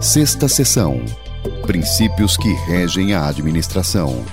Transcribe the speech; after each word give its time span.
Sexta 0.00 0.48
sessão. 0.48 1.04
Princípios 1.66 2.34
que 2.34 2.48
regem 2.66 3.12
a 3.12 3.28
administração. 3.28 4.24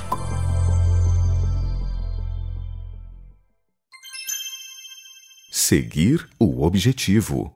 Seguir 5.51 6.25
o 6.39 6.63
objetivo. 6.63 7.53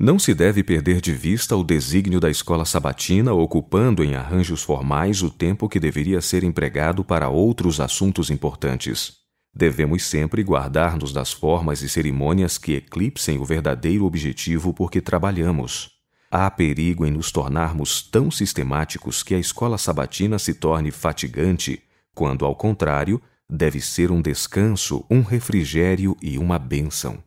Não 0.00 0.18
se 0.18 0.32
deve 0.32 0.64
perder 0.64 1.02
de 1.02 1.12
vista 1.12 1.54
o 1.54 1.62
desígnio 1.62 2.18
da 2.18 2.30
escola 2.30 2.64
sabatina, 2.64 3.34
ocupando 3.34 4.02
em 4.02 4.14
arranjos 4.14 4.62
formais 4.62 5.22
o 5.22 5.28
tempo 5.28 5.68
que 5.68 5.78
deveria 5.78 6.22
ser 6.22 6.42
empregado 6.42 7.04
para 7.04 7.28
outros 7.28 7.78
assuntos 7.78 8.30
importantes. 8.30 9.18
Devemos 9.54 10.04
sempre 10.04 10.42
guardar-nos 10.42 11.12
das 11.12 11.30
formas 11.30 11.82
e 11.82 11.90
cerimônias 11.90 12.56
que 12.56 12.72
eclipsem 12.72 13.38
o 13.38 13.44
verdadeiro 13.44 14.06
objetivo 14.06 14.72
por 14.72 14.90
que 14.90 15.02
trabalhamos. 15.02 16.01
Há 16.34 16.50
perigo 16.50 17.04
em 17.04 17.10
nos 17.10 17.30
tornarmos 17.30 18.00
tão 18.00 18.30
sistemáticos 18.30 19.22
que 19.22 19.34
a 19.34 19.38
escola 19.38 19.76
sabatina 19.76 20.38
se 20.38 20.54
torne 20.54 20.90
fatigante, 20.90 21.82
quando, 22.14 22.46
ao 22.46 22.56
contrário, 22.56 23.20
deve 23.46 23.82
ser 23.82 24.10
um 24.10 24.22
descanso, 24.22 25.04
um 25.10 25.20
refrigério 25.20 26.16
e 26.22 26.38
uma 26.38 26.58
bênção. 26.58 27.22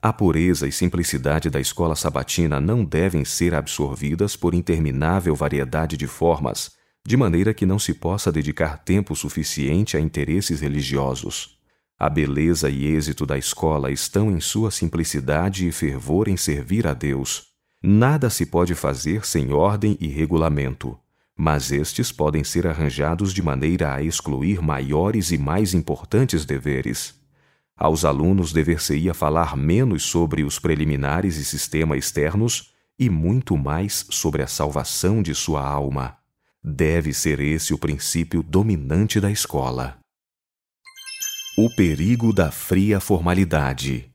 A 0.00 0.10
pureza 0.10 0.66
e 0.66 0.72
simplicidade 0.72 1.50
da 1.50 1.60
escola 1.60 1.94
sabatina 1.94 2.58
não 2.58 2.82
devem 2.82 3.26
ser 3.26 3.54
absorvidas 3.54 4.36
por 4.36 4.54
interminável 4.54 5.34
variedade 5.34 5.94
de 5.94 6.06
formas, 6.06 6.70
de 7.06 7.14
maneira 7.14 7.52
que 7.52 7.66
não 7.66 7.78
se 7.78 7.92
possa 7.92 8.32
dedicar 8.32 8.78
tempo 8.78 9.14
suficiente 9.14 9.98
a 9.98 10.00
interesses 10.00 10.62
religiosos. 10.62 11.58
A 11.98 12.08
beleza 12.08 12.70
e 12.70 12.86
êxito 12.86 13.26
da 13.26 13.36
escola 13.36 13.90
estão 13.90 14.30
em 14.30 14.40
sua 14.40 14.70
simplicidade 14.70 15.68
e 15.68 15.72
fervor 15.72 16.26
em 16.26 16.38
servir 16.38 16.86
a 16.86 16.94
Deus. 16.94 17.54
Nada 17.88 18.28
se 18.28 18.44
pode 18.44 18.74
fazer 18.74 19.24
sem 19.24 19.52
ordem 19.52 19.96
e 20.00 20.08
regulamento, 20.08 20.98
mas 21.36 21.70
estes 21.70 22.10
podem 22.10 22.42
ser 22.42 22.66
arranjados 22.66 23.32
de 23.32 23.40
maneira 23.40 23.94
a 23.94 24.02
excluir 24.02 24.60
maiores 24.60 25.30
e 25.30 25.38
mais 25.38 25.72
importantes 25.72 26.44
deveres. 26.44 27.14
Aos 27.76 28.04
alunos 28.04 28.52
dever-se-ia 28.52 29.14
falar 29.14 29.56
menos 29.56 30.02
sobre 30.02 30.42
os 30.42 30.58
preliminares 30.58 31.36
e 31.36 31.44
sistema 31.44 31.96
externos 31.96 32.72
e 32.98 33.08
muito 33.08 33.56
mais 33.56 34.04
sobre 34.10 34.42
a 34.42 34.48
salvação 34.48 35.22
de 35.22 35.32
sua 35.32 35.64
alma. 35.64 36.16
Deve 36.60 37.14
ser 37.14 37.38
esse 37.38 37.72
o 37.72 37.78
princípio 37.78 38.42
dominante 38.42 39.20
da 39.20 39.30
escola. 39.30 39.96
O 41.56 41.72
perigo 41.76 42.32
da 42.32 42.50
fria 42.50 42.98
formalidade. 42.98 44.10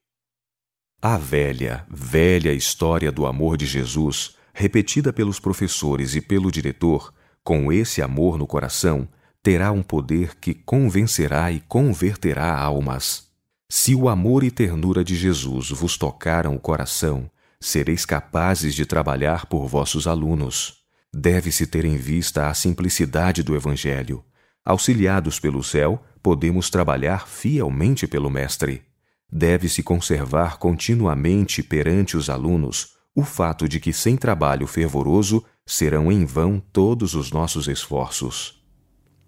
A 1.03 1.17
velha, 1.17 1.83
velha 1.89 2.53
história 2.53 3.11
do 3.11 3.25
amor 3.25 3.57
de 3.57 3.65
Jesus, 3.65 4.35
repetida 4.53 5.11
pelos 5.11 5.39
professores 5.39 6.13
e 6.13 6.21
pelo 6.21 6.51
diretor, 6.51 7.11
com 7.43 7.73
esse 7.73 8.03
amor 8.03 8.37
no 8.37 8.45
coração, 8.45 9.09
terá 9.41 9.71
um 9.71 9.81
poder 9.81 10.35
que 10.35 10.53
convencerá 10.53 11.51
e 11.51 11.59
converterá 11.61 12.55
almas. 12.55 13.31
Se 13.67 13.95
o 13.95 14.07
amor 14.07 14.43
e 14.43 14.51
ternura 14.51 15.03
de 15.03 15.15
Jesus 15.15 15.71
vos 15.71 15.97
tocaram 15.97 16.53
o 16.53 16.59
coração, 16.59 17.31
sereis 17.59 18.05
capazes 18.05 18.75
de 18.75 18.85
trabalhar 18.85 19.47
por 19.47 19.65
vossos 19.65 20.05
alunos. 20.05 20.83
Deve-se 21.11 21.65
ter 21.65 21.83
em 21.83 21.97
vista 21.97 22.47
a 22.47 22.53
simplicidade 22.53 23.41
do 23.41 23.55
Evangelho. 23.55 24.23
Auxiliados 24.63 25.39
pelo 25.39 25.63
céu, 25.63 26.03
podemos 26.21 26.69
trabalhar 26.69 27.27
fielmente 27.27 28.05
pelo 28.05 28.29
Mestre. 28.29 28.90
Deve-se 29.31 29.81
conservar 29.81 30.57
continuamente 30.57 31.63
perante 31.63 32.17
os 32.17 32.29
alunos 32.29 32.95
o 33.15 33.23
fato 33.23 33.67
de 33.67 33.79
que, 33.79 33.93
sem 33.93 34.17
trabalho 34.17 34.67
fervoroso, 34.67 35.43
serão 35.65 36.11
em 36.11 36.25
vão 36.25 36.59
todos 36.59 37.13
os 37.13 37.31
nossos 37.31 37.67
esforços. 37.67 38.61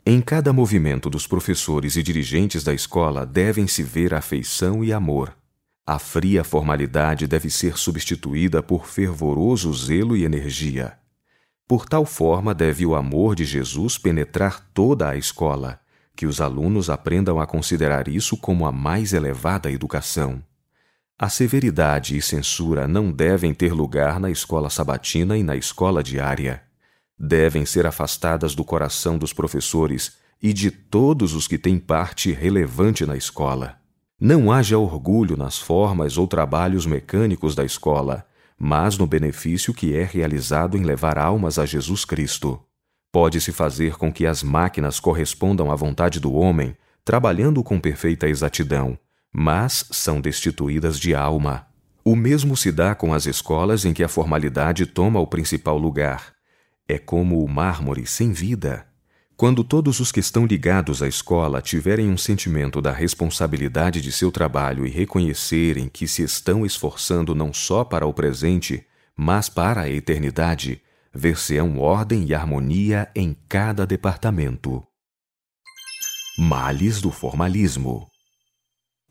Em 0.06 0.20
cada 0.20 0.52
movimento 0.52 1.09
dos 1.09 1.26
professores 1.26 1.96
e 1.96 2.04
dirigentes 2.04 2.63
da 2.63 2.74
escola 2.74 3.25
devem-se 3.25 3.81
ver 3.81 4.13
afeição 4.13 4.84
e 4.84 4.92
amor. 4.92 5.34
A 5.86 6.00
fria 6.00 6.44
formalidade 6.44 7.28
deve 7.28 7.50
ser 7.50 7.78
substituída 7.78 8.62
por 8.62 8.86
fervoroso 8.86 9.74
zelo 9.74 10.16
e 10.18 10.25
energia. 10.25 10.97
Por 11.68 11.86
tal 11.86 12.06
forma 12.06 12.53
deve 12.53 12.86
o 12.86 12.96
amor 12.96 13.36
de 13.36 13.46
Jesus 13.46 13.97
penetrar 13.97 14.69
toda 14.74 15.09
a 15.09 15.18
escola, 15.18 15.80
que 16.16 16.25
os 16.25 16.40
alunos 16.40 16.90
aprendam 16.90 17.40
a 17.40 17.47
considerar 17.47 18.07
isso 18.07 18.38
como 18.38 18.66
a 18.66 18.72
mais 18.72 19.13
elevada 19.13 19.72
educação. 19.72 20.44
A 21.18 21.29
severidade 21.29 22.18
e 22.18 22.22
censura 22.22 22.88
não 22.88 23.12
devem 23.12 23.53
ter 23.53 23.72
lugar 23.74 24.19
na 24.19 24.29
escola 24.29 24.69
sabatina 24.69 25.38
e 25.38 25.44
na 25.44 25.56
escola 25.56 26.03
diária. 26.03 26.63
Devem 27.18 27.66
ser 27.66 27.85
afastadas 27.85 28.56
do 28.56 28.63
coração 28.63 29.18
dos 29.18 29.31
professores 29.31 30.18
e 30.41 30.51
de 30.51 30.69
todos 30.69 31.34
os 31.34 31.47
que 31.47 31.57
têm 31.57 31.79
parte 31.79 32.31
relevante 32.31 33.06
na 33.06 33.16
escola. 33.16 33.78
Não 34.19 34.51
haja 34.51 34.78
orgulho 34.78 35.38
nas 35.38 35.57
formas 35.57 36.18
ou 36.18 36.28
trabalhos 36.28 36.85
mecânicos 36.85 37.56
da 37.56 37.63
escola, 37.63 38.25
mas 38.57 38.97
no 38.97 39.07
benefício 39.07 39.74
que 39.74 39.95
é 39.95 40.03
realizado 40.03 40.78
em 40.78 40.84
levar 40.84 41.18
almas 41.18 41.57
a 41.57 41.66
Jesus 41.66 42.06
Cristo. 42.06 42.59
Pode-se 43.13 43.51
fazer 43.51 43.96
com 43.96 44.12
que 44.12 44.25
as 44.25 44.41
máquinas 44.41 45.00
correspondam 45.00 45.72
à 45.72 45.75
vontade 45.75 46.19
do 46.19 46.34
homem, 46.34 46.75
trabalhando 47.06 47.63
com 47.63 47.79
perfeita 47.79 48.28
exatidão, 48.28 48.97
mas 49.31 49.85
são 49.91 50.19
destituídas 50.19 51.00
de 51.00 51.13
alma. 51.13 51.68
O 52.03 52.16
mesmo 52.16 52.57
se 52.57 52.72
dá 52.72 52.96
com 52.96 53.13
as 53.13 53.28
escolas 53.28 53.85
em 53.85 53.94
que 53.94 54.03
a 54.03 54.07
formalidade 54.07 54.88
toma 54.88 55.19
o 55.19 55.28
principal 55.28 55.78
lugar. 55.78 56.34
É 56.88 56.97
como 56.97 57.46
o 57.46 57.47
mármore 57.47 58.07
sem 58.07 58.31
vida. 58.31 58.88
Quando 59.38 59.63
todos 59.63 60.00
os 60.00 60.12
que 60.12 60.19
estão 60.19 60.47
ligados 60.47 61.03
à 61.03 61.07
escola 61.07 61.62
tiverem 61.62 62.09
um 62.09 62.18
sentimento 62.18 62.81
da 62.81 62.91
responsabilidade 62.91 64.01
de 64.01 64.12
seu 64.12 64.31
trabalho 64.31 64.88
e 64.88 64.90
reconhecerem 64.90 65.88
que 65.88 66.07
se 66.07 66.24
estão 66.24 66.66
esforçando 66.66 67.35
não 67.35 67.53
só 67.53 67.84
para 67.84 68.07
o 68.07 68.13
presente, 68.13 68.84
mas 69.16 69.50
para 69.50 69.81
a 69.81 69.90
eternidade, 69.90 70.81
ver-se-ão 71.13 71.78
ordem 71.78 72.25
e 72.25 72.34
harmonia 72.34 73.07
em 73.16 73.35
cada 73.47 73.85
departamento. 73.85 74.84
Males 76.38 77.00
do 77.00 77.12
formalismo. 77.12 78.07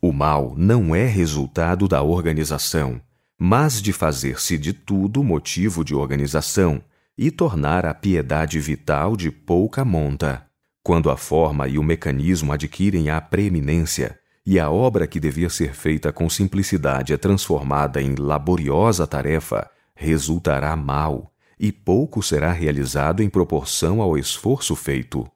O 0.00 0.12
mal 0.12 0.54
não 0.56 0.96
é 0.96 1.06
resultado 1.06 1.86
da 1.86 2.02
organização, 2.02 3.00
mas 3.38 3.80
de 3.80 3.92
fazer-se 3.92 4.58
de 4.58 4.72
tudo 4.72 5.22
motivo 5.22 5.84
de 5.84 5.94
organização 5.94 6.82
e 7.16 7.30
tornar 7.30 7.86
a 7.86 7.94
piedade 7.94 8.58
vital 8.58 9.16
de 9.16 9.30
pouca 9.30 9.84
monta. 9.84 10.44
Quando 10.82 11.08
a 11.08 11.16
forma 11.16 11.68
e 11.68 11.78
o 11.78 11.84
mecanismo 11.84 12.50
adquirem 12.50 13.10
a 13.10 13.20
preeminência 13.20 14.18
e 14.44 14.58
a 14.58 14.68
obra 14.68 15.06
que 15.06 15.20
devia 15.20 15.48
ser 15.48 15.72
feita 15.72 16.12
com 16.12 16.28
simplicidade 16.28 17.12
é 17.12 17.16
transformada 17.16 18.02
em 18.02 18.16
laboriosa 18.16 19.06
tarefa, 19.06 19.70
resultará 19.94 20.74
mal 20.74 21.31
e 21.62 21.70
pouco 21.70 22.20
será 22.20 22.50
realizado 22.50 23.22
em 23.22 23.28
proporção 23.28 24.02
ao 24.02 24.18
esforço 24.18 24.74
feito. 24.74 25.30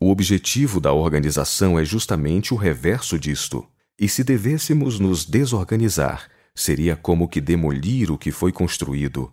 O 0.00 0.10
objetivo 0.10 0.80
da 0.80 0.92
organização 0.92 1.78
é 1.78 1.84
justamente 1.84 2.52
o 2.52 2.56
reverso 2.56 3.16
disto, 3.16 3.64
e 3.96 4.08
se 4.08 4.24
devêssemos 4.24 4.98
nos 4.98 5.24
desorganizar, 5.24 6.28
seria 6.52 6.96
como 6.96 7.28
que 7.28 7.40
demolir 7.40 8.10
o 8.10 8.18
que 8.18 8.32
foi 8.32 8.50
construído. 8.50 9.32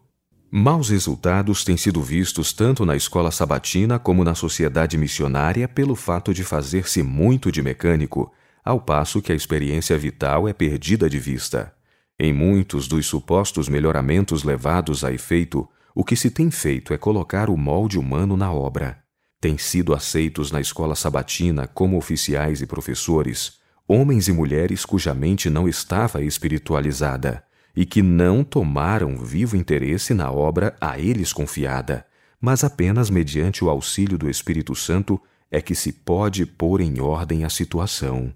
Maus 0.51 0.89
resultados 0.89 1.63
têm 1.63 1.75
sido 1.75 1.99
vistos 2.03 2.53
tanto 2.53 2.85
na 2.85 2.95
escola 2.95 3.31
sabatina 3.31 3.97
como 3.97 4.23
na 4.23 4.35
sociedade 4.35 4.99
missionária 4.99 5.67
pelo 5.67 5.95
fato 5.95 6.31
de 6.31 6.43
fazer-se 6.43 7.01
muito 7.01 7.51
de 7.51 7.63
mecânico, 7.63 8.31
ao 8.63 8.79
passo 8.79 9.19
que 9.19 9.31
a 9.31 9.35
experiência 9.35 9.97
vital 9.97 10.47
é 10.47 10.53
perdida 10.53 11.09
de 11.09 11.17
vista. 11.17 11.73
Em 12.19 12.31
muitos 12.31 12.87
dos 12.87 13.07
supostos 13.07 13.67
melhoramentos 13.67 14.43
levados 14.43 15.03
a 15.03 15.11
efeito, 15.11 15.67
o 15.95 16.03
que 16.03 16.17
se 16.17 16.29
tem 16.29 16.51
feito 16.51 16.93
é 16.93 16.97
colocar 16.97 17.49
o 17.49 17.55
molde 17.55 17.97
humano 17.97 18.35
na 18.35 18.51
obra. 18.51 19.01
Têm 19.39 19.57
sido 19.57 19.93
aceitos 19.93 20.51
na 20.51 20.59
escola 20.59 20.93
sabatina 20.93 21.67
como 21.67 21.95
oficiais 21.95 22.61
e 22.61 22.65
professores, 22.65 23.59
homens 23.87 24.27
e 24.27 24.33
mulheres 24.33 24.83
cuja 24.83 25.13
mente 25.13 25.49
não 25.49 25.69
estava 25.69 26.21
espiritualizada 26.21 27.41
e 27.73 27.85
que 27.85 28.01
não 28.01 28.43
tomaram 28.43 29.17
vivo 29.17 29.55
interesse 29.55 30.13
na 30.13 30.29
obra 30.29 30.75
a 30.81 30.99
eles 30.99 31.31
confiada, 31.31 32.05
mas 32.41 32.65
apenas 32.65 33.09
mediante 33.09 33.63
o 33.63 33.69
auxílio 33.69 34.17
do 34.17 34.29
Espírito 34.29 34.75
Santo 34.75 35.21
é 35.49 35.61
que 35.61 35.75
se 35.75 35.93
pode 35.93 36.45
pôr 36.45 36.81
em 36.81 36.99
ordem 36.99 37.45
a 37.45 37.49
situação. 37.49 38.33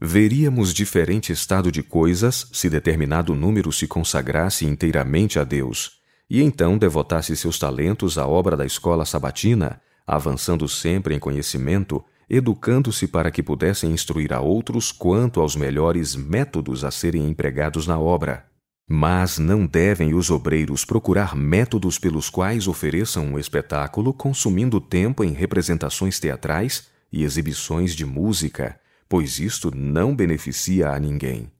Veríamos 0.00 0.74
diferente 0.74 1.32
estado 1.32 1.70
de 1.70 1.82
coisas 1.82 2.48
se 2.52 2.68
determinado 2.68 3.34
número 3.36 3.70
se 3.70 3.86
consagrasse 3.86 4.64
inteiramente 4.64 5.38
a 5.38 5.44
Deus 5.44 5.97
e 6.30 6.42
então 6.42 6.76
devotasse 6.76 7.34
seus 7.36 7.58
talentos 7.58 8.18
à 8.18 8.26
obra 8.26 8.56
da 8.56 8.66
escola 8.66 9.04
sabatina, 9.04 9.80
avançando 10.06 10.68
sempre 10.68 11.14
em 11.14 11.18
conhecimento, 11.18 12.04
educando-se 12.28 13.06
para 13.06 13.30
que 13.30 13.42
pudessem 13.42 13.92
instruir 13.92 14.32
a 14.32 14.40
outros 14.40 14.92
quanto 14.92 15.40
aos 15.40 15.56
melhores 15.56 16.14
métodos 16.14 16.84
a 16.84 16.90
serem 16.90 17.28
empregados 17.28 17.86
na 17.86 17.98
obra. 17.98 18.46
Mas 18.86 19.38
não 19.38 19.66
devem 19.66 20.14
os 20.14 20.30
obreiros 20.30 20.84
procurar 20.84 21.36
métodos 21.36 21.98
pelos 21.98 22.30
quais 22.30 22.66
ofereçam 22.66 23.26
um 23.26 23.38
espetáculo 23.38 24.14
consumindo 24.14 24.80
tempo 24.80 25.22
em 25.22 25.32
representações 25.32 26.18
teatrais 26.18 26.88
e 27.12 27.22
exibições 27.22 27.94
de 27.94 28.04
música, 28.04 28.78
pois 29.08 29.38
isto 29.38 29.74
não 29.74 30.14
beneficia 30.14 30.90
a 30.90 30.98
ninguém. 30.98 31.50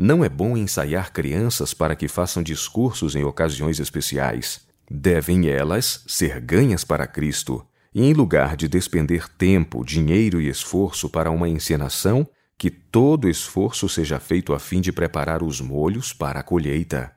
Não 0.00 0.24
é 0.24 0.28
bom 0.28 0.56
ensaiar 0.56 1.12
crianças 1.12 1.74
para 1.74 1.96
que 1.96 2.06
façam 2.06 2.40
discursos 2.40 3.16
em 3.16 3.24
ocasiões 3.24 3.80
especiais. 3.80 4.60
Devem 4.88 5.48
elas 5.48 6.04
ser 6.06 6.40
ganhas 6.40 6.84
para 6.84 7.04
Cristo, 7.04 7.66
e 7.92 8.04
em 8.04 8.12
lugar 8.12 8.56
de 8.56 8.68
despender 8.68 9.28
tempo, 9.28 9.84
dinheiro 9.84 10.40
e 10.40 10.48
esforço 10.48 11.10
para 11.10 11.32
uma 11.32 11.48
encenação, 11.48 12.24
que 12.56 12.70
todo 12.70 13.28
esforço 13.28 13.88
seja 13.88 14.20
feito 14.20 14.54
a 14.54 14.60
fim 14.60 14.80
de 14.80 14.92
preparar 14.92 15.42
os 15.42 15.60
molhos 15.60 16.12
para 16.12 16.38
a 16.38 16.44
colheita. 16.44 17.12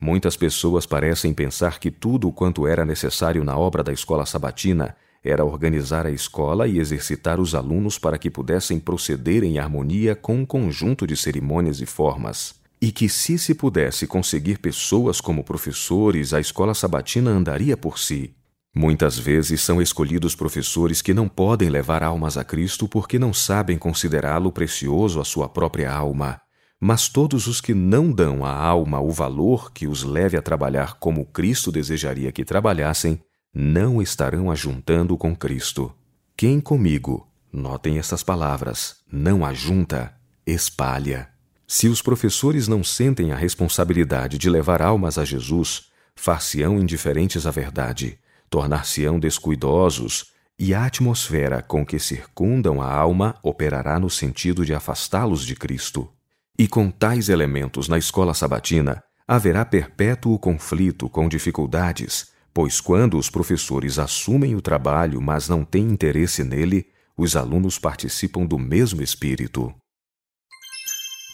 Muitas 0.00 0.36
pessoas 0.36 0.86
parecem 0.86 1.34
pensar 1.34 1.80
que 1.80 1.90
tudo 1.90 2.30
quanto 2.30 2.64
era 2.64 2.84
necessário 2.84 3.42
na 3.42 3.58
obra 3.58 3.82
da 3.82 3.92
escola 3.92 4.24
sabatina 4.24 4.96
era 5.22 5.44
organizar 5.44 6.06
a 6.06 6.10
escola 6.10 6.66
e 6.66 6.78
exercitar 6.78 7.38
os 7.38 7.54
alunos 7.54 7.98
para 7.98 8.18
que 8.18 8.30
pudessem 8.30 8.80
proceder 8.80 9.44
em 9.44 9.58
harmonia 9.58 10.14
com 10.16 10.36
um 10.36 10.46
conjunto 10.46 11.06
de 11.06 11.16
cerimônias 11.16 11.80
e 11.80 11.86
formas. 11.86 12.54
E 12.80 12.90
que, 12.90 13.08
se 13.08 13.38
se 13.38 13.54
pudesse 13.54 14.06
conseguir 14.06 14.58
pessoas 14.58 15.20
como 15.20 15.44
professores, 15.44 16.32
a 16.32 16.40
escola 16.40 16.72
sabatina 16.72 17.30
andaria 17.30 17.76
por 17.76 17.98
si. 17.98 18.34
Muitas 18.74 19.18
vezes 19.18 19.60
são 19.60 19.82
escolhidos 19.82 20.34
professores 20.34 21.02
que 21.02 21.12
não 21.12 21.28
podem 21.28 21.68
levar 21.68 22.02
almas 22.02 22.38
a 22.38 22.44
Cristo 22.44 22.88
porque 22.88 23.18
não 23.18 23.34
sabem 23.34 23.76
considerá-lo 23.76 24.50
precioso 24.50 25.20
à 25.20 25.24
sua 25.24 25.48
própria 25.48 25.92
alma. 25.92 26.40
Mas 26.80 27.08
todos 27.08 27.46
os 27.46 27.60
que 27.60 27.74
não 27.74 28.10
dão 28.10 28.42
à 28.42 28.54
alma 28.54 29.00
o 29.00 29.10
valor 29.10 29.70
que 29.70 29.86
os 29.86 30.02
leve 30.02 30.38
a 30.38 30.42
trabalhar 30.42 30.94
como 30.98 31.26
Cristo 31.26 31.70
desejaria 31.70 32.32
que 32.32 32.44
trabalhassem, 32.44 33.20
não 33.52 34.00
estarão 34.00 34.50
ajuntando 34.50 35.16
com 35.16 35.34
Cristo. 35.34 35.92
Quem 36.36 36.60
comigo, 36.60 37.28
notem 37.52 37.98
estas 37.98 38.22
palavras, 38.22 38.96
não 39.10 39.44
ajunta, 39.44 40.14
espalha. 40.46 41.28
Se 41.66 41.88
os 41.88 42.02
professores 42.02 42.66
não 42.66 42.82
sentem 42.82 43.32
a 43.32 43.36
responsabilidade 43.36 44.38
de 44.38 44.50
levar 44.50 44.82
almas 44.82 45.18
a 45.18 45.24
Jesus, 45.24 45.90
far-se-ão 46.14 46.78
indiferentes 46.78 47.46
à 47.46 47.50
verdade 47.50 48.18
tornar-se-ão 48.50 49.18
descuidosos 49.18 50.32
e 50.58 50.74
a 50.74 50.84
atmosfera 50.84 51.62
com 51.62 51.86
que 51.86 51.98
circundam 51.98 52.82
a 52.82 52.92
alma 52.92 53.36
operará 53.42 53.98
no 53.98 54.10
sentido 54.10 54.66
de 54.66 54.74
afastá-los 54.74 55.46
de 55.46 55.54
Cristo. 55.54 56.10
E 56.58 56.68
com 56.68 56.90
tais 56.90 57.30
elementos 57.30 57.88
na 57.88 57.96
escola 57.96 58.34
sabatina, 58.34 59.02
haverá 59.26 59.64
perpétuo 59.64 60.38
conflito 60.38 61.08
com 61.08 61.28
dificuldades, 61.28 62.32
pois 62.52 62.80
quando 62.80 63.16
os 63.16 63.30
professores 63.30 63.98
assumem 63.98 64.54
o 64.54 64.60
trabalho, 64.60 65.20
mas 65.20 65.48
não 65.48 65.64
têm 65.64 65.84
interesse 65.84 66.42
nele, 66.42 66.86
os 67.16 67.36
alunos 67.36 67.78
participam 67.78 68.46
do 68.46 68.58
mesmo 68.58 69.02
espírito. 69.02 69.74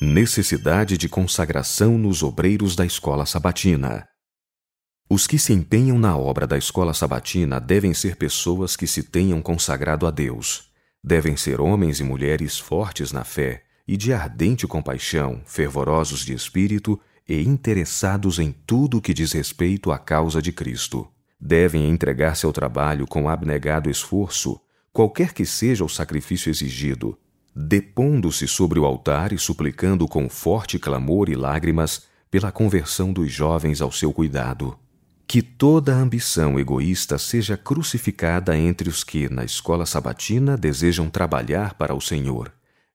Necessidade 0.01 0.99
de 0.99 1.09
consagração 1.09 1.97
nos 1.97 2.23
obreiros 2.23 2.77
da 2.77 2.85
escola 2.85 3.25
sabatina. 3.25 4.07
Os 5.09 5.27
que 5.27 5.39
se 5.39 5.53
empenham 5.53 5.99
na 5.99 6.17
obra 6.19 6.47
da 6.47 6.59
escola 6.59 6.93
sabatina 6.93 7.61
devem 7.61 7.95
ser 7.95 8.17
pessoas 8.17 8.77
que 8.77 8.87
se 8.87 9.05
tenham 9.05 9.41
consagrado 9.41 10.07
a 10.07 10.11
Deus. 10.11 10.71
Devem 11.03 11.37
ser 11.37 11.61
homens 11.61 12.01
e 12.01 12.05
mulheres 12.05 12.59
fortes 12.59 13.13
na 13.13 13.23
fé 13.23 13.63
e 13.87 13.97
de 13.97 14.13
ardente 14.13 14.67
compaixão, 14.67 15.41
fervorosos 15.47 16.25
de 16.25 16.35
espírito 16.35 17.01
e 17.29 17.43
interessados 17.43 18.39
em 18.39 18.55
tudo 18.67 19.01
que 19.01 19.13
diz 19.13 19.33
respeito 19.33 19.91
à 19.91 19.99
causa 19.99 20.41
de 20.41 20.53
Cristo. 20.53 21.07
Devem 21.41 21.89
entregar-se 21.91 22.47
ao 22.47 22.53
trabalho 22.53 23.07
com 23.07 23.29
abnegado 23.29 23.91
esforço, 23.91 24.61
qualquer 24.93 25.35
que 25.35 25.45
seja 25.45 25.85
o 25.85 25.89
sacrifício 25.89 26.49
exigido, 26.51 27.19
depondo-se 27.55 28.47
sobre 28.47 28.79
o 28.79 28.85
altar 28.85 29.33
e 29.33 29.39
suplicando 29.39 30.07
com 30.07 30.29
forte 30.29 30.79
clamor 30.79 31.29
e 31.29 31.35
lágrimas 31.35 32.05
pela 32.31 32.53
conversão 32.53 33.13
dos 33.13 33.31
jovens 33.33 33.81
ao 33.81 33.91
seu 33.91 34.13
cuidado. 34.13 34.79
Que 35.27 35.43
toda 35.43 35.95
ambição 35.95 36.59
egoísta 36.59 37.19
seja 37.19 37.57
crucificada 37.57 38.57
entre 38.57 38.89
os 38.89 39.03
que, 39.03 39.29
na 39.29 39.45
escola 39.45 39.85
sabatina, 39.85 40.57
desejam 40.57 41.11
trabalhar 41.11 41.75
para 41.75 41.95
o 41.95 42.01
Senhor, 42.01 42.53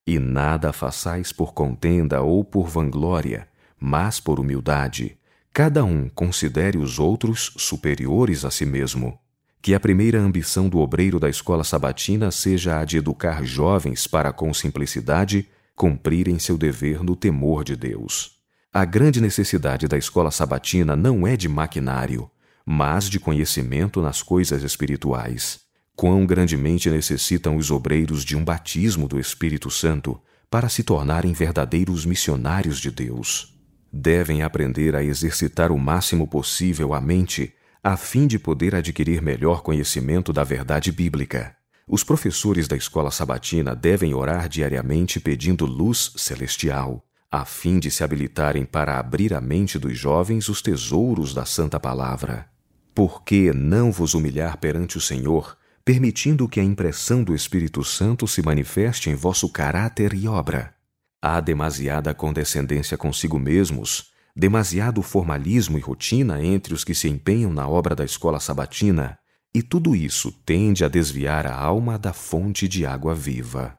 e 0.07 0.17
nada 0.17 0.71
façais 0.71 1.31
por 1.31 1.53
contenda 1.53 2.21
ou 2.21 2.43
por 2.43 2.67
vanglória, 2.67 3.47
mas 3.81 4.19
por 4.19 4.39
humildade. 4.39 5.17
Cada 5.51 5.83
um 5.83 6.07
considere 6.07 6.77
os 6.77 6.99
outros 6.99 7.51
superiores 7.57 8.45
a 8.45 8.51
si 8.51 8.65
mesmo. 8.65 9.17
Que 9.59 9.73
a 9.73 9.79
primeira 9.79 10.19
ambição 10.19 10.69
do 10.69 10.77
obreiro 10.77 11.19
da 11.19 11.29
escola 11.29 11.63
sabatina 11.63 12.29
seja 12.31 12.79
a 12.79 12.85
de 12.85 12.97
educar 12.97 13.43
jovens 13.43 14.05
para, 14.05 14.31
com 14.31 14.53
simplicidade, 14.53 15.49
cumprirem 15.75 16.37
seu 16.37 16.57
dever 16.57 17.03
no 17.03 17.15
temor 17.15 17.63
de 17.63 17.75
Deus. 17.75 18.39
A 18.71 18.85
grande 18.85 19.19
necessidade 19.19 19.87
da 19.87 19.97
escola 19.97 20.31
sabatina 20.31 20.95
não 20.95 21.27
é 21.27 21.35
de 21.35 21.49
maquinário, 21.49 22.29
mas 22.65 23.09
de 23.09 23.19
conhecimento 23.19 24.01
nas 24.01 24.21
coisas 24.21 24.63
espirituais. 24.63 25.59
Quão 25.95 26.25
grandemente 26.25 26.89
necessitam 26.89 27.57
os 27.57 27.69
obreiros 27.69 28.23
de 28.23 28.37
um 28.37 28.43
batismo 28.43 29.07
do 29.07 29.19
Espírito 29.19 29.69
Santo 29.69 30.21
para 30.49 30.69
se 30.69 30.83
tornarem 30.83 31.33
verdadeiros 31.33 32.05
missionários 32.05 32.79
de 32.79 32.91
Deus. 32.91 33.51
Devem 33.91 34.41
aprender 34.41 34.95
a 34.95 35.03
exercitar 35.03 35.71
o 35.71 35.77
máximo 35.77 36.27
possível 36.27 36.93
a 36.93 37.01
mente 37.01 37.53
a 37.83 37.97
fim 37.97 38.27
de 38.27 38.37
poder 38.37 38.75
adquirir 38.75 39.21
melhor 39.21 39.61
conhecimento 39.61 40.31
da 40.31 40.43
verdade 40.43 40.91
bíblica. 40.91 41.55
Os 41.87 42.03
professores 42.03 42.67
da 42.67 42.77
escola 42.77 43.11
sabatina 43.11 43.75
devem 43.75 44.13
orar 44.13 44.47
diariamente 44.47 45.19
pedindo 45.19 45.65
luz 45.65 46.13
celestial 46.15 47.03
a 47.31 47.45
fim 47.45 47.79
de 47.79 47.89
se 47.89 48.03
habilitarem 48.03 48.65
para 48.65 48.99
abrir 48.99 49.33
a 49.33 49.39
mente 49.39 49.79
dos 49.79 49.97
jovens 49.97 50.49
os 50.49 50.61
tesouros 50.61 51.33
da 51.33 51.45
Santa 51.45 51.79
Palavra. 51.79 52.49
Por 52.93 53.23
que 53.23 53.53
não 53.53 53.89
vos 53.89 54.13
humilhar 54.13 54.57
perante 54.57 54.97
o 54.97 55.01
Senhor, 55.01 55.57
permitindo 55.85 56.49
que 56.49 56.59
a 56.59 56.63
impressão 56.63 57.23
do 57.23 57.33
Espírito 57.33 57.85
Santo 57.85 58.27
se 58.27 58.41
manifeste 58.41 59.09
em 59.09 59.15
vosso 59.15 59.47
caráter 59.47 60.13
e 60.13 60.27
obra? 60.27 60.75
Há 61.23 61.39
demasiada 61.39 62.15
condescendência 62.15 62.97
consigo 62.97 63.37
mesmos, 63.37 64.11
demasiado 64.35 65.03
formalismo 65.03 65.77
e 65.77 65.81
rotina 65.81 66.43
entre 66.43 66.73
os 66.73 66.83
que 66.83 66.95
se 66.95 67.07
empenham 67.07 67.53
na 67.53 67.67
obra 67.67 67.95
da 67.95 68.03
escola 68.03 68.39
sabatina, 68.39 69.19
e 69.53 69.61
tudo 69.61 69.95
isso 69.95 70.31
tende 70.31 70.83
a 70.83 70.87
desviar 70.87 71.45
a 71.45 71.53
alma 71.53 71.99
da 71.99 72.11
fonte 72.11 72.67
de 72.67 72.87
água 72.87 73.13
viva. 73.13 73.77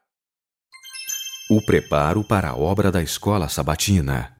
O 1.50 1.60
preparo 1.60 2.22
para 2.22 2.50
a 2.50 2.56
obra 2.56 2.92
da 2.92 3.02
escola 3.02 3.48
sabatina. 3.48 4.36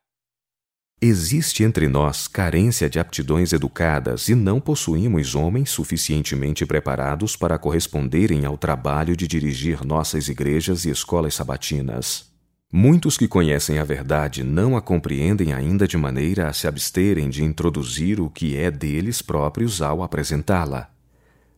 Existe 1.00 1.64
entre 1.64 1.88
nós 1.88 2.28
carência 2.28 2.88
de 2.88 3.00
aptidões 3.00 3.52
educadas 3.52 4.28
e 4.28 4.36
não 4.36 4.60
possuímos 4.60 5.34
homens 5.34 5.70
suficientemente 5.70 6.64
preparados 6.64 7.34
para 7.34 7.58
corresponderem 7.58 8.44
ao 8.44 8.56
trabalho 8.56 9.16
de 9.16 9.26
dirigir 9.26 9.84
nossas 9.84 10.28
igrejas 10.28 10.84
e 10.84 10.90
escolas 10.90 11.34
sabatinas. 11.34 12.31
Muitos 12.74 13.18
que 13.18 13.28
conhecem 13.28 13.78
a 13.78 13.84
verdade 13.84 14.42
não 14.42 14.78
a 14.78 14.80
compreendem 14.80 15.52
ainda 15.52 15.86
de 15.86 15.98
maneira 15.98 16.48
a 16.48 16.54
se 16.54 16.66
absterem 16.66 17.28
de 17.28 17.44
introduzir 17.44 18.18
o 18.18 18.30
que 18.30 18.56
é 18.56 18.70
deles 18.70 19.20
próprios 19.20 19.82
ao 19.82 20.02
apresentá-la. 20.02 20.88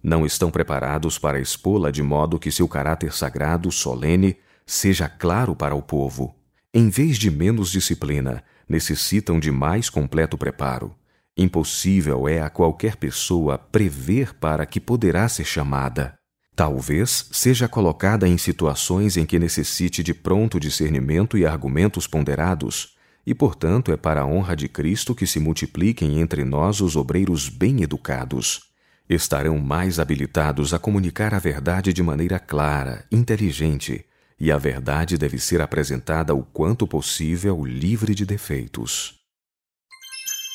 Não 0.02 0.26
estão 0.26 0.50
preparados 0.50 1.16
para 1.16 1.38
expô-la 1.38 1.92
de 1.92 2.02
modo 2.02 2.36
que 2.36 2.50
seu 2.50 2.66
caráter 2.66 3.12
sagrado, 3.12 3.70
solene, 3.70 4.36
seja 4.66 5.08
claro 5.08 5.54
para 5.54 5.76
o 5.76 5.80
povo. 5.80 6.34
Em 6.74 6.88
vez 6.88 7.16
de 7.16 7.30
menos 7.30 7.70
disciplina, 7.70 8.42
necessitam 8.68 9.38
de 9.38 9.52
mais 9.52 9.88
completo 9.88 10.36
preparo. 10.36 10.96
Impossível 11.36 12.28
é 12.28 12.40
a 12.40 12.50
qualquer 12.50 12.96
pessoa 12.96 13.56
prever 13.56 14.34
para 14.34 14.66
que 14.66 14.80
poderá 14.80 15.28
ser 15.28 15.44
chamada. 15.44 16.18
Talvez 16.56 17.28
seja 17.32 17.66
colocada 17.66 18.28
em 18.28 18.38
situações 18.38 19.16
em 19.16 19.26
que 19.26 19.38
necessite 19.38 20.04
de 20.04 20.14
pronto 20.14 20.60
discernimento 20.60 21.36
e 21.36 21.44
argumentos 21.44 22.06
ponderados, 22.06 22.94
e 23.26 23.34
portanto 23.34 23.90
é 23.90 23.96
para 23.96 24.20
a 24.20 24.26
honra 24.26 24.54
de 24.54 24.68
Cristo 24.68 25.14
que 25.14 25.26
se 25.26 25.40
multipliquem 25.40 26.20
entre 26.20 26.44
nós 26.44 26.80
os 26.80 26.94
obreiros 26.94 27.48
bem 27.48 27.82
educados. 27.82 28.72
Estarão 29.08 29.58
mais 29.58 29.98
habilitados 29.98 30.72
a 30.72 30.78
comunicar 30.78 31.34
a 31.34 31.38
verdade 31.38 31.92
de 31.92 32.02
maneira 32.02 32.38
clara, 32.38 33.04
inteligente, 33.10 34.04
e 34.38 34.52
a 34.52 34.58
verdade 34.58 35.18
deve 35.18 35.38
ser 35.38 35.60
apresentada 35.60 36.34
o 36.34 36.42
quanto 36.42 36.86
possível 36.86 37.64
livre 37.64 38.14
de 38.14 38.24
defeitos. 38.24 39.20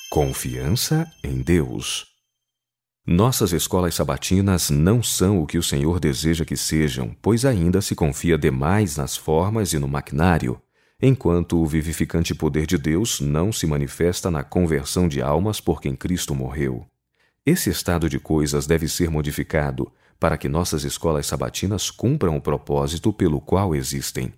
Confiança 0.09 1.05
em 1.23 1.41
Deus. 1.41 2.08
Nossas 3.11 3.53
escolas 3.53 3.95
sabatinas 3.95 4.69
não 4.69 5.01
são 5.01 5.41
o 5.41 5.47
que 5.47 5.57
o 5.57 5.63
Senhor 5.63 5.99
deseja 5.99 6.45
que 6.45 6.55
sejam, 6.55 7.17
pois 7.23 7.43
ainda 7.43 7.81
se 7.81 7.95
confia 7.95 8.37
demais 8.37 8.97
nas 8.97 9.17
formas 9.17 9.73
e 9.73 9.79
no 9.79 9.87
maquinário, 9.87 10.61
enquanto 11.01 11.59
o 11.59 11.65
vivificante 11.65 12.35
poder 12.35 12.67
de 12.67 12.77
Deus 12.77 13.19
não 13.19 13.51
se 13.51 13.65
manifesta 13.65 14.29
na 14.29 14.43
conversão 14.43 15.07
de 15.07 15.23
almas 15.23 15.59
por 15.59 15.81
quem 15.81 15.95
Cristo 15.95 16.35
morreu. 16.35 16.85
Esse 17.43 17.71
estado 17.71 18.07
de 18.07 18.19
coisas 18.19 18.67
deve 18.67 18.87
ser 18.87 19.09
modificado 19.09 19.91
para 20.19 20.37
que 20.37 20.47
nossas 20.47 20.83
escolas 20.83 21.25
sabatinas 21.25 21.89
cumpram 21.89 22.37
o 22.37 22.41
propósito 22.41 23.11
pelo 23.11 23.41
qual 23.41 23.75
existem. 23.75 24.31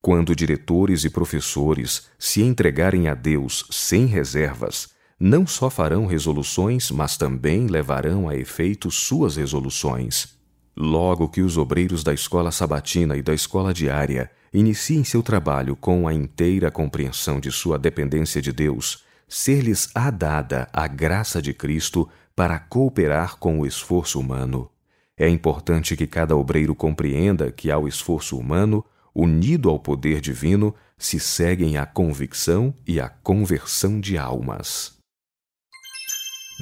Quando 0.00 0.36
diretores 0.36 1.02
e 1.02 1.10
professores 1.10 2.06
se 2.20 2.40
entregarem 2.40 3.08
a 3.08 3.14
Deus 3.14 3.66
sem 3.68 4.06
reservas, 4.06 4.91
não 5.24 5.46
só 5.46 5.70
farão 5.70 6.04
resoluções, 6.04 6.90
mas 6.90 7.16
também 7.16 7.68
levarão 7.68 8.28
a 8.28 8.34
efeito 8.34 8.90
suas 8.90 9.36
resoluções. 9.36 10.36
Logo 10.76 11.28
que 11.28 11.42
os 11.42 11.56
obreiros 11.56 12.02
da 12.02 12.12
escola 12.12 12.50
sabatina 12.50 13.16
e 13.16 13.22
da 13.22 13.32
escola 13.32 13.72
diária 13.72 14.32
iniciem 14.52 15.04
seu 15.04 15.22
trabalho 15.22 15.76
com 15.76 16.08
a 16.08 16.12
inteira 16.12 16.72
compreensão 16.72 17.38
de 17.38 17.52
sua 17.52 17.78
dependência 17.78 18.42
de 18.42 18.50
Deus, 18.52 19.04
ser-lhes-á 19.28 20.10
dada 20.10 20.68
a 20.72 20.88
graça 20.88 21.40
de 21.40 21.54
Cristo 21.54 22.08
para 22.34 22.58
cooperar 22.58 23.38
com 23.38 23.60
o 23.60 23.66
esforço 23.66 24.18
humano. 24.18 24.68
É 25.16 25.28
importante 25.28 25.96
que 25.96 26.08
cada 26.08 26.36
obreiro 26.36 26.74
compreenda 26.74 27.52
que 27.52 27.70
ao 27.70 27.86
esforço 27.86 28.36
humano, 28.36 28.84
unido 29.14 29.70
ao 29.70 29.78
poder 29.78 30.20
divino, 30.20 30.74
se 30.98 31.20
seguem 31.20 31.76
a 31.76 31.86
convicção 31.86 32.74
e 32.84 32.98
a 32.98 33.08
conversão 33.08 34.00
de 34.00 34.18
almas. 34.18 35.00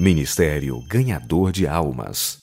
Ministério 0.01 0.81
Ganhador 0.87 1.51
de 1.51 1.67
Almas 1.67 2.39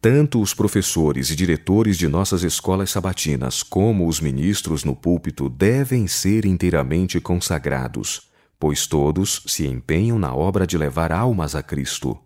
tanto 0.00 0.40
os 0.40 0.52
professores 0.52 1.30
e 1.30 1.36
diretores 1.36 1.96
de 1.96 2.08
nossas 2.08 2.42
escolas 2.42 2.90
sabatinas 2.90 3.62
como 3.62 4.08
os 4.08 4.20
ministros 4.20 4.82
no 4.82 4.94
púlpito 4.94 5.48
devem 5.48 6.08
ser 6.08 6.44
inteiramente 6.44 7.20
consagrados, 7.20 8.28
pois 8.58 8.88
todos 8.88 9.42
se 9.46 9.68
empenham 9.68 10.18
na 10.18 10.34
obra 10.34 10.66
de 10.66 10.76
levar 10.76 11.12
almas 11.12 11.54
a 11.54 11.62
Cristo. 11.62 12.18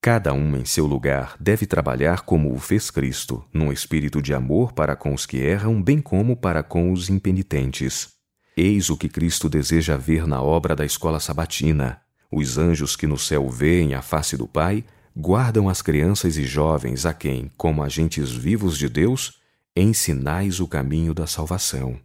Cada 0.00 0.32
um 0.32 0.56
em 0.56 0.64
seu 0.64 0.86
lugar 0.86 1.36
deve 1.38 1.66
trabalhar 1.66 2.22
como 2.22 2.54
o 2.54 2.58
fez 2.58 2.90
Cristo, 2.90 3.44
num 3.52 3.70
espírito 3.70 4.22
de 4.22 4.32
amor 4.32 4.72
para 4.72 4.96
com 4.96 5.12
os 5.12 5.26
que 5.26 5.36
erram, 5.36 5.82
bem 5.82 6.00
como 6.00 6.36
para 6.36 6.62
com 6.62 6.90
os 6.90 7.10
impenitentes. 7.10 8.08
Eis 8.56 8.88
o 8.88 8.96
que 8.96 9.10
Cristo 9.10 9.46
deseja 9.46 9.94
ver 9.98 10.26
na 10.26 10.42
obra 10.42 10.74
da 10.74 10.86
escola 10.86 11.20
sabatina. 11.20 12.03
Os 12.30 12.58
anjos 12.58 12.96
que 12.96 13.06
no 13.06 13.18
céu 13.18 13.48
veem 13.48 13.94
a 13.94 14.02
face 14.02 14.36
do 14.36 14.46
Pai 14.46 14.84
guardam 15.16 15.68
as 15.68 15.80
crianças 15.80 16.36
e 16.36 16.44
jovens 16.44 17.06
a 17.06 17.14
quem, 17.14 17.50
como 17.56 17.82
agentes 17.82 18.30
vivos 18.32 18.76
de 18.76 18.88
Deus, 18.88 19.38
ensinais 19.76 20.60
o 20.60 20.66
caminho 20.66 21.14
da 21.14 21.26
salvação. 21.26 21.98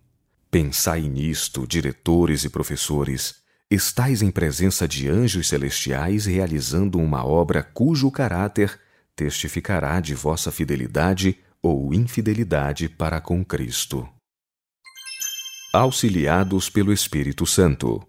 Pensai 0.52 1.02
nisto, 1.02 1.68
diretores 1.68 2.44
e 2.44 2.50
professores. 2.50 3.36
Estais 3.70 4.22
em 4.22 4.32
presença 4.32 4.88
de 4.88 5.08
anjos 5.08 5.48
celestiais 5.48 6.26
realizando 6.26 6.98
uma 6.98 7.24
obra 7.24 7.62
cujo 7.62 8.10
caráter 8.10 8.80
testificará 9.16 10.00
de 10.00 10.16
vossa 10.16 10.52
fidelidade 10.52 11.38
ou 11.62 11.94
infidelidade 11.94 12.90
para 12.90 13.22
com 13.22 13.46
Cristo. 13.46 14.08
Auxiliados 15.72 16.68
pelo 16.68 16.92
Espírito 16.92 17.46
Santo. 17.46 18.02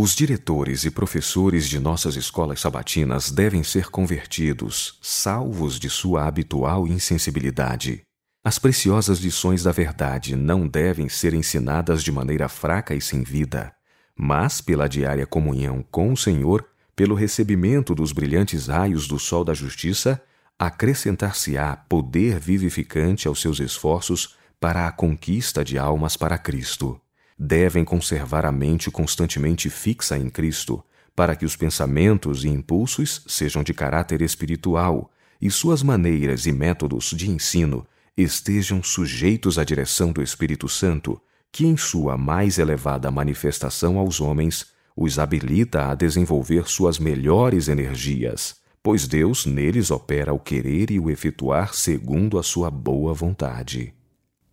Os 0.00 0.14
diretores 0.14 0.84
e 0.84 0.92
professores 0.92 1.68
de 1.68 1.80
nossas 1.80 2.14
escolas 2.14 2.60
sabatinas 2.60 3.32
devem 3.32 3.64
ser 3.64 3.90
convertidos, 3.90 4.96
salvos 5.02 5.76
de 5.76 5.90
sua 5.90 6.24
habitual 6.24 6.86
insensibilidade. 6.86 8.02
As 8.44 8.60
preciosas 8.60 9.18
lições 9.18 9.64
da 9.64 9.72
verdade 9.72 10.36
não 10.36 10.68
devem 10.68 11.08
ser 11.08 11.34
ensinadas 11.34 12.04
de 12.04 12.12
maneira 12.12 12.48
fraca 12.48 12.94
e 12.94 13.00
sem 13.00 13.24
vida, 13.24 13.74
mas 14.16 14.60
pela 14.60 14.88
diária 14.88 15.26
comunhão 15.26 15.84
com 15.90 16.12
o 16.12 16.16
Senhor, 16.16 16.64
pelo 16.94 17.16
recebimento 17.16 17.92
dos 17.92 18.12
brilhantes 18.12 18.68
raios 18.68 19.08
do 19.08 19.18
sol 19.18 19.42
da 19.42 19.52
justiça, 19.52 20.22
acrescentar-se-á 20.56 21.74
poder 21.74 22.38
vivificante 22.38 23.26
aos 23.26 23.40
seus 23.40 23.58
esforços 23.58 24.36
para 24.60 24.86
a 24.86 24.92
conquista 24.92 25.64
de 25.64 25.76
almas 25.76 26.16
para 26.16 26.38
Cristo 26.38 27.00
devem 27.38 27.84
conservar 27.84 28.44
a 28.44 28.50
mente 28.50 28.90
constantemente 28.90 29.70
fixa 29.70 30.18
em 30.18 30.28
Cristo, 30.28 30.82
para 31.14 31.36
que 31.36 31.44
os 31.44 31.56
pensamentos 31.56 32.44
e 32.44 32.48
impulsos 32.48 33.22
sejam 33.26 33.62
de 33.62 33.72
caráter 33.72 34.22
espiritual 34.22 35.10
e 35.40 35.50
suas 35.50 35.82
maneiras 35.82 36.46
e 36.46 36.52
métodos 36.52 37.12
de 37.16 37.30
ensino 37.30 37.86
estejam 38.16 38.82
sujeitos 38.82 39.58
à 39.58 39.64
direção 39.64 40.10
do 40.10 40.20
Espírito 40.20 40.68
Santo, 40.68 41.20
que, 41.52 41.64
em 41.64 41.76
sua 41.76 42.16
mais 42.16 42.58
elevada 42.58 43.10
manifestação 43.10 43.98
aos 43.98 44.20
homens, 44.20 44.66
os 44.96 45.18
habilita 45.18 45.88
a 45.88 45.94
desenvolver 45.94 46.68
suas 46.68 46.98
melhores 46.98 47.68
energias, 47.68 48.56
pois 48.82 49.06
Deus 49.06 49.46
neles 49.46 49.92
opera 49.92 50.32
o 50.32 50.40
querer 50.40 50.90
e 50.90 50.98
o 50.98 51.08
efetuar 51.08 51.74
segundo 51.74 52.38
a 52.38 52.42
sua 52.42 52.70
boa 52.70 53.14
vontade. 53.14 53.94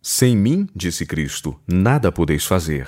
Sem 0.08 0.38
mim, 0.38 0.70
disse 0.76 1.04
Cristo, 1.04 1.60
nada 1.68 2.12
podeis 2.12 2.46
fazer. 2.46 2.88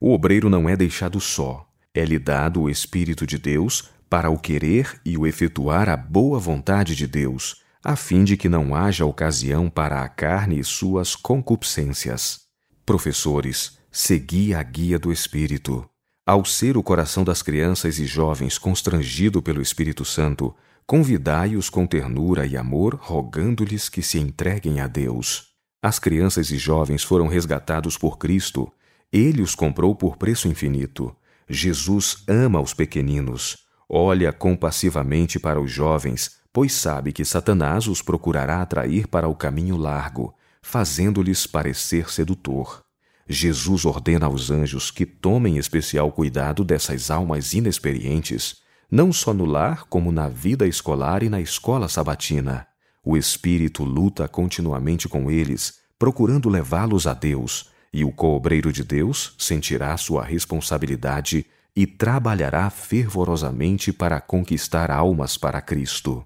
O 0.00 0.14
obreiro 0.14 0.48
não 0.48 0.66
é 0.66 0.74
deixado 0.74 1.20
só. 1.20 1.68
É-lhe 1.92 2.18
dado 2.18 2.62
o 2.62 2.70
Espírito 2.70 3.26
de 3.26 3.36
Deus 3.36 3.90
para 4.08 4.30
o 4.30 4.38
querer 4.38 4.98
e 5.04 5.18
o 5.18 5.26
efetuar 5.26 5.90
a 5.90 5.96
boa 5.96 6.38
vontade 6.38 6.96
de 6.96 7.06
Deus, 7.06 7.62
a 7.84 7.96
fim 7.96 8.24
de 8.24 8.34
que 8.38 8.48
não 8.48 8.74
haja 8.74 9.04
ocasião 9.04 9.68
para 9.68 10.02
a 10.02 10.08
carne 10.08 10.58
e 10.58 10.64
suas 10.64 11.14
concupiscências. 11.14 12.46
Professores, 12.86 13.78
segui 13.92 14.54
a 14.54 14.62
guia 14.62 14.98
do 14.98 15.12
Espírito. 15.12 15.86
Ao 16.26 16.46
ser 16.46 16.78
o 16.78 16.82
coração 16.82 17.24
das 17.24 17.42
crianças 17.42 17.98
e 17.98 18.06
jovens 18.06 18.56
constrangido 18.56 19.42
pelo 19.42 19.60
Espírito 19.60 20.02
Santo, 20.02 20.56
convidai-os 20.86 21.68
com 21.68 21.86
ternura 21.86 22.46
e 22.46 22.56
amor, 22.56 22.98
rogando-lhes 23.02 23.90
que 23.90 24.00
se 24.00 24.18
entreguem 24.18 24.80
a 24.80 24.86
Deus. 24.86 25.53
As 25.84 25.98
crianças 25.98 26.50
e 26.50 26.56
jovens 26.56 27.02
foram 27.02 27.26
resgatados 27.26 27.98
por 27.98 28.16
Cristo. 28.16 28.72
Ele 29.12 29.42
os 29.42 29.54
comprou 29.54 29.94
por 29.94 30.16
preço 30.16 30.48
infinito. 30.48 31.14
Jesus 31.46 32.24
ama 32.26 32.58
os 32.58 32.72
pequeninos. 32.72 33.58
Olha 33.86 34.32
compassivamente 34.32 35.38
para 35.38 35.60
os 35.60 35.70
jovens, 35.70 36.38
pois 36.50 36.72
sabe 36.72 37.12
que 37.12 37.22
Satanás 37.22 37.86
os 37.86 38.00
procurará 38.00 38.62
atrair 38.62 39.06
para 39.06 39.28
o 39.28 39.34
caminho 39.34 39.76
largo, 39.76 40.34
fazendo-lhes 40.62 41.46
parecer 41.46 42.10
sedutor. 42.10 42.82
Jesus 43.28 43.84
ordena 43.84 44.24
aos 44.24 44.50
anjos 44.50 44.90
que 44.90 45.04
tomem 45.04 45.58
especial 45.58 46.10
cuidado 46.10 46.64
dessas 46.64 47.10
almas 47.10 47.52
inexperientes, 47.52 48.62
não 48.90 49.12
só 49.12 49.34
no 49.34 49.44
lar, 49.44 49.84
como 49.84 50.10
na 50.10 50.30
vida 50.30 50.66
escolar 50.66 51.22
e 51.22 51.28
na 51.28 51.42
escola 51.42 51.90
sabatina. 51.90 52.66
O 53.04 53.16
Espírito 53.16 53.84
luta 53.84 54.26
continuamente 54.26 55.08
com 55.08 55.30
eles, 55.30 55.80
procurando 55.98 56.48
levá-los 56.48 57.06
a 57.06 57.12
Deus, 57.12 57.70
e 57.92 58.04
o 58.04 58.10
coobreiro 58.10 58.72
de 58.72 58.82
Deus 58.82 59.34
sentirá 59.38 59.96
sua 59.96 60.24
responsabilidade 60.24 61.46
e 61.76 61.86
trabalhará 61.86 62.70
fervorosamente 62.70 63.92
para 63.92 64.20
conquistar 64.20 64.90
almas 64.90 65.36
para 65.36 65.60
Cristo. 65.60 66.24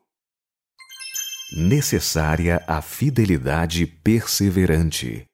Necessária 1.52 2.62
a 2.66 2.80
fidelidade 2.80 3.87
perseverante. 3.87 5.25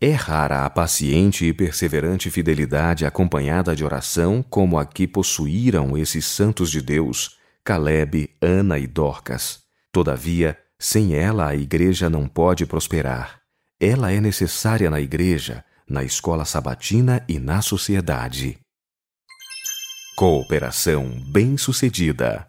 É 0.00 0.12
rara 0.12 0.64
a 0.64 0.70
paciente 0.70 1.44
e 1.44 1.52
perseverante 1.52 2.30
fidelidade 2.30 3.04
acompanhada 3.04 3.74
de 3.74 3.84
oração 3.84 4.44
como 4.48 4.78
a 4.78 4.86
que 4.86 5.08
possuíram 5.08 5.98
esses 5.98 6.24
santos 6.24 6.70
de 6.70 6.80
Deus, 6.80 7.36
Caleb, 7.64 8.30
Ana 8.40 8.78
e 8.78 8.86
Dorcas. 8.86 9.67
Todavia, 9.98 10.56
sem 10.78 11.16
ela 11.16 11.48
a 11.48 11.56
igreja 11.56 12.08
não 12.08 12.28
pode 12.28 12.64
prosperar. 12.64 13.40
Ela 13.80 14.12
é 14.12 14.20
necessária 14.20 14.88
na 14.88 15.00
igreja, 15.00 15.64
na 15.90 16.04
escola 16.04 16.44
sabatina 16.44 17.24
e 17.28 17.40
na 17.40 17.60
sociedade. 17.60 18.60
Cooperação 20.14 21.20
bem-sucedida. 21.32 22.46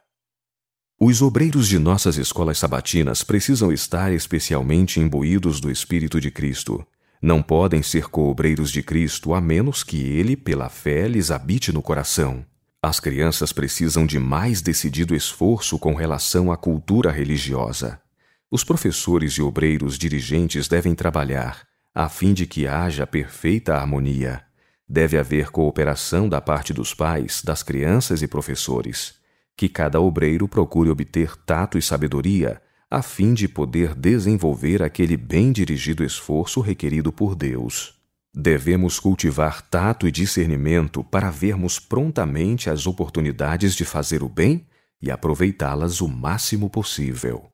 Os 1.01 1.23
obreiros 1.23 1.67
de 1.67 1.79
nossas 1.79 2.17
escolas 2.17 2.59
sabatinas 2.59 3.23
precisam 3.23 3.71
estar 3.71 4.13
especialmente 4.13 4.99
imbuídos 4.99 5.59
do 5.59 5.71
Espírito 5.71 6.21
de 6.21 6.29
Cristo. 6.29 6.85
Não 7.19 7.41
podem 7.41 7.81
ser 7.81 8.09
coobreiros 8.09 8.69
de 8.69 8.83
Cristo 8.83 9.33
a 9.33 9.41
menos 9.41 9.83
que 9.83 9.97
ele, 10.03 10.37
pela 10.37 10.69
fé, 10.69 11.07
lhes 11.07 11.31
habite 11.31 11.71
no 11.71 11.81
coração. 11.81 12.45
As 12.81 12.97
crianças 12.97 13.51
precisam 13.51 14.05
de 14.05 14.17
mais 14.17 14.61
decidido 14.61 15.13
esforço 15.13 15.77
com 15.77 15.93
relação 15.93 16.49
à 16.49 16.55
cultura 16.55 17.11
religiosa. 17.11 18.01
Os 18.49 18.63
professores 18.63 19.33
e 19.33 19.41
obreiros 19.41 19.97
dirigentes 19.97 20.69
devem 20.69 20.95
trabalhar, 20.95 21.67
a 21.93 22.07
fim 22.07 22.33
de 22.33 22.47
que 22.47 22.67
haja 22.67 23.05
perfeita 23.05 23.75
harmonia. 23.75 24.41
Deve 24.87 25.17
haver 25.17 25.51
cooperação 25.51 26.29
da 26.29 26.39
parte 26.39 26.71
dos 26.71 26.93
pais, 26.93 27.41
das 27.43 27.61
crianças 27.61 28.21
e 28.21 28.27
professores. 28.29 29.15
Que 29.57 29.67
cada 29.67 29.99
obreiro 29.99 30.47
procure 30.47 30.89
obter 30.89 31.35
tato 31.35 31.77
e 31.77 31.81
sabedoria, 31.81 32.61
a 32.89 33.01
fim 33.01 33.33
de 33.33 33.49
poder 33.49 33.93
desenvolver 33.93 34.81
aquele 34.81 35.17
bem 35.17 35.51
dirigido 35.51 36.01
esforço 36.01 36.61
requerido 36.61 37.11
por 37.11 37.35
Deus. 37.35 37.98
Devemos 38.33 38.99
cultivar 38.99 39.61
tato 39.61 40.07
e 40.07 40.11
discernimento 40.11 41.03
para 41.03 41.31
vermos 41.31 41.79
prontamente 41.79 42.69
as 42.69 42.85
oportunidades 42.85 43.75
de 43.75 43.83
fazer 43.83 44.21
o 44.21 44.29
bem 44.29 44.67
e 45.01 45.09
aproveitá-las 45.09 45.99
o 45.99 46.07
máximo 46.07 46.69
possível. 46.69 47.49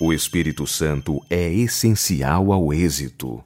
O 0.00 0.12
Espírito 0.12 0.66
Santo 0.66 1.20
é 1.28 1.52
essencial 1.52 2.52
ao 2.52 2.72
êxito. 2.72 3.44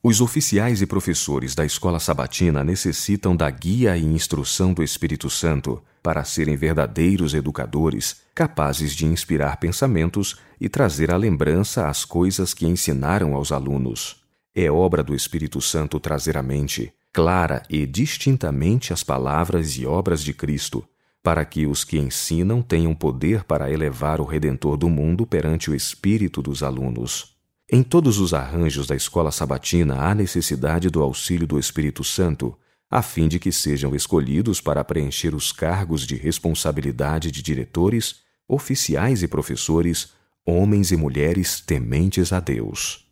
Os 0.00 0.20
oficiais 0.20 0.80
e 0.80 0.86
professores 0.86 1.56
da 1.56 1.64
escola 1.64 1.98
sabatina 1.98 2.62
necessitam 2.62 3.34
da 3.34 3.50
guia 3.50 3.96
e 3.96 4.04
instrução 4.04 4.72
do 4.72 4.82
Espírito 4.82 5.28
Santo 5.28 5.82
para 6.02 6.22
serem 6.22 6.54
verdadeiros 6.54 7.34
educadores, 7.34 8.20
capazes 8.32 8.94
de 8.94 9.06
inspirar 9.06 9.56
pensamentos 9.56 10.36
e 10.60 10.68
trazer 10.68 11.10
à 11.10 11.16
lembrança 11.16 11.88
as 11.88 12.04
coisas 12.04 12.54
que 12.54 12.64
ensinaram 12.64 13.34
aos 13.34 13.50
alunos. 13.50 14.17
É 14.60 14.68
obra 14.72 15.04
do 15.04 15.14
Espírito 15.14 15.60
Santo 15.60 16.00
trazer 16.00 16.36
à 16.36 16.42
mente, 16.42 16.92
clara 17.12 17.62
e 17.70 17.86
distintamente, 17.86 18.92
as 18.92 19.04
palavras 19.04 19.78
e 19.78 19.86
obras 19.86 20.20
de 20.20 20.34
Cristo, 20.34 20.84
para 21.22 21.44
que 21.44 21.64
os 21.64 21.84
que 21.84 21.96
ensinam 21.96 22.60
tenham 22.60 22.92
poder 22.92 23.44
para 23.44 23.70
elevar 23.70 24.20
o 24.20 24.24
Redentor 24.24 24.76
do 24.76 24.88
mundo 24.88 25.24
perante 25.24 25.70
o 25.70 25.76
espírito 25.76 26.42
dos 26.42 26.64
alunos. 26.64 27.36
Em 27.70 27.84
todos 27.84 28.18
os 28.18 28.34
arranjos 28.34 28.88
da 28.88 28.96
escola 28.96 29.30
sabatina 29.30 29.94
há 29.94 30.12
necessidade 30.12 30.90
do 30.90 31.04
auxílio 31.04 31.46
do 31.46 31.56
Espírito 31.56 32.02
Santo, 32.02 32.58
a 32.90 33.00
fim 33.00 33.28
de 33.28 33.38
que 33.38 33.52
sejam 33.52 33.94
escolhidos 33.94 34.60
para 34.60 34.82
preencher 34.82 35.36
os 35.36 35.52
cargos 35.52 36.04
de 36.04 36.16
responsabilidade 36.16 37.30
de 37.30 37.42
diretores, 37.42 38.22
oficiais 38.48 39.22
e 39.22 39.28
professores, 39.28 40.14
homens 40.44 40.90
e 40.90 40.96
mulheres 40.96 41.60
tementes 41.60 42.32
a 42.32 42.40
Deus. 42.40 43.07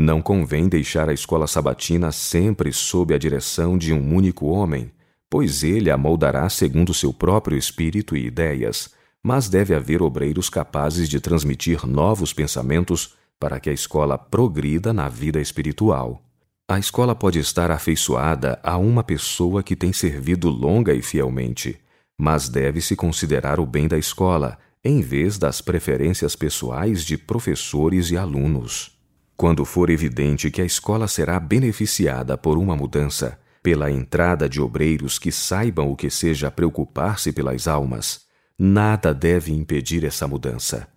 Não 0.00 0.22
convém 0.22 0.68
deixar 0.68 1.08
a 1.08 1.12
escola 1.12 1.48
sabatina 1.48 2.12
sempre 2.12 2.72
sob 2.72 3.12
a 3.12 3.18
direção 3.18 3.76
de 3.76 3.92
um 3.92 4.14
único 4.14 4.46
homem, 4.46 4.92
pois 5.28 5.64
ele 5.64 5.90
a 5.90 5.98
moldará 5.98 6.48
segundo 6.48 6.94
seu 6.94 7.12
próprio 7.12 7.58
espírito 7.58 8.16
e 8.16 8.24
ideias, 8.24 8.90
mas 9.20 9.48
deve 9.48 9.74
haver 9.74 10.00
obreiros 10.00 10.48
capazes 10.48 11.08
de 11.08 11.18
transmitir 11.18 11.84
novos 11.84 12.32
pensamentos 12.32 13.16
para 13.40 13.58
que 13.58 13.70
a 13.70 13.72
escola 13.72 14.16
progrida 14.16 14.92
na 14.92 15.08
vida 15.08 15.40
espiritual. 15.40 16.22
A 16.68 16.78
escola 16.78 17.12
pode 17.12 17.40
estar 17.40 17.68
afeiçoada 17.72 18.60
a 18.62 18.78
uma 18.78 19.02
pessoa 19.02 19.64
que 19.64 19.74
tem 19.74 19.92
servido 19.92 20.48
longa 20.48 20.94
e 20.94 21.02
fielmente, 21.02 21.76
mas 22.16 22.48
deve-se 22.48 22.94
considerar 22.94 23.58
o 23.58 23.66
bem 23.66 23.88
da 23.88 23.98
escola, 23.98 24.58
em 24.84 25.00
vez 25.00 25.38
das 25.38 25.60
preferências 25.60 26.36
pessoais 26.36 27.04
de 27.04 27.18
professores 27.18 28.12
e 28.12 28.16
alunos. 28.16 28.96
Quando 29.38 29.64
for 29.64 29.88
evidente 29.88 30.50
que 30.50 30.60
a 30.60 30.64
escola 30.64 31.06
será 31.06 31.38
beneficiada 31.38 32.36
por 32.36 32.58
uma 32.58 32.74
mudança, 32.74 33.38
pela 33.62 33.88
entrada 33.88 34.48
de 34.48 34.60
obreiros 34.60 35.16
que 35.16 35.30
saibam 35.30 35.92
o 35.92 35.94
que 35.94 36.10
seja 36.10 36.50
preocupar-se 36.50 37.30
pelas 37.30 37.68
almas, 37.68 38.22
nada 38.58 39.14
deve 39.14 39.52
impedir 39.52 40.02
essa 40.02 40.26
mudança. 40.26 40.88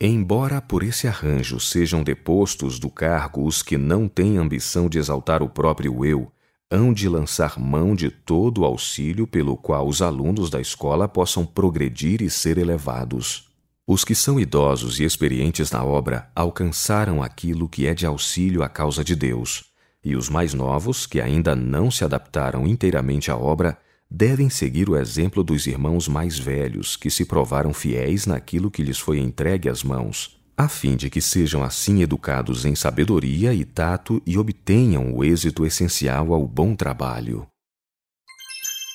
Embora 0.00 0.62
por 0.62 0.84
esse 0.84 1.08
arranjo 1.08 1.58
sejam 1.58 2.04
depostos 2.04 2.78
do 2.78 2.88
cargo 2.88 3.44
os 3.44 3.64
que 3.64 3.76
não 3.76 4.06
têm 4.06 4.38
ambição 4.38 4.88
de 4.88 4.96
exaltar 4.96 5.42
o 5.42 5.48
próprio 5.48 6.04
eu, 6.04 6.30
hão 6.70 6.92
de 6.92 7.08
lançar 7.08 7.58
mão 7.58 7.96
de 7.96 8.12
todo 8.12 8.60
o 8.60 8.64
auxílio 8.64 9.26
pelo 9.26 9.56
qual 9.56 9.88
os 9.88 10.00
alunos 10.00 10.50
da 10.50 10.60
escola 10.60 11.08
possam 11.08 11.44
progredir 11.44 12.22
e 12.22 12.30
ser 12.30 12.58
elevados. 12.58 13.47
Os 13.90 14.04
que 14.04 14.14
são 14.14 14.38
idosos 14.38 15.00
e 15.00 15.04
experientes 15.04 15.70
na 15.70 15.82
obra 15.82 16.30
alcançaram 16.36 17.22
aquilo 17.22 17.66
que 17.66 17.86
é 17.86 17.94
de 17.94 18.04
auxílio 18.04 18.62
à 18.62 18.68
causa 18.68 19.02
de 19.02 19.16
Deus, 19.16 19.64
e 20.04 20.14
os 20.14 20.28
mais 20.28 20.52
novos, 20.52 21.06
que 21.06 21.22
ainda 21.22 21.56
não 21.56 21.90
se 21.90 22.04
adaptaram 22.04 22.66
inteiramente 22.66 23.30
à 23.30 23.36
obra, 23.38 23.78
devem 24.10 24.50
seguir 24.50 24.90
o 24.90 24.96
exemplo 24.96 25.42
dos 25.42 25.66
irmãos 25.66 26.06
mais 26.06 26.38
velhos 26.38 26.96
que 26.96 27.08
se 27.08 27.24
provaram 27.24 27.72
fiéis 27.72 28.26
naquilo 28.26 28.70
que 28.70 28.82
lhes 28.82 28.98
foi 28.98 29.20
entregue 29.20 29.70
às 29.70 29.82
mãos, 29.82 30.38
a 30.54 30.68
fim 30.68 30.94
de 30.94 31.08
que 31.08 31.22
sejam 31.22 31.64
assim 31.64 32.02
educados 32.02 32.66
em 32.66 32.74
sabedoria 32.74 33.54
e 33.54 33.64
tato 33.64 34.20
e 34.26 34.36
obtenham 34.36 35.14
o 35.14 35.24
êxito 35.24 35.64
essencial 35.64 36.34
ao 36.34 36.46
bom 36.46 36.76
trabalho. 36.76 37.46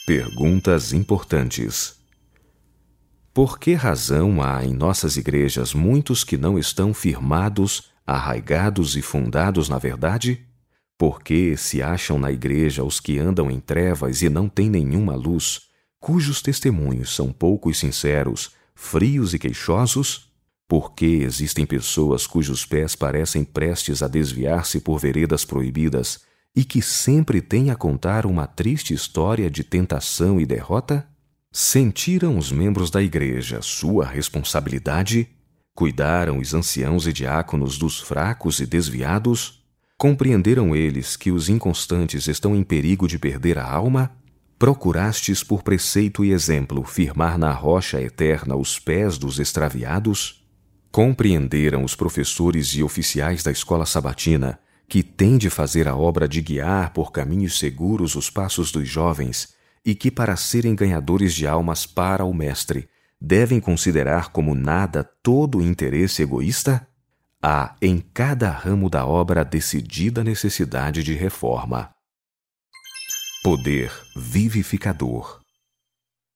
Perguntas 0.06 0.94
importantes. 0.94 2.03
Por 3.34 3.58
que 3.58 3.74
razão 3.74 4.44
há 4.44 4.64
em 4.64 4.76
nossas 4.76 5.18
igrejas 5.18 5.74
muitos 5.74 6.24
que 6.24 6.38
não 6.38 6.60
estão 6.60 6.94
firmados, 6.94 7.90
arraigados 8.06 8.96
e 8.96 9.02
fundados 9.02 9.68
na 9.68 9.80
verdade? 9.80 10.46
Porque 11.00 11.58
se 11.58 11.82
acham 11.82 12.20
na 12.20 12.32
igreja 12.32 12.84
os 12.84 13.00
que 13.00 13.18
andam 13.18 13.50
em 13.50 13.60
trevas 13.60 14.22
e 14.22 14.30
não 14.30 14.48
têm 14.48 14.70
nenhuma 14.70 15.16
luz, 15.16 15.62
cujos 16.00 16.44
testemunhos 16.44 17.16
são 17.16 17.32
poucos 17.32 17.80
sinceros, 17.80 18.52
frios 18.76 19.34
e 19.34 19.40
queixosos? 19.40 20.32
Porque 20.68 21.06
existem 21.24 21.66
pessoas 21.66 22.28
cujos 22.28 22.68
pés 22.68 22.96
parecem 22.96 23.44
prestes 23.44 24.04
a 24.04 24.08
desviar-se 24.08 24.80
por 24.80 25.00
veredas 25.00 25.44
proibidas 25.44 26.20
e 26.56 26.64
que 26.64 26.84
sempre 26.84 27.42
têm 27.42 27.72
a 27.72 27.76
contar 27.76 28.28
uma 28.28 28.46
triste 28.46 28.94
história 28.94 29.50
de 29.50 29.64
tentação 29.64 30.40
e 30.40 30.46
derrota? 30.46 31.12
Sentiram 31.56 32.36
os 32.36 32.52
membros 32.52 32.90
da 32.90 33.00
igreja 33.00 33.62
sua 33.62 34.08
responsabilidade? 34.08 35.30
Cuidaram 35.76 36.40
os 36.40 36.52
anciãos 36.56 37.06
e 37.06 37.14
diáconos 37.14 37.78
dos 37.78 38.00
fracos 38.00 38.60
e 38.60 38.66
desviados? 38.66 39.64
Compreenderam 39.96 40.76
eles 40.76 41.16
que 41.16 41.32
os 41.32 41.50
inconstantes 41.50 42.28
estão 42.28 42.56
em 42.56 42.64
perigo 42.64 43.08
de 43.08 43.20
perder 43.20 43.60
a 43.60 43.72
alma? 43.72 44.12
Procurastes 44.58 45.44
por 45.44 45.62
preceito 45.62 46.26
e 46.26 46.32
exemplo 46.32 46.84
firmar 46.84 47.38
na 47.38 47.52
rocha 47.52 48.02
eterna 48.02 48.56
os 48.56 48.80
pés 48.80 49.20
dos 49.20 49.38
extraviados? 49.38 50.44
Compreenderam 50.92 51.84
os 51.84 51.94
professores 51.94 52.70
e 52.70 52.82
oficiais 52.82 53.44
da 53.44 53.52
escola 53.52 53.86
sabatina 53.86 54.60
que 54.90 55.04
têm 55.04 55.38
de 55.38 55.52
fazer 55.52 55.88
a 55.88 55.96
obra 55.96 56.28
de 56.28 56.42
guiar 56.42 56.94
por 56.94 57.12
caminhos 57.12 57.60
seguros 57.60 58.16
os 58.16 58.32
passos 58.32 58.72
dos 58.72 58.90
jovens 58.90 59.53
e 59.86 59.94
que, 59.96 60.10
para 60.10 60.36
serem 60.36 60.76
ganhadores 60.76 61.34
de 61.34 61.46
almas 61.46 61.86
para 61.86 62.26
o 62.26 62.34
Mestre, 62.34 62.90
devem 63.20 63.60
considerar 63.60 64.32
como 64.32 64.56
nada 64.56 65.04
todo 65.04 65.62
interesse 65.62 66.22
egoísta? 66.22 66.88
há 67.46 67.76
em 67.82 68.00
cada 68.00 68.50
ramo 68.50 68.90
da 68.90 69.06
obra 69.06 69.44
decidida 69.44 70.24
necessidade 70.24 71.04
de 71.04 71.14
reforma. 71.14 71.94
Poder 73.44 73.92
vivificador. 74.16 75.42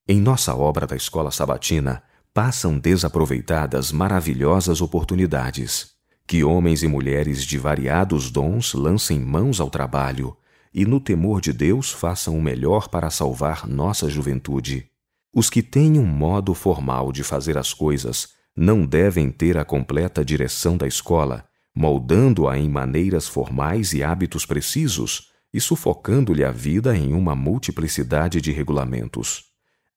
Em 0.05 0.19
nossa 0.19 0.53
obra 0.53 0.85
da 0.85 0.97
escola 0.97 1.31
sabatina, 1.31 2.03
passam 2.33 2.77
desaproveitadas 2.77 3.89
maravilhosas 3.93 4.81
oportunidades. 4.81 5.91
Que 6.27 6.43
homens 6.43 6.83
e 6.83 6.89
mulheres 6.89 7.45
de 7.45 7.57
variados 7.57 8.29
dons 8.29 8.73
lancem 8.73 9.17
mãos 9.17 9.61
ao 9.61 9.69
trabalho 9.69 10.35
e, 10.73 10.85
no 10.85 10.99
temor 10.99 11.41
de 11.41 11.51
Deus, 11.53 11.91
façam 11.91 12.37
o 12.37 12.41
melhor 12.41 12.87
para 12.87 13.09
salvar 13.09 13.67
nossa 13.67 14.09
juventude. 14.09 14.89
Os 15.33 15.49
que 15.49 15.61
têm 15.61 15.99
um 15.99 16.05
modo 16.05 16.53
formal 16.53 17.11
de 17.11 17.23
fazer 17.23 17.57
as 17.57 17.73
coisas 17.73 18.29
não 18.55 18.85
devem 18.85 19.29
ter 19.29 19.57
a 19.57 19.63
completa 19.63 20.25
direção 20.25 20.77
da 20.77 20.87
escola, 20.87 21.45
moldando-a 21.75 22.57
em 22.57 22.67
maneiras 22.67 23.27
formais 23.27 23.93
e 23.93 24.03
hábitos 24.03 24.45
precisos 24.45 25.31
e 25.53 25.61
sufocando-lhe 25.61 26.43
a 26.43 26.51
vida 26.51 26.97
em 26.97 27.13
uma 27.13 27.35
multiplicidade 27.35 28.41
de 28.41 28.51
regulamentos. 28.51 29.45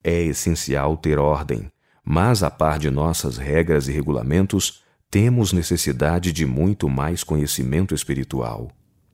É 0.04 0.22
essencial 0.22 0.96
ter 0.96 1.18
ordem, 1.18 1.70
mas 2.04 2.42
a 2.42 2.50
par 2.50 2.78
de 2.78 2.90
nossas 2.90 3.36
regras 3.36 3.88
e 3.88 3.92
regulamentos, 3.92 4.82
temos 5.10 5.52
necessidade 5.52 6.32
de 6.32 6.46
muito 6.46 6.88
mais 6.88 7.24
conhecimento 7.24 7.94
espiritual. 7.94 8.70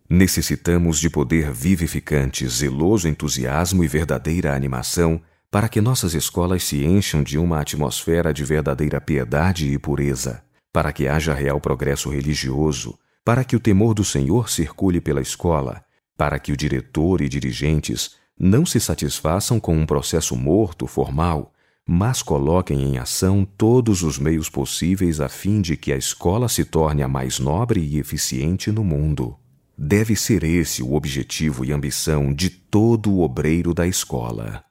Necessitamos 0.08 1.00
de 1.00 1.10
poder 1.10 1.50
vivificante, 1.50 2.46
zeloso 2.48 3.08
entusiasmo 3.08 3.82
e 3.82 3.88
verdadeira 3.88 4.54
animação 4.54 5.20
para 5.50 5.68
que 5.68 5.80
nossas 5.80 6.14
escolas 6.14 6.62
se 6.64 6.84
encham 6.84 7.22
de 7.22 7.38
uma 7.38 7.60
atmosfera 7.60 8.32
de 8.32 8.44
verdadeira 8.44 9.00
piedade 9.00 9.72
e 9.72 9.78
pureza, 9.78 10.42
para 10.72 10.92
que 10.92 11.08
haja 11.08 11.34
real 11.34 11.60
progresso 11.60 12.10
religioso, 12.10 12.98
para 13.24 13.42
que 13.42 13.56
o 13.56 13.60
temor 13.60 13.94
do 13.94 14.04
Senhor 14.04 14.48
circule 14.48 15.00
pela 15.00 15.20
escola, 15.20 15.82
para 16.16 16.38
que 16.38 16.52
o 16.52 16.56
diretor 16.56 17.20
e 17.20 17.28
dirigentes 17.28 18.16
não 18.38 18.64
se 18.64 18.78
satisfaçam 18.78 19.58
com 19.58 19.76
um 19.76 19.86
processo 19.86 20.36
morto, 20.36 20.86
formal, 20.86 21.52
mas 21.88 22.22
coloquem 22.22 22.82
em 22.82 22.98
ação 22.98 23.44
todos 23.56 24.02
os 24.02 24.18
meios 24.18 24.48
possíveis 24.48 25.20
a 25.20 25.28
fim 25.28 25.60
de 25.60 25.76
que 25.76 25.92
a 25.92 25.96
escola 25.96 26.48
se 26.48 26.64
torne 26.64 27.02
a 27.02 27.08
mais 27.08 27.38
nobre 27.38 27.80
e 27.80 27.98
eficiente 27.98 28.70
no 28.70 28.84
mundo. 28.84 29.36
Deve 29.78 30.16
ser 30.16 30.42
esse 30.42 30.82
o 30.82 30.94
objetivo 30.94 31.64
e 31.64 31.72
ambição 31.72 32.32
de 32.32 32.50
todo 32.50 33.12
o 33.12 33.20
obreiro 33.22 33.74
da 33.74 33.86
escola 33.86 34.66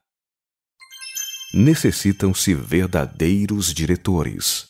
necessitam-se 1.56 2.54
verdadeiros 2.54 3.74
diretores. 3.74 4.68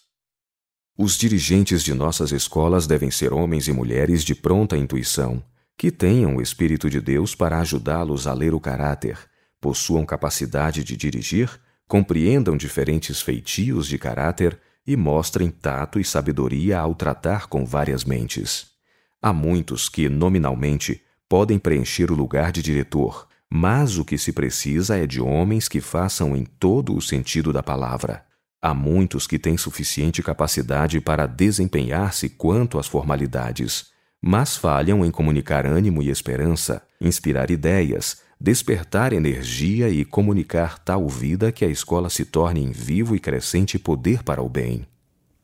Os 0.96 1.18
dirigentes 1.18 1.84
de 1.84 1.96
nossas 1.96 2.32
escolas 2.32 2.86
devem 2.86 3.10
ser 3.10 3.34
homens 3.34 3.68
e 3.68 3.74
mulheres 3.74 4.24
de 4.24 4.36
pronta 4.36 4.78
intuição, 4.78 5.44
que 5.76 5.90
tenham 5.90 6.36
o 6.36 6.42
Espírito 6.44 6.88
de 6.88 7.02
Deus 7.02 7.34
para 7.34 7.60
ajudá-los 7.60 8.28
a 8.28 8.34
ler 8.34 8.54
o 8.54 8.60
caráter, 8.60 9.18
possuam 9.60 10.06
capacidade 10.06 10.84
de 10.84 10.96
dirigir, 10.96 11.50
compreendam 11.88 12.56
diferentes 12.56 13.20
feitios 13.20 13.88
de 13.88 13.98
caráter 13.98 14.60
e 14.86 14.96
mostrem 14.96 15.50
tato 15.50 16.00
e 16.00 16.06
sabedoria 16.06 16.78
ao 16.78 16.94
tratar 16.94 17.48
com 17.48 17.66
várias 17.66 18.06
mentes. 18.06 18.75
Há 19.22 19.34
muitos 19.34 19.90
que, 19.90 20.08
nominalmente, 20.10 21.02
podem 21.28 21.58
preencher 21.58 22.12
o 22.12 22.16
lugar 22.16 22.52
de 22.52 22.62
diretor, 22.62 23.28
mas 23.50 23.98
o 23.98 24.06
que 24.06 24.18
se 24.18 24.32
precisa 24.32 24.98
é 24.98 25.08
de 25.08 25.22
homens 25.22 25.68
que 25.68 25.82
façam 25.82 26.36
em 26.36 26.46
todo 26.46 26.96
o 26.96 27.02
sentido 27.02 27.52
da 27.54 27.64
palavra. 27.64 28.26
Há 28.62 28.74
muitos 28.74 29.28
que 29.28 29.38
têm 29.38 29.58
suficiente 29.58 30.24
capacidade 30.24 31.00
para 31.00 31.28
desempenhar-se 31.28 32.30
quanto 32.30 32.80
às 32.80 32.88
formalidades, 32.88 33.88
mas 34.22 34.58
falham 34.58 35.06
em 35.06 35.12
comunicar 35.12 35.66
ânimo 35.66 36.02
e 36.02 36.10
esperança, 36.10 36.82
inspirar 37.00 37.52
ideias, 37.52 38.22
despertar 38.42 39.14
energia 39.14 39.90
e 39.90 40.04
comunicar 40.04 40.80
tal 40.80 41.08
vida 41.08 41.52
que 41.52 41.64
a 41.64 41.68
escola 41.68 42.10
se 42.10 42.26
torne 42.26 42.62
em 42.62 42.72
vivo 42.72 43.16
e 43.16 43.20
crescente 43.20 43.78
poder 43.78 44.24
para 44.24 44.42
o 44.42 44.50
bem. 44.50 44.86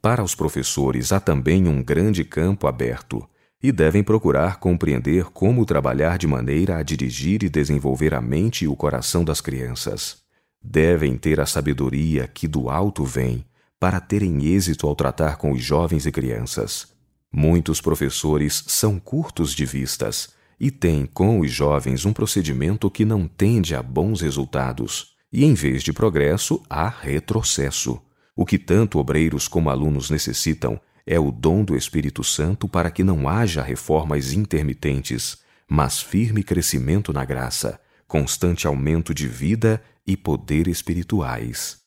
Para 0.02 0.24
os 0.24 0.34
professores 0.34 1.12
há 1.12 1.20
também 1.20 1.68
um 1.68 1.84
grande 1.84 2.24
campo 2.24 2.66
aberto 2.66 3.28
e 3.62 3.72
devem 3.72 4.04
procurar 4.04 4.58
compreender 4.58 5.26
como 5.26 5.66
trabalhar 5.66 6.18
de 6.18 6.28
maneira 6.28 6.78
a 6.78 6.84
dirigir 6.84 7.44
e 7.44 7.50
desenvolver 7.50 8.14
a 8.14 8.22
mente 8.22 8.66
e 8.66 8.68
o 8.68 8.76
coração 8.76 9.24
das 9.24 9.40
crianças. 9.40 10.18
Devem 10.64 11.18
ter 11.18 11.40
a 11.40 11.46
sabedoria 11.46 12.28
que 12.28 12.48
do 12.48 12.70
alto 12.70 13.04
vem 13.04 13.46
para 13.80 14.00
terem 14.00 14.46
êxito 14.46 14.88
ao 14.88 14.96
tratar 14.96 15.38
com 15.38 15.52
os 15.52 15.64
jovens 15.64 16.06
e 16.06 16.12
crianças. 16.12 16.88
Muitos 17.32 17.82
professores 17.82 18.64
são 18.68 19.00
curtos 19.00 19.54
de 19.54 19.66
vistas 19.66 20.34
e 20.60 20.70
têm 20.70 21.06
com 21.06 21.40
os 21.40 21.52
jovens 21.52 22.06
um 22.06 22.14
procedimento 22.14 22.92
que 22.92 23.04
não 23.04 23.28
tende 23.28 23.74
a 23.74 23.82
bons 23.82 24.22
resultados, 24.22 25.16
e 25.34 25.44
em 25.44 25.56
vez 25.56 25.82
de 25.82 25.92
progresso, 25.92 26.62
há 26.70 26.88
retrocesso. 26.88 28.00
O 28.36 28.46
que 28.46 28.60
tanto 28.60 29.00
obreiros 29.00 29.48
como 29.48 29.70
alunos 29.70 30.10
necessitam 30.10 30.80
é 31.06 31.20
o 31.20 31.32
dom 31.32 31.64
do 31.64 31.76
Espírito 31.76 32.24
Santo 32.24 32.68
para 32.68 32.92
que 32.92 33.04
não 33.04 33.28
haja 33.28 33.62
reformas 33.62 34.34
intermitentes, 34.34 35.40
mas 35.68 36.00
firme 36.00 36.44
crescimento 36.44 37.14
na 37.14 37.26
graça, 37.26 37.80
constante 38.08 38.68
aumento 38.68 39.14
de 39.14 39.28
vida 39.28 39.82
e 40.06 40.18
poder 40.18 40.68
espirituais. 40.68 41.80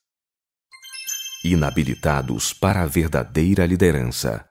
Inabilitados 1.45 2.53
para 2.53 2.83
a 2.83 2.87
verdadeira 2.87 3.67
liderança. 3.67 4.49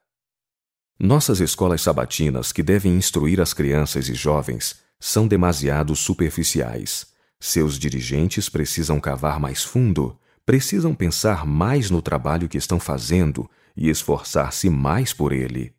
Nossas 0.99 1.39
escolas 1.39 1.81
sabatinas, 1.81 2.51
que 2.51 2.61
devem 2.61 2.95
instruir 2.95 3.41
as 3.41 3.53
crianças 3.53 4.07
e 4.07 4.13
jovens, 4.13 4.81
são 4.99 5.27
demasiado 5.27 5.95
superficiais. 5.95 7.07
Seus 7.39 7.77
dirigentes 7.79 8.47
precisam 8.47 8.99
cavar 8.99 9.39
mais 9.39 9.63
fundo, 9.63 10.17
precisam 10.45 10.93
pensar 10.93 11.45
mais 11.45 11.89
no 11.89 12.01
trabalho 12.01 12.47
que 12.47 12.57
estão 12.57 12.79
fazendo 12.79 13.49
e 13.75 13.89
esforçar-se 13.89 14.69
mais 14.69 15.13
por 15.13 15.31
ele. 15.31 15.73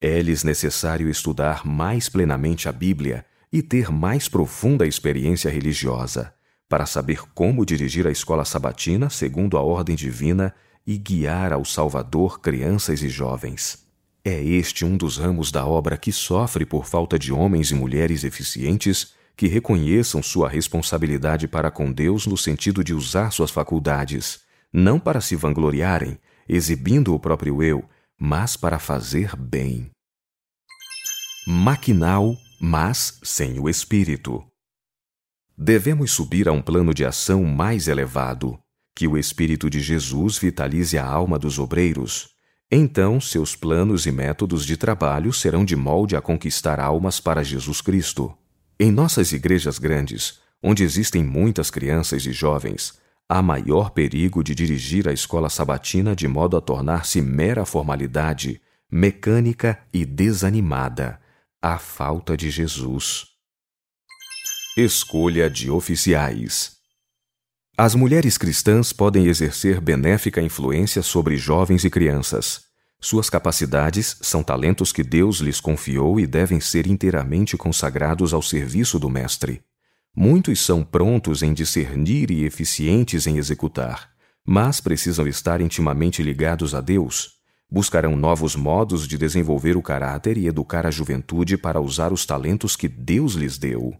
É-lhes 0.00 0.44
necessário 0.44 1.08
estudar 1.08 1.66
mais 1.66 2.08
plenamente 2.08 2.68
a 2.68 2.72
Bíblia 2.72 3.24
e 3.52 3.62
ter 3.62 3.90
mais 3.90 4.28
profunda 4.28 4.86
experiência 4.86 5.50
religiosa, 5.50 6.32
para 6.68 6.86
saber 6.86 7.22
como 7.34 7.66
dirigir 7.66 8.06
a 8.06 8.10
escola 8.10 8.44
sabatina 8.44 9.10
segundo 9.10 9.58
a 9.58 9.62
ordem 9.62 9.96
divina 9.96 10.54
e 10.86 10.96
guiar 10.96 11.52
ao 11.52 11.64
Salvador 11.64 12.40
crianças 12.40 13.02
e 13.02 13.08
jovens. 13.08 13.86
É 14.24 14.42
este 14.42 14.84
um 14.84 14.96
dos 14.96 15.18
ramos 15.18 15.50
da 15.50 15.66
obra 15.66 15.96
que 15.96 16.12
sofre 16.12 16.64
por 16.64 16.86
falta 16.86 17.18
de 17.18 17.32
homens 17.32 17.70
e 17.70 17.74
mulheres 17.74 18.22
eficientes 18.22 19.14
que 19.36 19.46
reconheçam 19.46 20.22
sua 20.22 20.48
responsabilidade 20.48 21.48
para 21.48 21.70
com 21.70 21.90
Deus 21.90 22.26
no 22.26 22.36
sentido 22.36 22.84
de 22.84 22.92
usar 22.92 23.30
suas 23.30 23.50
faculdades, 23.50 24.40
não 24.72 25.00
para 25.00 25.20
se 25.20 25.34
vangloriarem, 25.34 26.18
exibindo 26.52 27.14
o 27.14 27.20
próprio 27.20 27.62
eu, 27.62 27.88
mas 28.18 28.56
para 28.56 28.78
fazer 28.78 29.36
bem. 29.36 29.90
Maquinal, 31.46 32.36
mas 32.60 33.18
sem 33.22 33.60
o 33.60 33.68
espírito. 33.68 34.44
Devemos 35.56 36.10
subir 36.10 36.48
a 36.48 36.52
um 36.52 36.60
plano 36.60 36.92
de 36.92 37.04
ação 37.04 37.44
mais 37.44 37.86
elevado, 37.86 38.58
que 38.94 39.06
o 39.06 39.16
Espírito 39.16 39.70
de 39.70 39.80
Jesus 39.80 40.36
vitalize 40.36 40.98
a 40.98 41.06
alma 41.06 41.38
dos 41.38 41.58
obreiros, 41.58 42.34
então, 42.72 43.20
seus 43.20 43.56
planos 43.56 44.06
e 44.06 44.12
métodos 44.12 44.64
de 44.64 44.76
trabalho 44.76 45.32
serão 45.32 45.64
de 45.64 45.74
molde 45.74 46.14
a 46.14 46.20
conquistar 46.20 46.78
almas 46.78 47.18
para 47.18 47.42
Jesus 47.42 47.80
Cristo. 47.80 48.32
Em 48.78 48.92
nossas 48.92 49.32
igrejas 49.32 49.76
grandes, 49.76 50.38
onde 50.62 50.84
existem 50.84 51.24
muitas 51.24 51.68
crianças 51.68 52.24
e 52.26 52.32
jovens, 52.32 52.99
há 53.30 53.40
maior 53.40 53.90
perigo 53.90 54.42
de 54.42 54.56
dirigir 54.56 55.08
a 55.08 55.12
escola 55.12 55.48
sabatina 55.48 56.16
de 56.16 56.26
modo 56.26 56.56
a 56.56 56.60
tornar-se 56.60 57.22
mera 57.22 57.64
formalidade, 57.64 58.60
mecânica 58.90 59.78
e 59.92 60.04
desanimada, 60.04 61.20
à 61.62 61.78
falta 61.78 62.36
de 62.36 62.50
Jesus. 62.50 63.26
Escolha 64.76 65.48
de 65.48 65.70
oficiais. 65.70 66.72
As 67.78 67.94
mulheres 67.94 68.36
cristãs 68.36 68.92
podem 68.92 69.26
exercer 69.26 69.80
benéfica 69.80 70.42
influência 70.42 71.00
sobre 71.00 71.36
jovens 71.36 71.84
e 71.84 71.90
crianças. 71.90 72.62
Suas 73.00 73.30
capacidades 73.30 74.16
são 74.20 74.42
talentos 74.42 74.92
que 74.92 75.04
Deus 75.04 75.38
lhes 75.38 75.60
confiou 75.60 76.18
e 76.18 76.26
devem 76.26 76.60
ser 76.60 76.88
inteiramente 76.88 77.56
consagrados 77.56 78.34
ao 78.34 78.42
serviço 78.42 78.98
do 78.98 79.08
Mestre. 79.08 79.62
Muitos 80.14 80.60
são 80.60 80.82
prontos 80.82 81.42
em 81.42 81.54
discernir 81.54 82.30
e 82.32 82.44
eficientes 82.44 83.28
em 83.28 83.38
executar, 83.38 84.10
mas 84.44 84.80
precisam 84.80 85.26
estar 85.28 85.60
intimamente 85.60 86.20
ligados 86.22 86.74
a 86.74 86.80
Deus. 86.80 87.38
Buscarão 87.70 88.16
novos 88.16 88.56
modos 88.56 89.06
de 89.06 89.16
desenvolver 89.16 89.76
o 89.76 89.82
caráter 89.82 90.36
e 90.36 90.48
educar 90.48 90.84
a 90.84 90.90
juventude 90.90 91.56
para 91.56 91.80
usar 91.80 92.12
os 92.12 92.26
talentos 92.26 92.74
que 92.74 92.88
Deus 92.88 93.34
lhes 93.34 93.56
deu. 93.56 93.94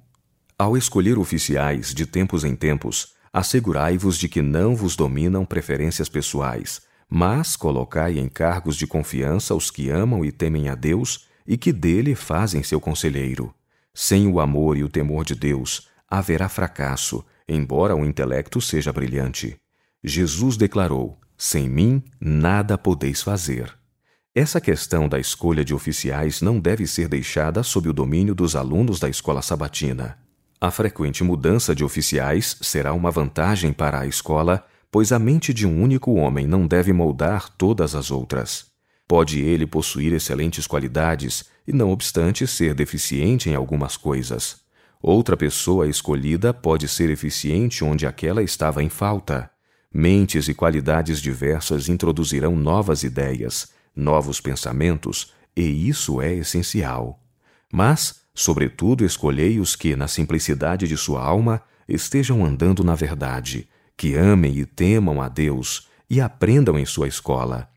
Ao 0.59 0.77
escolher 0.77 1.17
oficiais 1.17 1.95
de 1.95 2.05
tempos 2.05 2.43
em 2.43 2.57
tempos, 2.57 3.15
assegurai-vos 3.33 4.19
de 4.19 4.29
que 4.29 4.43
não 4.43 4.75
vos 4.75 4.97
dominam 4.97 5.45
preferências 5.45 6.09
pessoais, 6.09 6.81
mas 7.09 7.55
colocai 7.55 8.19
em 8.19 8.29
cargos 8.29 8.77
de 8.77 8.87
confiança 8.87 9.55
os 9.55 9.71
que 9.71 9.89
amam 9.89 10.25
e 10.25 10.33
temem 10.33 10.69
a 10.69 10.75
Deus 10.75 11.27
e 11.47 11.57
que 11.57 11.73
dele 11.73 12.17
fazem 12.17 12.65
seu 12.65 12.81
conselheiro. 12.81 13.55
Sem 13.95 14.27
o 14.27 14.41
amor 14.41 14.77
e 14.77 14.85
o 14.85 14.89
temor 14.89 15.25
de 15.25 15.35
Deus, 15.35 15.89
haverá 16.11 16.49
fracasso, 16.49 17.25
embora 17.49 17.95
o 17.95 18.05
intelecto 18.05 18.61
seja 18.61 18.93
brilhante. 18.93 19.57
Jesus 20.03 20.57
declarou: 20.57 21.21
Sem 21.39 21.69
mim 21.69 22.03
nada 22.21 22.77
podeis 22.77 23.23
fazer. 23.23 23.73
Essa 24.35 24.61
questão 24.61 25.09
da 25.09 25.19
escolha 25.19 25.65
de 25.65 25.75
oficiais 25.75 26.41
não 26.41 26.61
deve 26.61 26.87
ser 26.87 27.09
deixada 27.09 27.63
sob 27.63 27.89
o 27.89 27.93
domínio 27.93 28.35
dos 28.35 28.55
alunos 28.57 28.99
da 28.99 29.09
escola 29.09 29.43
sabatina. 29.43 30.19
A 30.61 30.71
frequente 30.71 31.25
mudança 31.25 31.75
de 31.75 31.83
oficiais 31.83 32.57
será 32.61 32.93
uma 32.93 33.11
vantagem 33.11 33.73
para 33.73 34.01
a 34.01 34.07
escola, 34.07 34.65
pois 34.91 35.11
a 35.11 35.19
mente 35.19 35.55
de 35.55 35.67
um 35.67 35.83
único 35.83 36.15
homem 36.15 36.47
não 36.47 36.67
deve 36.67 36.93
moldar 36.93 37.49
todas 37.57 37.95
as 37.95 38.11
outras. 38.11 38.67
Pode 39.09 39.41
ele 39.41 39.67
possuir 39.67 40.13
excelentes 40.13 40.67
qualidades 40.67 41.47
e, 41.67 41.73
não 41.73 41.91
obstante, 41.91 42.47
ser 42.47 42.75
deficiente 42.75 43.51
em 43.51 43.55
algumas 43.55 43.97
coisas. 43.97 44.59
Outra 45.03 45.37
pessoa 45.37 45.89
escolhida 45.89 46.53
pode 46.53 46.87
ser 46.89 47.11
eficiente 47.11 47.85
onde 47.85 48.07
aquela 48.07 48.43
estava 48.43 48.83
em 48.83 48.89
falta. 48.89 49.51
Mentes 49.93 50.49
e 50.49 50.55
qualidades 50.55 51.21
diversas 51.21 51.89
introduzirão 51.89 52.55
novas 52.55 53.03
ideias, 53.03 53.73
novos 53.97 54.41
pensamentos, 54.41 55.33
e 55.57 55.89
isso 55.89 56.21
é 56.21 56.35
essencial. 56.35 57.21
Mas, 57.73 58.21
Sobretudo, 58.35 59.05
escolhei 59.05 59.61
os 59.61 59.77
que, 59.77 59.97
na 59.97 60.09
simplicidade 60.09 60.87
de 60.87 60.97
sua 60.97 61.23
alma, 61.23 61.61
estejam 61.89 62.45
andando 62.45 62.83
na 62.83 62.95
verdade, 62.95 63.69
que 63.97 64.15
amem 64.15 64.57
e 64.57 64.65
temam 64.65 65.21
a 65.21 65.29
Deus 65.29 65.89
e 66.09 66.21
aprendam 66.21 66.79
em 66.79 66.87
sua 66.87 67.09
escola. 67.09 67.69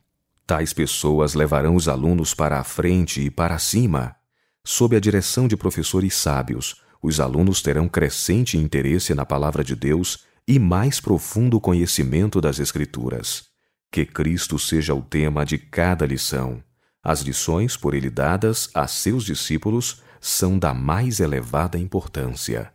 Tais 0.48 0.72
pessoas 0.72 1.34
levarão 1.34 1.76
os 1.76 1.88
alunos 1.88 2.34
para 2.34 2.60
a 2.60 2.64
frente 2.64 3.22
e 3.22 3.30
para 3.30 3.60
cima. 3.60 4.16
Sob 4.64 4.96
a 4.96 5.00
direção 5.00 5.48
de 5.48 5.58
professores 5.58 6.14
sábios, 6.14 6.82
os 7.04 7.20
alunos 7.20 7.62
terão 7.62 7.90
crescente 7.90 8.58
interesse 8.58 9.14
na 9.14 9.26
palavra 9.26 9.62
de 9.62 9.76
Deus 9.76 10.20
e 10.48 10.58
mais 10.58 11.02
profundo 11.02 11.60
conhecimento 11.60 12.40
das 12.40 12.60
Escrituras. 12.60 13.44
Que 13.92 14.06
Cristo 14.06 14.58
seja 14.58 14.96
o 14.96 15.02
tema 15.02 15.46
de 15.46 15.58
cada 15.58 16.06
lição. 16.06 16.64
As 17.04 17.20
lições 17.20 17.76
por 17.76 17.94
ele 17.94 18.10
dadas 18.10 18.70
a 18.74 18.88
seus 18.88 19.26
discípulos 19.26 20.02
são 20.22 20.58
da 20.58 20.74
mais 20.74 21.20
elevada 21.20 21.78
importância. 21.78 22.72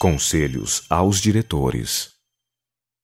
Conselhos 0.00 0.84
aos 0.90 1.20
diretores. 1.20 2.10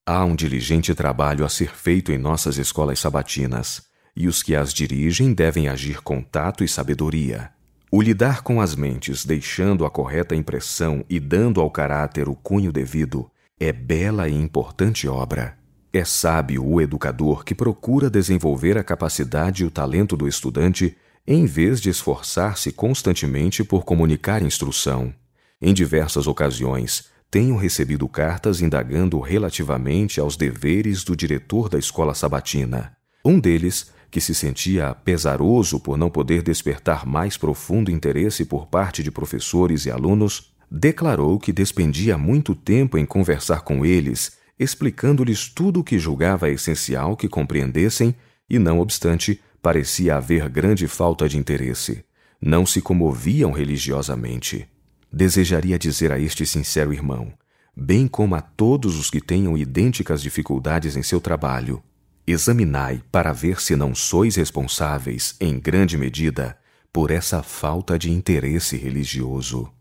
Há 0.05 0.25
um 0.25 0.35
diligente 0.35 0.93
trabalho 0.93 1.45
a 1.45 1.49
ser 1.49 1.73
feito 1.77 2.11
em 2.11 2.19
nossas 2.19 2.59
escolas 2.59 2.99
sabatinas, 2.99 3.83
e 4.17 4.27
os 4.27 4.43
que 4.43 4.57
as 4.57 4.75
dirigem 4.75 5.33
devem 5.33 5.69
agir 5.69 6.03
com 6.03 6.21
tato 6.21 6.65
e 6.65 6.69
sabedoria. 6.69 7.53
O 7.93 8.01
lidar 8.01 8.43
com 8.43 8.61
as 8.61 8.77
mentes, 8.77 9.25
deixando 9.25 9.85
a 9.85 9.91
correta 9.91 10.37
impressão 10.37 11.05
e 11.11 11.19
dando 11.19 11.61
ao 11.61 11.69
caráter 11.69 12.29
o 12.29 12.37
cunho 12.37 12.71
devido, 12.71 13.29
é 13.59 13.73
bela 13.73 14.29
e 14.29 14.35
importante 14.35 15.09
obra. 15.09 15.59
É 15.93 16.05
sábio 16.05 16.65
o 16.65 16.81
educador 16.81 17.45
que 17.45 17.53
procura 17.53 18.09
desenvolver 18.09 18.79
a 18.79 18.85
capacidade 18.85 19.65
e 19.65 19.67
o 19.67 19.73
talento 19.73 20.17
do 20.17 20.29
estudante 20.29 20.97
em 21.27 21.47
vez 21.47 21.81
de 21.81 21.91
esforçar-se 21.91 22.71
constantemente 22.71 23.65
por 23.65 23.85
comunicar 23.85 24.41
instrução. 24.41 25.13
Em 25.61 25.75
diversas 25.75 26.29
ocasiões, 26.29 27.09
tenho 27.29 27.57
recebido 27.57 28.09
cartas 28.09 28.61
indagando 28.61 29.19
relativamente 29.19 30.21
aos 30.21 30.37
deveres 30.37 31.03
do 31.03 31.17
diretor 31.17 31.69
da 31.69 31.79
escola 31.79 32.15
sabatina. 32.15 32.97
Um 33.25 33.41
deles 33.41 33.91
que 34.11 34.21
se 34.21 34.35
sentia 34.35 34.95
pesaroso 34.95 35.79
por 35.79 35.97
não 35.97 36.11
poder 36.11 36.43
despertar 36.43 37.07
mais 37.07 37.37
profundo 37.37 37.91
interesse 37.91 38.45
por 38.45 38.67
parte 38.67 39.03
de 39.03 39.11
professores 39.11 39.87
e 39.87 39.91
alunos, 39.91 40.53
declarou 40.71 41.39
que 41.39 41.53
despendia 41.53 42.19
muito 42.19 42.55
tempo 42.55 42.99
em 42.99 43.07
conversar 43.07 43.61
com 43.63 43.85
eles, 43.85 44.33
explicando-lhes 44.59 45.49
tudo 45.49 45.81
o 45.81 45.85
que 45.85 45.99
julgava 45.99 46.51
essencial 46.51 47.17
que 47.17 47.29
compreendessem, 47.29 48.15
e 48.49 48.59
não 48.59 48.81
obstante, 48.81 49.41
parecia 49.63 50.17
haver 50.17 50.49
grande 50.49 50.87
falta 50.87 51.29
de 51.29 51.39
interesse. 51.39 52.05
Não 52.41 52.67
se 52.67 52.81
comoviam 52.81 53.53
religiosamente. 53.53 54.67
Desejaria 55.13 55.79
dizer 55.79 56.13
a 56.13 56.19
este 56.19 56.47
sincero 56.47 56.93
irmão, 56.93 57.33
bem 57.77 58.07
como 58.07 58.35
a 58.35 58.41
todos 58.41 58.99
os 58.99 59.11
que 59.11 59.21
tenham 59.21 59.57
idênticas 59.57 60.23
dificuldades 60.23 60.97
em 60.97 61.03
seu 61.03 61.21
trabalho, 61.21 61.83
Examinai 62.27 63.03
para 63.11 63.33
ver 63.33 63.61
se 63.61 63.75
não 63.75 63.95
sois 63.95 64.37
responsáveis, 64.37 65.35
em 65.41 65.59
grande 65.59 65.97
medida, 65.97 66.59
por 66.93 67.11
essa 67.11 67.43
falta 67.43 67.99
de 67.99 68.11
interesse 68.11 68.77
religioso. 68.77 69.73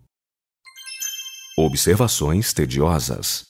Observações 1.58 2.54
tediosas. 2.54 3.48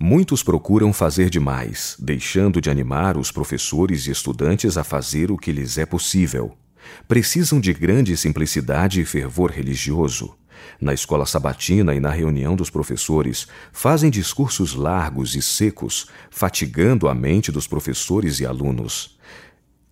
Muitos 0.00 0.42
procuram 0.42 0.92
fazer 0.92 1.30
demais, 1.30 1.96
deixando 1.98 2.60
de 2.60 2.68
animar 2.68 3.16
os 3.16 3.30
professores 3.30 4.06
e 4.06 4.10
estudantes 4.10 4.76
a 4.76 4.82
fazer 4.82 5.30
o 5.30 5.38
que 5.38 5.52
lhes 5.52 5.78
é 5.78 5.86
possível. 5.86 6.58
Precisam 7.06 7.60
de 7.60 7.72
grande 7.72 8.16
simplicidade 8.16 9.00
e 9.00 9.04
fervor 9.04 9.50
religioso 9.50 10.36
na 10.80 10.92
escola 10.92 11.26
sabatina 11.26 11.94
e 11.94 12.00
na 12.00 12.10
reunião 12.10 12.56
dos 12.56 12.70
professores, 12.70 13.46
fazem 13.72 14.10
discursos 14.10 14.74
largos 14.74 15.34
e 15.34 15.42
secos, 15.42 16.06
fatigando 16.30 17.08
a 17.08 17.14
mente 17.14 17.52
dos 17.52 17.66
professores 17.66 18.40
e 18.40 18.46
alunos. 18.46 19.18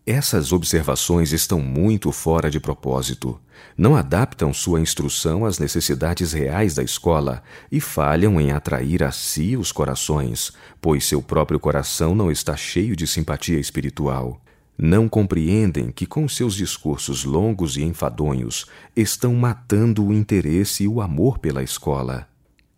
Essas 0.05 0.53
observações 0.53 1.33
estão 1.33 1.61
muito 1.61 2.11
fora 2.11 2.51
de 2.51 2.59
propósito. 2.59 3.41
Não 3.79 3.95
adaptam 3.95 4.53
sua 4.53 4.81
instrução 4.81 5.45
às 5.47 5.61
necessidades 5.61 6.33
reais 6.33 6.75
da 6.75 6.83
escola 6.83 7.41
e 7.71 7.81
falham 7.81 8.41
em 8.41 8.51
atrair 8.51 9.05
a 9.05 9.13
si 9.13 9.57
os 9.57 9.71
corações, 9.71 10.53
pois 10.81 11.05
seu 11.05 11.23
próprio 11.23 11.61
coração 11.61 12.17
não 12.17 12.33
está 12.33 12.57
cheio 12.57 12.97
de 12.97 13.07
simpatia 13.07 13.61
espiritual 13.61 14.43
não 14.79 15.09
compreendem 15.09 15.91
que, 15.91 16.07
com 16.07 16.27
seus 16.29 16.55
discursos 16.55 17.25
longos 17.25 17.77
e 17.77 17.83
enfadonhos, 17.83 18.67
estão 18.97 19.35
matando 19.35 20.05
o 20.05 20.13
interesse 20.13 20.85
e 20.85 20.89
o 20.89 21.01
amor 21.01 21.39
pela 21.39 21.63
escola. 21.63 22.27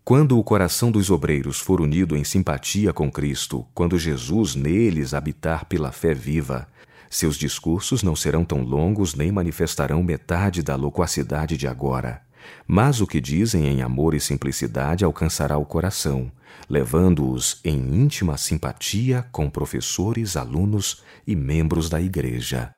Quando 0.04 0.38
o 0.38 0.44
coração 0.44 0.90
dos 0.90 1.11
obreiros 1.11 1.61
for 1.61 1.80
unido 1.80 2.14
em 2.14 2.24
simpatia 2.24 2.92
com 2.92 3.11
Cristo, 3.11 3.66
quando 3.72 3.98
Jesus 3.98 4.54
neles 4.54 5.14
habitar 5.14 5.64
pela 5.64 5.92
fé 5.92 6.12
viva, 6.12 6.68
seus 7.09 7.37
discursos 7.37 8.02
não 8.02 8.14
serão 8.14 8.44
tão 8.44 8.62
longos 8.62 9.14
nem 9.14 9.33
manifestarão 9.33 10.02
metade 10.02 10.62
da 10.62 10.76
loquacidade 10.76 11.57
de 11.57 11.66
agora. 11.66 12.20
Mas 12.66 13.00
o 13.00 13.07
que 13.07 13.20
dizem 13.20 13.66
em 13.66 13.83
amor 13.83 14.14
e 14.14 14.20
simplicidade 14.20 15.04
alcançará 15.04 15.57
o 15.57 15.64
coração, 15.64 16.30
levando-os 16.68 17.60
em 17.64 17.76
íntima 17.76 18.36
simpatia 18.36 19.22
com 19.32 19.50
professores, 19.50 20.36
alunos 20.36 21.02
e 21.26 21.36
membros 21.36 21.88
da 21.88 22.00
Igreja. 22.00 22.72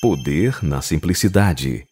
Poder 0.00 0.62
na 0.62 0.82
simplicidade. 0.82 1.86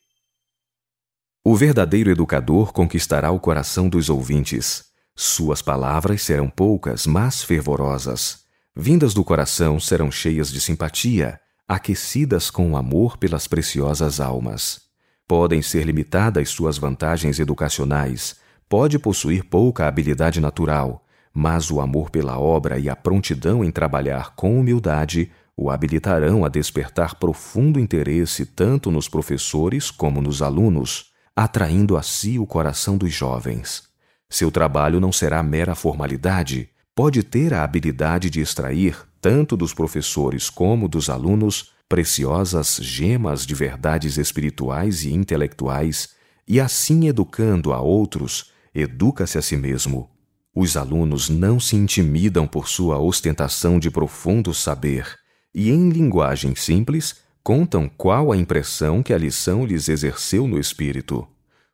O 1.44 1.56
verdadeiro 1.56 2.10
educador 2.10 2.72
conquistará 2.72 3.30
o 3.30 3.40
coração 3.40 3.88
dos 3.88 4.08
ouvintes. 4.08 4.84
Suas 5.16 5.60
palavras 5.60 6.22
serão 6.22 6.48
poucas, 6.48 7.06
mas 7.06 7.42
fervorosas. 7.42 8.42
Vindas 8.76 9.12
do 9.12 9.24
coração 9.24 9.80
serão 9.80 10.10
cheias 10.10 10.50
de 10.50 10.60
simpatia, 10.60 11.38
aquecidas 11.66 12.50
com 12.50 12.76
amor 12.76 13.16
pelas 13.16 13.46
preciosas 13.46 14.20
almas. 14.20 14.80
Podem 15.26 15.62
ser 15.62 15.84
limitadas 15.84 16.50
suas 16.50 16.78
vantagens 16.78 17.38
educacionais, 17.38 18.36
pode 18.72 18.98
possuir 18.98 19.44
pouca 19.44 19.86
habilidade 19.86 20.40
natural, 20.40 21.04
mas 21.30 21.70
o 21.70 21.78
amor 21.78 22.08
pela 22.08 22.38
obra 22.38 22.78
e 22.78 22.88
a 22.88 22.96
prontidão 22.96 23.62
em 23.62 23.70
trabalhar 23.70 24.34
com 24.34 24.58
humildade 24.58 25.30
o 25.54 25.70
habilitarão 25.70 26.42
a 26.42 26.48
despertar 26.48 27.16
profundo 27.16 27.78
interesse 27.78 28.46
tanto 28.46 28.90
nos 28.90 29.10
professores 29.10 29.90
como 29.90 30.22
nos 30.22 30.40
alunos, 30.40 31.12
atraindo 31.36 31.98
a 31.98 32.02
si 32.02 32.38
o 32.38 32.46
coração 32.46 32.96
dos 32.96 33.12
jovens. 33.12 33.82
Seu 34.30 34.50
trabalho 34.50 34.98
não 34.98 35.12
será 35.12 35.42
mera 35.42 35.74
formalidade, 35.74 36.70
pode 36.94 37.22
ter 37.22 37.52
a 37.52 37.64
habilidade 37.64 38.30
de 38.30 38.40
extrair, 38.40 38.96
tanto 39.20 39.54
dos 39.54 39.74
professores 39.74 40.48
como 40.48 40.88
dos 40.88 41.10
alunos, 41.10 41.74
preciosas 41.86 42.78
gemas 42.80 43.44
de 43.44 43.54
verdades 43.54 44.16
espirituais 44.16 45.04
e 45.04 45.12
intelectuais, 45.12 46.14
e 46.48 46.58
assim 46.58 47.06
educando 47.06 47.74
a 47.74 47.78
outros, 47.78 48.50
educa-se 48.74 49.38
a 49.38 49.42
si 49.42 49.56
mesmo. 49.56 50.10
Os 50.54 50.76
alunos 50.76 51.28
não 51.28 51.58
se 51.58 51.76
intimidam 51.76 52.46
por 52.46 52.68
sua 52.68 52.98
ostentação 52.98 53.78
de 53.78 53.90
profundo 53.90 54.52
saber 54.52 55.06
e, 55.54 55.70
em 55.70 55.90
linguagem 55.90 56.54
simples, 56.54 57.16
contam 57.42 57.88
qual 57.88 58.30
a 58.30 58.36
impressão 58.36 59.02
que 59.02 59.12
a 59.12 59.18
lição 59.18 59.64
lhes 59.64 59.88
exerceu 59.88 60.46
no 60.46 60.58
espírito. 60.58 61.26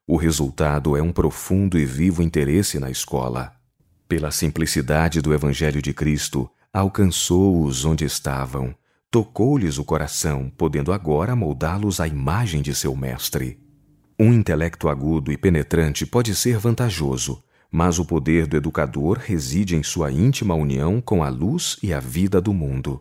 O 0.07 0.17
resultado 0.17 0.97
é 0.97 1.03
um 1.03 1.13
profundo 1.13 1.79
e 1.79 1.85
vivo 1.85 2.23
interesse 2.23 2.79
na 2.79 2.91
escola. 2.91 3.53
Pela 4.09 4.31
simplicidade 4.31 5.21
do 5.21 5.35
Evangelho 5.35 5.83
de 5.83 5.93
Cristo, 5.93 6.49
alcançou-os 6.73 7.85
onde 7.85 8.05
estavam 8.05 8.75
tocou-lhes 9.11 9.79
o 9.79 9.85
coração, 9.85 10.53
podendo 10.57 10.93
agora 10.93 11.35
moldá-los 11.35 12.01
à 12.01 12.07
imagem 12.07 12.61
de 12.61 12.75
seu 12.75 12.95
mestre. 12.95 13.59
Um 14.19 14.33
intelecto 14.33 14.89
agudo 14.89 15.31
e 15.31 15.37
penetrante 15.37 16.05
pode 16.05 16.35
ser 16.35 16.59
vantajoso, 16.59 17.43
mas 17.71 17.99
o 17.99 18.05
poder 18.05 18.47
do 18.47 18.57
educador 18.57 19.19
reside 19.19 19.77
em 19.77 19.83
sua 19.83 20.11
íntima 20.11 20.55
união 20.55 21.01
com 21.01 21.23
a 21.23 21.29
luz 21.29 21.77
e 21.83 21.93
a 21.93 22.01
vida 22.01 22.41
do 22.41 22.53
mundo. 22.53 23.01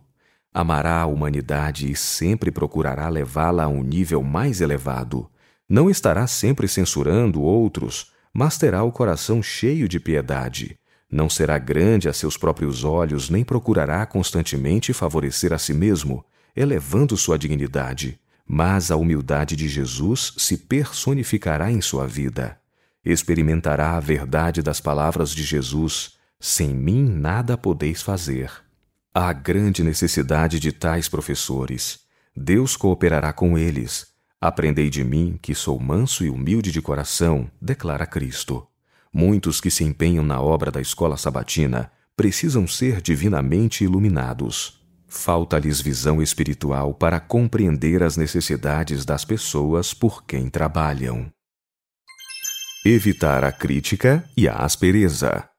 Amará 0.54 1.02
a 1.02 1.06
humanidade 1.06 1.92
e 1.92 1.96
sempre 1.96 2.52
procurará 2.52 3.10
levá-la 3.10 3.64
a 3.64 3.68
um 3.68 3.84
nível 3.84 4.22
mais 4.22 4.62
elevado. 4.62 5.30
Não 5.68 5.90
estará 5.90 6.28
sempre 6.28 6.68
censurando 6.68 7.42
outros, 7.42 8.12
mas 8.34 8.58
terá 8.58 8.84
o 8.84 8.92
coração 8.92 9.42
cheio 9.42 9.88
de 9.88 10.00
piedade 10.00 10.78
não 11.10 11.30
será 11.30 11.58
grande 11.58 12.10
a 12.10 12.14
seus 12.14 12.36
próprios 12.36 12.84
olhos, 12.84 13.30
nem 13.30 13.44
procurará 13.44 14.06
constantemente 14.06 14.92
favorecer 14.92 15.54
a 15.54 15.58
si 15.58 15.74
mesmo, 15.74 16.24
elevando 16.56 17.16
sua 17.16 17.38
dignidade, 17.38 18.20
mas 18.48 18.90
a 18.92 18.96
humildade 18.96 19.56
de 19.56 19.68
Jesus 19.68 20.34
se 20.38 20.58
personificará 20.58 21.70
em 21.72 21.82
sua 21.82 22.08
vida. 22.08 22.58
Experimentará 23.04 23.98
a 23.98 24.00
verdade 24.00 24.62
das 24.62 24.80
palavras 24.80 25.32
de 25.32 25.44
Jesus: 25.44 26.18
sem 26.40 26.74
mim 26.74 27.04
nada 27.08 27.58
podeis 27.58 28.02
fazer. 28.02 28.52
Há 29.14 29.34
grande 29.34 29.84
necessidade 29.84 30.60
de 30.60 30.72
tais 30.72 31.10
professores. 31.10 32.00
Deus 32.36 32.78
cooperará 32.78 33.34
com 33.34 33.58
eles. 33.58 34.08
Aprendei 34.40 34.90
de 34.90 35.04
mim, 35.04 35.40
que 35.42 35.56
sou 35.56 35.80
manso 35.80 36.24
e 36.24 36.30
humilde 36.30 36.72
de 36.72 36.82
coração, 36.82 37.50
declara 37.60 38.06
Cristo. 38.06 38.68
Muitos 39.12 39.60
que 39.60 39.72
se 39.72 39.84
empenham 39.84 40.24
na 40.24 40.40
obra 40.40 40.70
da 40.70 40.80
escola 40.80 41.18
sabatina 41.18 41.92
precisam 42.16 42.68
ser 42.68 43.02
divinamente 43.02 43.84
iluminados. 43.84 44.77
Falta-lhes 45.08 45.80
visão 45.80 46.22
espiritual 46.22 46.94
para 46.94 47.20
compreender 47.20 48.04
as 48.04 48.18
necessidades 48.18 49.06
das 49.06 49.24
pessoas 49.24 49.94
por 49.94 50.26
quem 50.26 50.50
trabalham. 50.50 51.32
Evitar 52.86 53.44
a 53.44 53.52
crítica 53.52 54.24
e 54.36 54.48
a 54.48 54.56
aspereza. 54.56 55.50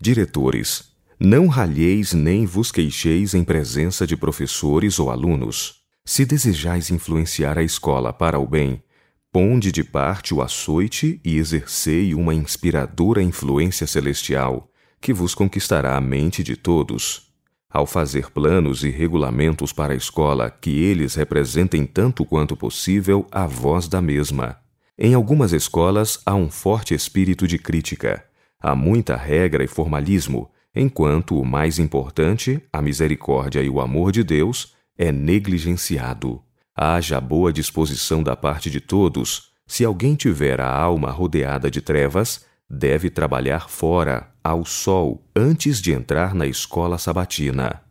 Diretores, 0.00 0.92
não 1.18 1.46
ralheis 1.46 2.12
nem 2.12 2.46
vos 2.46 2.70
queixeis 2.70 3.34
em 3.34 3.44
presença 3.44 4.06
de 4.06 4.16
professores 4.16 4.98
ou 4.98 5.10
alunos. 5.10 5.82
Se 6.04 6.24
desejais 6.24 6.90
influenciar 6.90 7.58
a 7.58 7.62
escola 7.62 8.12
para 8.12 8.38
o 8.38 8.46
bem, 8.46 8.82
Ponde 9.30 9.70
de 9.70 9.84
parte 9.84 10.32
o 10.32 10.40
açoite 10.40 11.20
e 11.22 11.36
exercei 11.36 12.14
uma 12.14 12.34
inspiradora 12.34 13.22
influência 13.22 13.86
celestial, 13.86 14.70
que 15.02 15.12
vos 15.12 15.34
conquistará 15.34 15.96
a 15.96 16.00
mente 16.00 16.42
de 16.42 16.56
todos. 16.56 17.27
Ao 17.70 17.86
fazer 17.86 18.30
planos 18.30 18.82
e 18.82 18.90
regulamentos 18.90 19.72
para 19.72 19.92
a 19.92 19.96
escola 19.96 20.50
que 20.50 20.82
eles 20.82 21.14
representem 21.14 21.84
tanto 21.84 22.24
quanto 22.24 22.56
possível 22.56 23.26
a 23.30 23.46
voz 23.46 23.88
da 23.88 24.00
mesma. 24.00 24.56
Em 24.98 25.14
algumas 25.14 25.52
escolas 25.52 26.20
há 26.24 26.34
um 26.34 26.50
forte 26.50 26.94
espírito 26.94 27.46
de 27.46 27.58
crítica. 27.58 28.24
Há 28.60 28.74
muita 28.74 29.16
regra 29.16 29.62
e 29.62 29.68
formalismo, 29.68 30.50
enquanto 30.74 31.38
o 31.38 31.44
mais 31.44 31.78
importante, 31.78 32.60
a 32.72 32.82
misericórdia 32.82 33.62
e 33.62 33.68
o 33.68 33.80
amor 33.80 34.10
de 34.10 34.24
Deus, 34.24 34.74
é 34.96 35.12
negligenciado. 35.12 36.42
Haja 36.74 37.20
boa 37.20 37.52
disposição 37.52 38.22
da 38.22 38.34
parte 38.34 38.70
de 38.70 38.80
todos. 38.80 39.50
Se 39.66 39.84
alguém 39.84 40.16
tiver 40.16 40.60
a 40.60 40.68
alma 40.68 41.10
rodeada 41.10 41.70
de 41.70 41.80
trevas, 41.80 42.44
deve 42.68 43.10
trabalhar 43.10 43.68
fora, 43.68 44.32
ao 44.48 44.64
sol, 44.64 45.22
antes 45.36 45.80
de 45.80 45.92
entrar 45.92 46.34
na 46.34 46.46
escola 46.46 46.96
sabatina. 46.96 47.82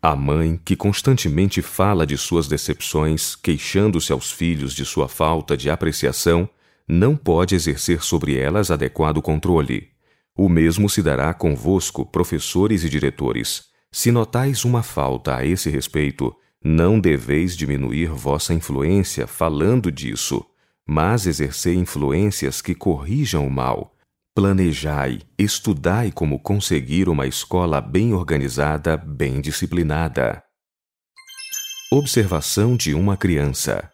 A 0.00 0.14
mãe, 0.14 0.60
que 0.64 0.76
constantemente 0.76 1.62
fala 1.62 2.06
de 2.06 2.18
suas 2.18 2.48
decepções, 2.48 3.34
queixando-se 3.34 4.12
aos 4.12 4.30
filhos 4.30 4.74
de 4.74 4.84
sua 4.84 5.08
falta 5.08 5.56
de 5.56 5.70
apreciação, 5.70 6.48
não 6.86 7.16
pode 7.16 7.54
exercer 7.54 8.02
sobre 8.02 8.36
elas 8.36 8.70
adequado 8.70 9.22
controle. 9.22 9.88
O 10.36 10.48
mesmo 10.48 10.90
se 10.90 11.02
dará 11.02 11.32
convosco, 11.32 12.04
professores 12.04 12.84
e 12.84 12.90
diretores. 12.90 13.66
Se 13.90 14.10
notais 14.10 14.64
uma 14.64 14.82
falta 14.82 15.36
a 15.36 15.46
esse 15.46 15.70
respeito, 15.70 16.34
não 16.62 16.98
deveis 17.00 17.56
diminuir 17.56 18.08
vossa 18.08 18.52
influência 18.52 19.26
falando 19.26 19.90
disso, 19.90 20.44
mas 20.86 21.26
exercei 21.26 21.74
influências 21.74 22.60
que 22.60 22.74
corrijam 22.74 23.46
o 23.46 23.50
mal, 23.50 23.91
Planejai, 24.34 25.20
estudai 25.38 26.10
como 26.10 26.38
conseguir 26.38 27.06
uma 27.06 27.26
escola 27.26 27.82
bem 27.82 28.14
organizada, 28.14 28.96
bem 28.96 29.42
disciplinada. 29.42 30.42
Observação 31.92 32.74
de 32.74 32.94
uma 32.94 33.14
criança. 33.14 33.90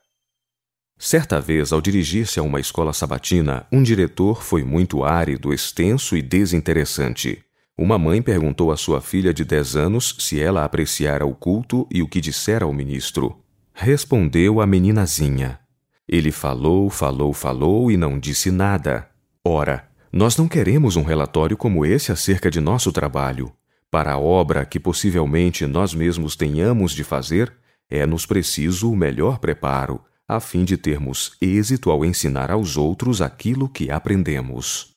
Certa 0.96 1.40
vez, 1.40 1.72
ao 1.72 1.80
dirigir-se 1.80 2.38
a 2.38 2.44
uma 2.44 2.60
escola 2.60 2.92
sabatina, 2.92 3.66
um 3.72 3.82
diretor 3.82 4.44
foi 4.44 4.62
muito 4.62 5.02
árido, 5.02 5.52
extenso 5.52 6.16
e 6.16 6.22
desinteressante. 6.22 7.42
Uma 7.76 7.98
mãe 7.98 8.22
perguntou 8.22 8.70
à 8.70 8.76
sua 8.76 9.00
filha 9.00 9.34
de 9.34 9.44
dez 9.44 9.74
anos 9.74 10.14
se 10.20 10.40
ela 10.40 10.64
apreciara 10.64 11.26
o 11.26 11.34
culto 11.34 11.84
e 11.90 12.00
o 12.00 12.06
que 12.06 12.20
dissera 12.20 12.64
ao 12.64 12.72
ministro. 12.72 13.42
Respondeu 13.74 14.60
a 14.60 14.66
meninazinha. 14.68 15.58
Ele 16.06 16.30
falou, 16.30 16.88
falou, 16.90 17.32
falou 17.32 17.90
e 17.90 17.96
não 17.96 18.20
disse 18.20 18.52
nada. 18.52 19.10
Ora, 19.44 19.87
nós 20.12 20.36
não 20.36 20.48
queremos 20.48 20.96
um 20.96 21.02
relatório 21.02 21.56
como 21.56 21.84
esse 21.84 22.10
acerca 22.10 22.50
de 22.50 22.60
nosso 22.60 22.90
trabalho. 22.92 23.52
Para 23.90 24.12
a 24.12 24.18
obra 24.18 24.64
que 24.64 24.78
possivelmente 24.78 25.66
nós 25.66 25.94
mesmos 25.94 26.36
tenhamos 26.36 26.92
de 26.92 27.04
fazer, 27.04 27.52
é-nos 27.90 28.26
preciso 28.26 28.90
o 28.90 28.96
melhor 28.96 29.38
preparo, 29.38 30.00
a 30.26 30.40
fim 30.40 30.64
de 30.64 30.76
termos 30.76 31.36
êxito 31.40 31.90
ao 31.90 32.04
ensinar 32.04 32.50
aos 32.50 32.76
outros 32.76 33.22
aquilo 33.22 33.68
que 33.68 33.90
aprendemos. 33.90 34.92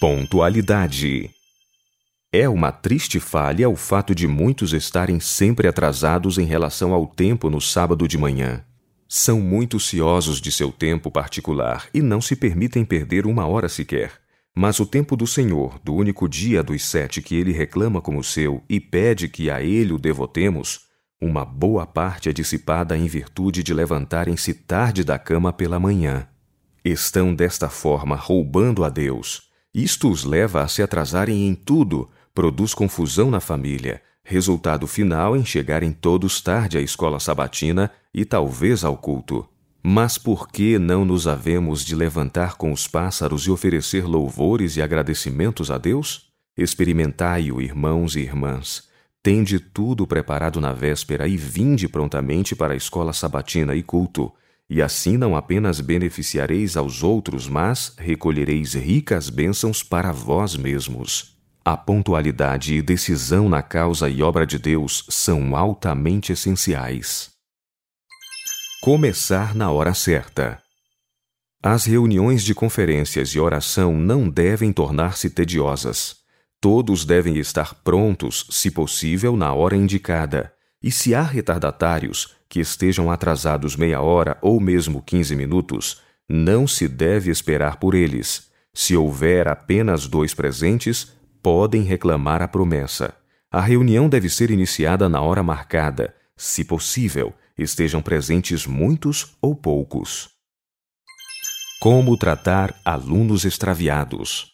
Pontualidade 0.00 1.30
é 2.32 2.48
uma 2.48 2.72
triste 2.72 3.20
falha 3.20 3.68
o 3.68 3.76
fato 3.76 4.14
de 4.14 4.26
muitos 4.26 4.72
estarem 4.72 5.20
sempre 5.20 5.68
atrasados 5.68 6.38
em 6.38 6.44
relação 6.44 6.94
ao 6.94 7.06
tempo 7.06 7.50
no 7.50 7.60
sábado 7.60 8.08
de 8.08 8.16
manhã. 8.16 8.64
São 9.14 9.42
muito 9.42 9.78
ciosos 9.78 10.40
de 10.40 10.50
seu 10.50 10.72
tempo 10.72 11.10
particular 11.10 11.86
e 11.92 12.00
não 12.00 12.18
se 12.18 12.34
permitem 12.34 12.82
perder 12.82 13.26
uma 13.26 13.46
hora 13.46 13.68
sequer. 13.68 14.10
Mas 14.54 14.80
o 14.80 14.86
tempo 14.86 15.14
do 15.16 15.26
Senhor, 15.26 15.78
do 15.84 15.94
único 15.94 16.26
dia 16.26 16.62
dos 16.62 16.82
sete 16.82 17.20
que 17.20 17.34
ele 17.34 17.52
reclama 17.52 18.00
como 18.00 18.24
seu 18.24 18.62
e 18.70 18.80
pede 18.80 19.28
que 19.28 19.50
a 19.50 19.62
ele 19.62 19.92
o 19.92 19.98
devotemos, 19.98 20.86
uma 21.20 21.44
boa 21.44 21.86
parte 21.86 22.30
é 22.30 22.32
dissipada 22.32 22.96
em 22.96 23.06
virtude 23.06 23.62
de 23.62 23.74
levantarem-se 23.74 24.54
tarde 24.54 25.04
da 25.04 25.18
cama 25.18 25.52
pela 25.52 25.78
manhã. 25.78 26.26
Estão 26.82 27.34
desta 27.34 27.68
forma 27.68 28.16
roubando 28.16 28.82
a 28.82 28.88
Deus. 28.88 29.42
Isto 29.74 30.10
os 30.10 30.24
leva 30.24 30.62
a 30.62 30.68
se 30.68 30.82
atrasarem 30.82 31.46
em 31.46 31.54
tudo, 31.54 32.08
produz 32.34 32.72
confusão 32.72 33.30
na 33.30 33.40
família, 33.40 34.00
resultado 34.24 34.86
final 34.86 35.36
em 35.36 35.44
chegarem 35.44 35.92
todos 35.92 36.40
tarde 36.40 36.78
à 36.78 36.80
escola 36.80 37.18
sabatina 37.18 37.90
e 38.14 38.24
talvez 38.24 38.84
ao 38.84 38.96
culto. 38.96 39.48
Mas 39.82 40.16
por 40.16 40.48
que 40.48 40.78
não 40.78 41.04
nos 41.04 41.26
havemos 41.26 41.84
de 41.84 41.96
levantar 41.96 42.56
com 42.56 42.70
os 42.70 42.86
pássaros 42.86 43.46
e 43.46 43.50
oferecer 43.50 44.06
louvores 44.06 44.76
e 44.76 44.82
agradecimentos 44.82 45.70
a 45.70 45.78
Deus? 45.78 46.30
Experimentai-o, 46.56 47.60
irmãos 47.60 48.14
e 48.14 48.20
irmãs. 48.20 48.88
Tende 49.22 49.58
tudo 49.58 50.06
preparado 50.06 50.60
na 50.60 50.72
véspera 50.72 51.26
e 51.26 51.36
vinde 51.36 51.88
prontamente 51.88 52.54
para 52.54 52.74
a 52.74 52.76
escola 52.76 53.12
sabatina 53.12 53.74
e 53.74 53.82
culto, 53.82 54.32
e 54.70 54.80
assim 54.80 55.16
não 55.16 55.36
apenas 55.36 55.80
beneficiareis 55.80 56.76
aos 56.76 57.02
outros, 57.02 57.48
mas 57.48 57.94
recolhereis 57.98 58.74
ricas 58.74 59.28
bênçãos 59.30 59.82
para 59.82 60.12
vós 60.12 60.56
mesmos. 60.56 61.31
A 61.64 61.76
pontualidade 61.76 62.74
e 62.74 62.82
decisão 62.82 63.48
na 63.48 63.62
causa 63.62 64.08
e 64.08 64.20
obra 64.20 64.44
de 64.44 64.58
Deus 64.58 65.04
são 65.08 65.54
altamente 65.54 66.32
essenciais. 66.32 67.30
Começar 68.80 69.54
na 69.54 69.70
hora 69.70 69.94
certa. 69.94 70.60
As 71.62 71.84
reuniões 71.84 72.42
de 72.42 72.52
conferências 72.52 73.28
e 73.28 73.38
oração 73.38 73.96
não 73.96 74.28
devem 74.28 74.72
tornar-se 74.72 75.30
tediosas. 75.30 76.16
Todos 76.60 77.04
devem 77.04 77.38
estar 77.38 77.74
prontos, 77.84 78.44
se 78.50 78.68
possível, 78.68 79.36
na 79.36 79.54
hora 79.54 79.76
indicada. 79.76 80.52
E 80.82 80.90
se 80.90 81.14
há 81.14 81.22
retardatários 81.22 82.34
que 82.48 82.58
estejam 82.58 83.08
atrasados 83.08 83.76
meia 83.76 84.00
hora 84.00 84.36
ou 84.42 84.58
mesmo 84.58 85.00
quinze 85.00 85.36
minutos, 85.36 86.02
não 86.28 86.66
se 86.66 86.88
deve 86.88 87.30
esperar 87.30 87.76
por 87.76 87.94
eles. 87.94 88.50
Se 88.74 88.96
houver 88.96 89.46
apenas 89.46 90.08
dois 90.08 90.34
presentes, 90.34 91.12
podem 91.42 91.82
reclamar 91.82 92.40
a 92.40 92.48
promessa. 92.48 93.14
A 93.50 93.60
reunião 93.60 94.08
deve 94.08 94.28
ser 94.30 94.50
iniciada 94.50 95.08
na 95.08 95.20
hora 95.20 95.42
marcada. 95.42 96.14
Se 96.36 96.64
possível, 96.64 97.34
estejam 97.58 98.00
presentes 98.00 98.66
muitos 98.66 99.36
ou 99.42 99.54
poucos. 99.54 100.30
Como 101.80 102.16
tratar 102.16 102.74
alunos 102.84 103.44
extraviados? 103.44 104.52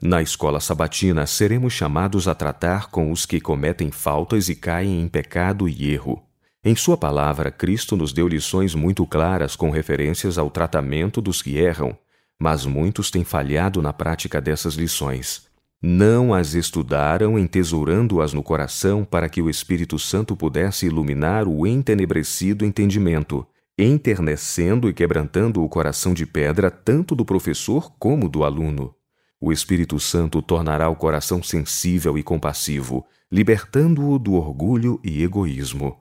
Na 0.00 0.22
escola 0.22 0.60
sabatina, 0.60 1.26
seremos 1.26 1.72
chamados 1.72 2.26
a 2.26 2.34
tratar 2.34 2.90
com 2.90 3.10
os 3.10 3.26
que 3.26 3.40
cometem 3.40 3.90
faltas 3.90 4.48
e 4.48 4.54
caem 4.54 5.00
em 5.00 5.08
pecado 5.08 5.68
e 5.68 5.90
erro. 5.92 6.22
Em 6.64 6.76
Sua 6.76 6.96
palavra, 6.96 7.50
Cristo 7.50 7.96
nos 7.96 8.12
deu 8.12 8.28
lições 8.28 8.74
muito 8.74 9.04
claras 9.06 9.56
com 9.56 9.70
referências 9.70 10.38
ao 10.38 10.50
tratamento 10.50 11.20
dos 11.20 11.42
que 11.42 11.56
erram, 11.56 11.96
mas 12.42 12.66
muitos 12.66 13.08
têm 13.08 13.22
falhado 13.22 13.80
na 13.80 13.92
prática 13.92 14.40
dessas 14.40 14.74
lições. 14.74 15.46
Não 15.80 16.34
as 16.34 16.54
estudaram, 16.54 17.38
entesourando-as 17.38 18.32
no 18.32 18.42
coração 18.42 19.04
para 19.04 19.28
que 19.28 19.40
o 19.40 19.48
Espírito 19.48 19.96
Santo 19.96 20.34
pudesse 20.34 20.86
iluminar 20.86 21.46
o 21.46 21.64
entenebrecido 21.64 22.64
entendimento, 22.64 23.46
enternecendo 23.78 24.88
e 24.88 24.92
quebrantando 24.92 25.62
o 25.62 25.68
coração 25.68 26.12
de 26.12 26.26
pedra 26.26 26.68
tanto 26.68 27.14
do 27.14 27.24
professor 27.24 27.92
como 27.96 28.28
do 28.28 28.42
aluno. 28.42 28.92
O 29.40 29.52
Espírito 29.52 30.00
Santo 30.00 30.42
tornará 30.42 30.88
o 30.88 30.96
coração 30.96 31.40
sensível 31.44 32.18
e 32.18 32.24
compassivo, 32.24 33.06
libertando-o 33.30 34.18
do 34.18 34.32
orgulho 34.32 34.98
e 35.04 35.22
egoísmo. 35.22 35.96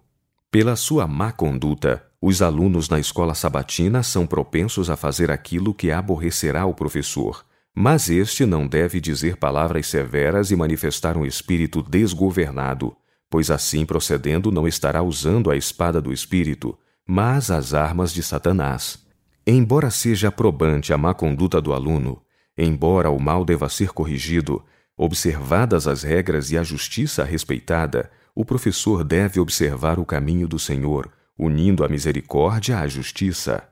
Pela 0.50 0.76
sua 0.76 1.06
má 1.06 1.32
conduta, 1.32 2.04
os 2.22 2.42
alunos 2.44 2.88
na 2.88 3.00
escola 3.00 3.34
sabatina 3.34 4.04
são 4.04 4.28
propensos 4.28 4.92
a 4.92 4.96
fazer 4.96 5.32
aquilo 5.32 5.74
que 5.74 5.90
aborrecerá 5.92 6.68
o 6.68 6.74
professor, 6.74 7.44
mas 7.74 8.12
este 8.12 8.46
não 8.46 8.68
deve 8.68 9.00
dizer 9.00 9.38
palavras 9.38 9.88
severas 9.88 10.52
e 10.52 10.56
manifestar 10.56 11.18
um 11.18 11.26
espírito 11.26 11.82
desgovernado, 11.82 12.96
pois 13.28 13.50
assim 13.50 13.88
procedendo 13.88 14.52
não 14.52 14.68
estará 14.68 15.02
usando 15.02 15.50
a 15.50 15.56
espada 15.56 16.00
do 16.00 16.14
espírito, 16.14 16.78
mas 17.08 17.50
as 17.50 17.74
armas 17.74 18.14
de 18.14 18.22
Satanás. 18.22 19.00
Embora 19.48 19.90
seja 19.90 20.32
probante 20.32 20.94
a 20.94 20.98
má 21.00 21.16
conduta 21.16 21.60
do 21.60 21.74
aluno, 21.74 22.22
embora 22.56 23.10
o 23.10 23.20
mal 23.20 23.44
deva 23.44 23.68
ser 23.68 23.90
corrigido, 23.94 24.64
observadas 24.96 25.88
as 25.88 26.04
regras 26.04 26.52
e 26.52 26.58
a 26.58 26.62
justiça 26.62 27.24
respeitada, 27.24 28.12
o 28.36 28.46
professor 28.46 29.04
deve 29.04 29.40
observar 29.40 29.98
o 29.98 30.06
caminho 30.06 30.48
do 30.48 30.60
Senhor, 30.60 31.12
unindo 31.38 31.84
a 31.84 31.90
misericórdia 31.90 32.80
à 32.80 32.88
justiça. 32.88 33.64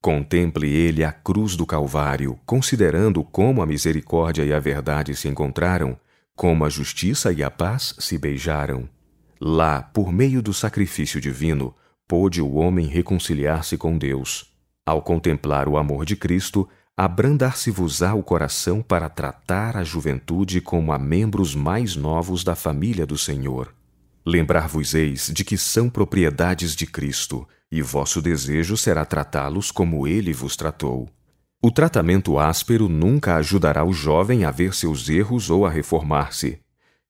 Contemple 0.00 0.68
ele 0.68 1.02
a 1.02 1.12
cruz 1.12 1.56
do 1.56 1.66
Calvário, 1.66 2.38
considerando 2.46 3.24
como 3.24 3.60
a 3.62 3.66
misericórdia 3.66 4.44
e 4.44 4.52
a 4.52 4.60
verdade 4.60 5.14
se 5.16 5.28
encontraram, 5.28 5.98
como 6.36 6.64
a 6.64 6.68
justiça 6.68 7.32
e 7.32 7.42
a 7.42 7.50
paz 7.50 7.94
se 7.98 8.16
beijaram. 8.16 8.88
Lá, 9.40 9.82
por 9.82 10.12
meio 10.12 10.40
do 10.40 10.54
sacrifício 10.54 11.20
divino, 11.20 11.74
pôde 12.06 12.40
o 12.40 12.54
homem 12.54 12.86
reconciliar-se 12.86 13.76
com 13.76 13.98
Deus. 13.98 14.52
Ao 14.86 15.02
contemplar 15.02 15.68
o 15.68 15.76
amor 15.76 16.04
de 16.04 16.16
Cristo, 16.16 16.68
abrandar-se-vos-á 16.96 18.14
o 18.14 18.22
coração 18.22 18.82
para 18.82 19.08
tratar 19.08 19.76
a 19.76 19.84
juventude 19.84 20.60
como 20.60 20.92
a 20.92 20.98
membros 20.98 21.54
mais 21.54 21.94
novos 21.94 22.42
da 22.42 22.56
família 22.56 23.04
do 23.04 23.18
Senhor. 23.18 23.74
Lembrar-vos-eis 24.28 25.30
de 25.32 25.42
que 25.42 25.56
são 25.56 25.88
propriedades 25.88 26.76
de 26.76 26.86
Cristo, 26.86 27.48
e 27.72 27.80
vosso 27.80 28.20
desejo 28.20 28.76
será 28.76 29.02
tratá-los 29.06 29.70
como 29.70 30.06
ele 30.06 30.34
vos 30.34 30.54
tratou. 30.54 31.08
O 31.62 31.70
tratamento 31.70 32.38
áspero 32.38 32.90
nunca 32.90 33.36
ajudará 33.36 33.82
o 33.86 33.90
jovem 33.90 34.44
a 34.44 34.50
ver 34.50 34.74
seus 34.74 35.08
erros 35.08 35.48
ou 35.48 35.64
a 35.64 35.70
reformar-se. 35.70 36.60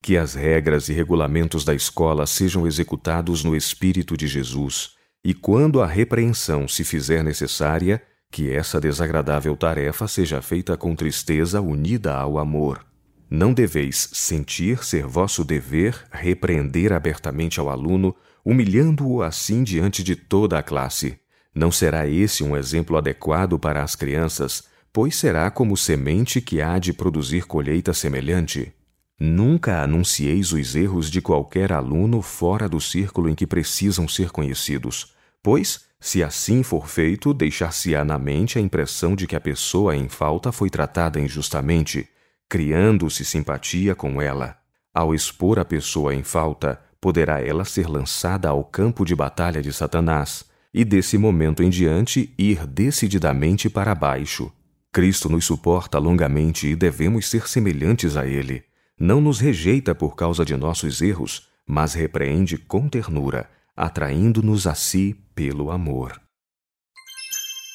Que 0.00 0.16
as 0.16 0.34
regras 0.34 0.88
e 0.88 0.92
regulamentos 0.92 1.64
da 1.64 1.74
escola 1.74 2.24
sejam 2.24 2.68
executados 2.68 3.42
no 3.42 3.56
Espírito 3.56 4.16
de 4.16 4.28
Jesus, 4.28 4.92
e 5.24 5.34
quando 5.34 5.82
a 5.82 5.88
repreensão 5.88 6.68
se 6.68 6.84
fizer 6.84 7.24
necessária, 7.24 8.00
que 8.30 8.48
essa 8.48 8.80
desagradável 8.80 9.56
tarefa 9.56 10.06
seja 10.06 10.40
feita 10.40 10.76
com 10.76 10.94
tristeza 10.94 11.60
unida 11.60 12.14
ao 12.14 12.38
amor. 12.38 12.87
Não 13.30 13.52
deveis 13.52 14.08
sentir 14.12 14.84
ser 14.84 15.06
vosso 15.06 15.44
dever 15.44 16.06
repreender 16.10 16.92
abertamente 16.92 17.60
ao 17.60 17.68
aluno, 17.68 18.14
humilhando-o 18.44 19.22
assim 19.22 19.62
diante 19.62 20.02
de 20.02 20.16
toda 20.16 20.58
a 20.58 20.62
classe. 20.62 21.18
Não 21.54 21.70
será 21.70 22.06
esse 22.06 22.42
um 22.42 22.56
exemplo 22.56 22.96
adequado 22.96 23.58
para 23.58 23.82
as 23.82 23.94
crianças, 23.94 24.64
pois 24.92 25.14
será 25.16 25.50
como 25.50 25.76
semente 25.76 26.40
que 26.40 26.62
há 26.62 26.78
de 26.78 26.92
produzir 26.92 27.46
colheita 27.46 27.92
semelhante. 27.92 28.72
Nunca 29.20 29.82
anuncieis 29.82 30.52
os 30.52 30.74
erros 30.74 31.10
de 31.10 31.20
qualquer 31.20 31.72
aluno 31.72 32.22
fora 32.22 32.68
do 32.68 32.80
círculo 32.80 33.28
em 33.28 33.34
que 33.34 33.46
precisam 33.46 34.08
ser 34.08 34.30
conhecidos, 34.30 35.12
pois 35.42 35.86
se 36.00 36.22
assim 36.22 36.62
for 36.62 36.88
feito, 36.88 37.34
deixar-se-á 37.34 38.04
na 38.04 38.18
mente 38.18 38.58
a 38.58 38.62
impressão 38.62 39.16
de 39.16 39.26
que 39.26 39.34
a 39.34 39.40
pessoa 39.40 39.96
em 39.96 40.08
falta 40.08 40.52
foi 40.52 40.70
tratada 40.70 41.18
injustamente, 41.18 42.08
criando-se 42.48 43.24
simpatia 43.24 43.94
com 43.94 44.20
ela. 44.20 44.56
Ao 44.94 45.14
expor 45.14 45.58
a 45.58 45.64
pessoa 45.64 46.14
em 46.14 46.22
falta, 46.22 46.80
poderá 47.00 47.40
ela 47.40 47.64
ser 47.64 47.88
lançada 47.88 48.48
ao 48.48 48.64
campo 48.64 49.04
de 49.04 49.14
batalha 49.14 49.62
de 49.62 49.72
Satanás, 49.72 50.44
e 50.72 50.84
desse 50.84 51.16
momento 51.16 51.62
em 51.62 51.70
diante 51.70 52.32
ir 52.38 52.66
decididamente 52.66 53.68
para 53.70 53.94
baixo. 53.94 54.52
Cristo 54.92 55.28
nos 55.28 55.44
suporta 55.44 55.98
longamente 55.98 56.66
e 56.66 56.76
devemos 56.76 57.28
ser 57.28 57.48
semelhantes 57.48 58.16
a 58.16 58.26
Ele. 58.26 58.64
Não 58.98 59.20
nos 59.20 59.40
rejeita 59.40 59.94
por 59.94 60.16
causa 60.16 60.44
de 60.44 60.56
nossos 60.56 61.00
erros, 61.00 61.48
mas 61.66 61.94
repreende 61.94 62.56
com 62.58 62.88
ternura 62.88 63.48
atraindo-nos 63.78 64.66
a 64.66 64.74
si 64.74 65.14
pelo 65.36 65.70
amor. 65.70 66.20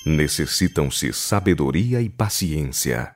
Necessitam-se 0.06 1.14
sabedoria 1.14 2.02
e 2.02 2.10
paciência. 2.10 3.16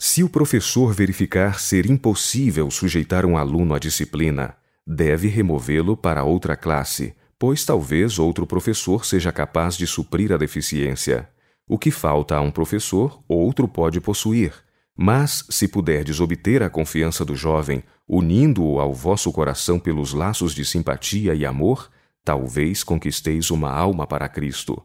Se 0.00 0.22
o 0.22 0.28
professor 0.28 0.94
verificar 0.94 1.58
ser 1.58 1.90
impossível 1.90 2.70
sujeitar 2.70 3.26
um 3.26 3.36
aluno 3.36 3.74
à 3.74 3.80
disciplina, 3.80 4.54
deve 4.86 5.26
removê-lo 5.26 5.96
para 5.96 6.22
outra 6.22 6.56
classe, 6.56 7.16
pois 7.36 7.64
talvez 7.64 8.16
outro 8.16 8.46
professor 8.46 9.04
seja 9.04 9.32
capaz 9.32 9.76
de 9.76 9.88
suprir 9.88 10.32
a 10.32 10.36
deficiência. 10.36 11.28
O 11.68 11.76
que 11.76 11.90
falta 11.90 12.36
a 12.36 12.40
um 12.40 12.52
professor, 12.52 13.20
outro 13.26 13.66
pode 13.66 14.00
possuir. 14.00 14.52
Mas, 14.96 15.44
se 15.50 15.66
puderdes 15.66 16.20
obter 16.20 16.62
a 16.62 16.70
confiança 16.70 17.24
do 17.24 17.34
jovem, 17.34 17.82
unindo-o 18.06 18.78
ao 18.78 18.94
vosso 18.94 19.32
coração 19.32 19.80
pelos 19.80 20.12
laços 20.12 20.54
de 20.54 20.64
simpatia 20.64 21.34
e 21.34 21.44
amor, 21.44 21.90
talvez 22.24 22.84
conquisteis 22.84 23.50
uma 23.50 23.72
alma 23.72 24.06
para 24.06 24.28
Cristo. 24.28 24.80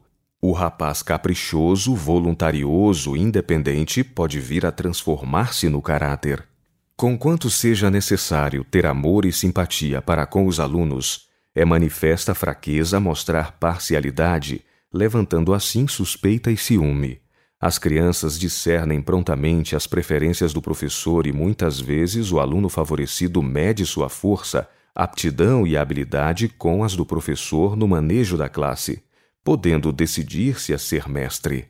O 0.46 0.52
rapaz 0.52 1.02
caprichoso, 1.02 1.94
voluntarioso, 1.94 3.16
independente 3.16 4.04
pode 4.04 4.38
vir 4.38 4.66
a 4.66 4.70
transformar-se 4.70 5.70
no 5.70 5.80
caráter. 5.80 6.46
Conquanto 6.94 7.48
seja 7.48 7.90
necessário 7.90 8.62
ter 8.62 8.84
amor 8.84 9.24
e 9.24 9.32
simpatia 9.32 10.02
para 10.02 10.26
com 10.26 10.46
os 10.46 10.60
alunos, 10.60 11.28
é 11.54 11.64
manifesta 11.64 12.34
fraqueza 12.34 13.00
mostrar 13.00 13.52
parcialidade, 13.52 14.62
levantando 14.92 15.54
assim 15.54 15.88
suspeita 15.88 16.50
e 16.50 16.58
ciúme. 16.58 17.22
As 17.58 17.78
crianças 17.78 18.38
discernem 18.38 19.00
prontamente 19.00 19.74
as 19.74 19.86
preferências 19.86 20.52
do 20.52 20.60
professor 20.60 21.26
e 21.26 21.32
muitas 21.32 21.80
vezes 21.80 22.30
o 22.30 22.38
aluno 22.38 22.68
favorecido 22.68 23.42
mede 23.42 23.86
sua 23.86 24.10
força, 24.10 24.68
aptidão 24.94 25.66
e 25.66 25.74
habilidade 25.74 26.50
com 26.50 26.84
as 26.84 26.94
do 26.94 27.06
professor 27.06 27.74
no 27.74 27.88
manejo 27.88 28.36
da 28.36 28.50
classe, 28.50 29.02
podendo 29.44 29.92
decidir-se 29.92 30.72
a 30.72 30.78
ser 30.78 31.08
mestre. 31.08 31.66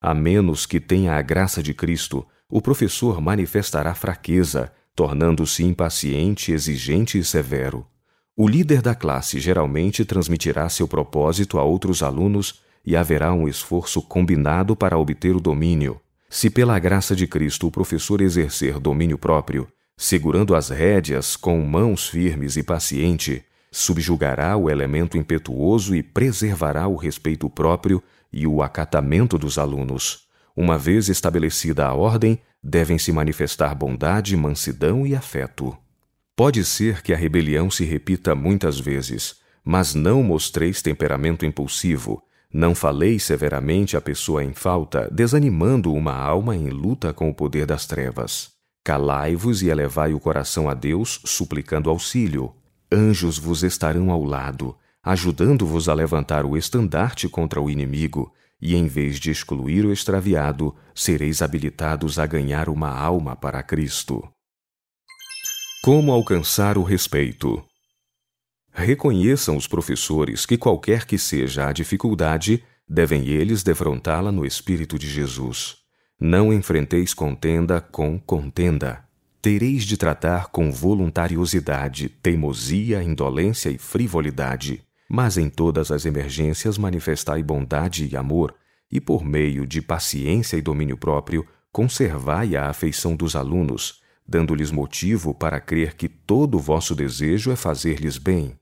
A 0.00 0.12
menos 0.12 0.66
que 0.66 0.80
tenha 0.80 1.14
a 1.14 1.22
graça 1.22 1.62
de 1.62 1.72
Cristo, 1.72 2.26
o 2.48 2.60
professor 2.60 3.20
manifestará 3.20 3.94
fraqueza, 3.94 4.72
tornando-se 4.94 5.62
impaciente, 5.62 6.52
exigente 6.52 7.16
e 7.16 7.24
severo. 7.24 7.86
O 8.36 8.48
líder 8.48 8.82
da 8.82 8.94
classe 8.94 9.38
geralmente 9.38 10.04
transmitirá 10.04 10.68
seu 10.68 10.88
propósito 10.88 11.58
a 11.58 11.62
outros 11.62 12.02
alunos 12.02 12.60
e 12.84 12.96
haverá 12.96 13.32
um 13.32 13.46
esforço 13.46 14.02
combinado 14.02 14.74
para 14.74 14.98
obter 14.98 15.36
o 15.36 15.40
domínio. 15.40 16.00
Se 16.28 16.50
pela 16.50 16.78
graça 16.78 17.14
de 17.14 17.26
Cristo 17.26 17.68
o 17.68 17.70
professor 17.70 18.20
exercer 18.20 18.80
domínio 18.80 19.16
próprio, 19.16 19.68
segurando 19.96 20.54
as 20.54 20.70
rédeas 20.70 21.36
com 21.36 21.60
mãos 21.60 22.08
firmes 22.08 22.56
e 22.56 22.62
paciente, 22.62 23.44
subjugará 23.72 24.56
o 24.56 24.70
elemento 24.70 25.16
impetuoso 25.16 25.96
e 25.96 26.02
preservará 26.02 26.86
o 26.86 26.94
respeito 26.94 27.48
próprio 27.48 28.02
e 28.30 28.46
o 28.46 28.62
acatamento 28.62 29.38
dos 29.38 29.56
alunos. 29.58 30.28
Uma 30.54 30.76
vez 30.76 31.08
estabelecida 31.08 31.86
a 31.86 31.94
ordem, 31.94 32.38
devem 32.62 32.98
se 32.98 33.10
manifestar 33.10 33.74
bondade, 33.74 34.36
mansidão 34.36 35.06
e 35.06 35.16
afeto. 35.16 35.76
Pode 36.36 36.64
ser 36.64 37.02
que 37.02 37.12
a 37.12 37.16
rebelião 37.16 37.70
se 37.70 37.84
repita 37.84 38.34
muitas 38.34 38.78
vezes, 38.78 39.36
mas 39.64 39.94
não 39.94 40.22
mostreis 40.22 40.82
temperamento 40.82 41.46
impulsivo, 41.46 42.22
não 42.52 42.74
faleis 42.74 43.22
severamente 43.22 43.96
a 43.96 44.00
pessoa 44.00 44.44
em 44.44 44.52
falta, 44.52 45.08
desanimando 45.10 45.92
uma 45.92 46.14
alma 46.14 46.54
em 46.54 46.68
luta 46.68 47.12
com 47.12 47.30
o 47.30 47.34
poder 47.34 47.64
das 47.64 47.86
trevas. 47.86 48.50
Calai-vos 48.84 49.62
e 49.62 49.68
elevai 49.68 50.12
o 50.12 50.20
coração 50.20 50.68
a 50.68 50.74
Deus, 50.74 51.20
suplicando 51.24 51.88
auxílio. 51.88 52.52
Anjos 52.92 53.38
vos 53.38 53.62
estarão 53.62 54.10
ao 54.10 54.22
lado, 54.22 54.76
ajudando-vos 55.02 55.88
a 55.88 55.94
levantar 55.94 56.44
o 56.44 56.58
estandarte 56.58 57.26
contra 57.26 57.58
o 57.58 57.70
inimigo, 57.70 58.30
e 58.60 58.76
em 58.76 58.86
vez 58.86 59.18
de 59.18 59.30
excluir 59.30 59.86
o 59.86 59.92
extraviado, 59.92 60.76
sereis 60.94 61.40
habilitados 61.40 62.18
a 62.18 62.26
ganhar 62.26 62.68
uma 62.68 62.90
alma 62.90 63.34
para 63.34 63.62
Cristo. 63.62 64.22
Como 65.82 66.12
alcançar 66.12 66.76
o 66.76 66.82
respeito? 66.82 67.64
Reconheçam 68.70 69.56
os 69.56 69.66
professores 69.66 70.44
que, 70.44 70.58
qualquer 70.58 71.06
que 71.06 71.16
seja 71.16 71.68
a 71.68 71.72
dificuldade, 71.72 72.62
devem 72.86 73.26
eles 73.26 73.62
defrontá-la 73.62 74.30
no 74.30 74.44
Espírito 74.44 74.98
de 74.98 75.08
Jesus. 75.08 75.78
Não 76.20 76.52
enfrenteis 76.52 77.14
contenda 77.14 77.80
com 77.80 78.18
contenda. 78.20 79.02
Tereis 79.42 79.82
de 79.82 79.96
tratar 79.96 80.50
com 80.50 80.70
voluntariosidade, 80.70 82.08
teimosia, 82.08 83.02
indolência 83.02 83.70
e 83.70 83.76
frivolidade. 83.76 84.84
Mas 85.08 85.36
em 85.36 85.50
todas 85.50 85.90
as 85.90 86.06
emergências 86.06 86.78
manifestai 86.78 87.42
bondade 87.42 88.06
e 88.06 88.16
amor, 88.16 88.54
e 88.88 89.00
por 89.00 89.24
meio 89.24 89.66
de 89.66 89.82
paciência 89.82 90.56
e 90.56 90.62
domínio 90.62 90.96
próprio, 90.96 91.44
conservai 91.72 92.54
a 92.54 92.68
afeição 92.68 93.16
dos 93.16 93.34
alunos, 93.34 94.00
dando-lhes 94.24 94.70
motivo 94.70 95.34
para 95.34 95.58
crer 95.58 95.96
que 95.96 96.08
todo 96.08 96.54
o 96.54 96.60
vosso 96.60 96.94
desejo 96.94 97.50
é 97.50 97.56
fazer-lhes 97.56 98.18
bem. 98.18 98.56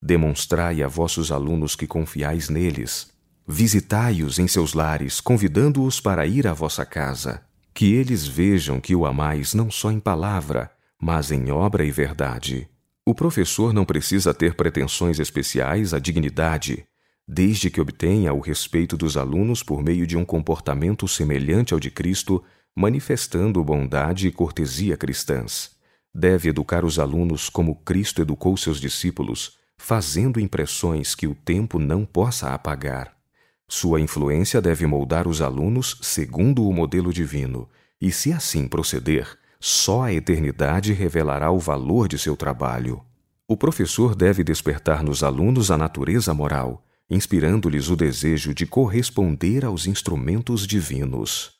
Demonstrai 0.00 0.82
a 0.82 0.88
vossos 0.88 1.30
alunos 1.30 1.76
que 1.76 1.86
confiais 1.86 2.48
neles. 2.48 3.12
Visitai-os 3.46 4.38
em 4.38 4.48
seus 4.48 4.72
lares, 4.72 5.20
convidando-os 5.20 6.00
para 6.00 6.26
ir 6.26 6.46
à 6.46 6.54
vossa 6.54 6.86
casa. 6.86 7.42
Que 7.74 7.94
eles 7.94 8.26
vejam 8.26 8.80
que 8.80 8.94
o 8.94 9.06
amais 9.06 9.54
não 9.54 9.70
só 9.70 9.90
em 9.90 10.00
palavra, 10.00 10.70
mas 11.00 11.30
em 11.32 11.50
obra 11.50 11.84
e 11.84 11.90
verdade. 11.90 12.68
O 13.04 13.14
professor 13.14 13.72
não 13.72 13.84
precisa 13.84 14.32
ter 14.32 14.54
pretensões 14.54 15.18
especiais 15.18 15.92
à 15.92 15.98
dignidade, 15.98 16.84
desde 17.26 17.70
que 17.70 17.80
obtenha 17.80 18.32
o 18.32 18.40
respeito 18.40 18.96
dos 18.96 19.16
alunos 19.16 19.62
por 19.62 19.82
meio 19.82 20.06
de 20.06 20.16
um 20.16 20.24
comportamento 20.24 21.08
semelhante 21.08 21.74
ao 21.74 21.80
de 21.80 21.90
Cristo, 21.90 22.42
manifestando 22.76 23.64
bondade 23.64 24.28
e 24.28 24.32
cortesia 24.32 24.96
cristãs. 24.96 25.70
Deve 26.14 26.50
educar 26.50 26.84
os 26.84 26.98
alunos 26.98 27.48
como 27.48 27.76
Cristo 27.76 28.20
educou 28.20 28.56
seus 28.56 28.80
discípulos, 28.80 29.56
fazendo 29.78 30.38
impressões 30.38 31.14
que 31.14 31.26
o 31.26 31.34
tempo 31.34 31.78
não 31.78 32.04
possa 32.04 32.52
apagar. 32.52 33.21
Sua 33.68 34.00
influência 34.00 34.60
deve 34.60 34.86
moldar 34.86 35.26
os 35.26 35.40
alunos 35.40 35.98
segundo 36.02 36.68
o 36.68 36.72
modelo 36.72 37.12
divino, 37.12 37.68
e 38.00 38.10
se 38.10 38.32
assim 38.32 38.66
proceder, 38.66 39.38
só 39.60 40.02
a 40.02 40.12
eternidade 40.12 40.92
revelará 40.92 41.50
o 41.50 41.58
valor 41.58 42.08
de 42.08 42.18
seu 42.18 42.36
trabalho. 42.36 43.00
O 43.46 43.56
professor 43.56 44.14
deve 44.14 44.42
despertar 44.42 45.02
nos 45.02 45.22
alunos 45.22 45.70
a 45.70 45.78
natureza 45.78 46.34
moral, 46.34 46.84
inspirando-lhes 47.08 47.88
o 47.88 47.96
desejo 47.96 48.54
de 48.54 48.66
corresponder 48.66 49.64
aos 49.64 49.86
instrumentos 49.86 50.66
divinos. 50.66 51.52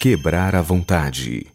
Quebrar 0.00 0.54
a 0.54 0.62
vontade. 0.62 1.46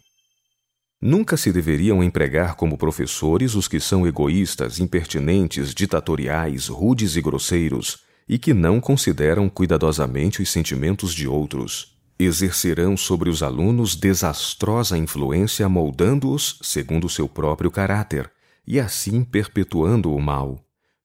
Nunca 1.00 1.36
se 1.36 1.52
deveriam 1.52 2.02
empregar 2.02 2.54
como 2.54 2.78
professores 2.78 3.54
os 3.54 3.68
que 3.68 3.78
são 3.78 4.06
egoístas, 4.06 4.80
impertinentes, 4.80 5.74
ditatoriais, 5.74 6.68
rudes 6.68 7.16
e 7.16 7.20
grosseiros, 7.20 8.05
e 8.28 8.38
que 8.38 8.52
não 8.52 8.80
consideram 8.80 9.48
cuidadosamente 9.48 10.42
os 10.42 10.50
sentimentos 10.50 11.14
de 11.14 11.28
outros. 11.28 11.96
Exercerão 12.18 12.96
sobre 12.96 13.28
os 13.28 13.42
alunos 13.42 13.94
desastrosa 13.94 14.96
influência, 14.96 15.68
moldando-os 15.68 16.58
segundo 16.62 17.08
seu 17.08 17.28
próprio 17.28 17.70
caráter, 17.70 18.30
e 18.66 18.80
assim 18.80 19.22
perpetuando 19.22 20.12
o 20.12 20.20
mal. 20.20 20.58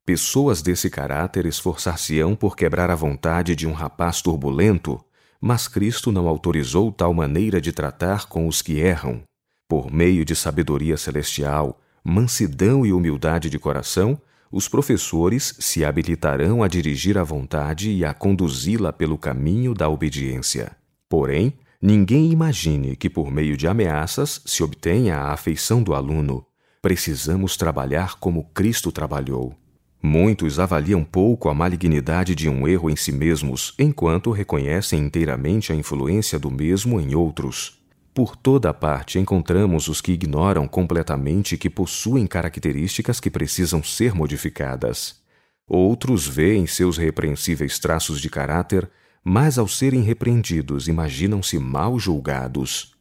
Pessoas 0.05 0.61
desse 0.61 0.89
caráter 0.89 1.45
esforçar-se-ão 1.45 2.35
por 2.35 2.55
quebrar 2.55 2.89
a 2.89 2.95
vontade 2.95 3.55
de 3.55 3.67
um 3.67 3.73
rapaz 3.73 4.21
turbulento, 4.21 4.99
mas 5.39 5.67
Cristo 5.67 6.11
não 6.11 6.27
autorizou 6.27 6.91
tal 6.91 7.13
maneira 7.13 7.61
de 7.61 7.71
tratar 7.71 8.27
com 8.27 8.47
os 8.47 8.61
que 8.61 8.79
erram. 8.79 9.21
Por 9.67 9.91
meio 9.91 10.25
de 10.25 10.35
sabedoria 10.35 10.97
celestial, 10.97 11.79
mansidão 12.03 12.85
e 12.85 12.91
humildade 12.91 13.49
de 13.49 13.59
coração, 13.59 14.19
os 14.51 14.67
professores 14.67 15.55
se 15.59 15.85
habilitarão 15.85 16.61
a 16.61 16.67
dirigir 16.67 17.17
a 17.17 17.23
vontade 17.23 17.89
e 17.89 18.03
a 18.03 18.13
conduzi-la 18.13 18.91
pelo 18.91 19.17
caminho 19.17 19.73
da 19.73 19.87
obediência. 19.87 20.75
Porém, 21.07 21.53
ninguém 21.81 22.31
imagine 22.31 22.95
que 22.95 23.09
por 23.09 23.31
meio 23.31 23.55
de 23.55 23.67
ameaças 23.67 24.41
se 24.45 24.61
obtenha 24.61 25.17
a 25.17 25.31
afeição 25.31 25.81
do 25.81 25.93
aluno. 25.93 26.45
Precisamos 26.81 27.55
trabalhar 27.55 28.19
como 28.19 28.43
Cristo 28.53 28.91
trabalhou. 28.91 29.55
Muitos 30.03 30.59
avaliam 30.59 31.03
pouco 31.03 31.47
a 31.47 31.53
malignidade 31.53 32.33
de 32.33 32.49
um 32.49 32.67
erro 32.67 32.89
em 32.89 32.95
si 32.95 33.11
mesmos, 33.11 33.73
enquanto 33.77 34.31
reconhecem 34.31 34.99
inteiramente 34.99 35.71
a 35.71 35.75
influência 35.75 36.39
do 36.39 36.49
mesmo 36.49 36.99
em 36.99 37.13
outros. 37.13 37.80
Por 38.13 38.35
toda 38.35 38.73
parte 38.73 39.19
encontramos 39.19 39.87
os 39.87 40.01
que 40.01 40.11
ignoram 40.11 40.67
completamente 40.67 41.57
que 41.57 41.69
possuem 41.69 42.27
características 42.27 43.21
que 43.21 43.29
precisam 43.29 43.81
ser 43.81 44.13
modificadas. 44.13 45.21
Outros 45.65 46.27
veem 46.27 46.67
seus 46.67 46.97
repreensíveis 46.97 47.79
traços 47.79 48.19
de 48.19 48.29
caráter, 48.29 48.89
mas 49.23 49.57
ao 49.57 49.67
serem 49.67 50.01
repreendidos 50.01 50.89
imaginam-se 50.89 51.57
mal 51.57 51.97
julgados. 51.97 52.93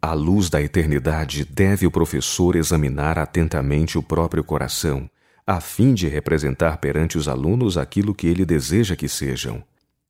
À 0.00 0.12
luz 0.12 0.48
da 0.48 0.62
eternidade, 0.62 1.44
deve 1.44 1.84
o 1.84 1.90
professor 1.90 2.54
examinar 2.54 3.18
atentamente 3.18 3.98
o 3.98 4.02
próprio 4.02 4.44
coração, 4.44 5.10
a 5.44 5.60
fim 5.60 5.92
de 5.92 6.06
representar 6.06 6.76
perante 6.76 7.18
os 7.18 7.26
alunos 7.26 7.76
aquilo 7.76 8.14
que 8.14 8.28
ele 8.28 8.44
deseja 8.44 8.94
que 8.94 9.08
sejam. 9.08 9.64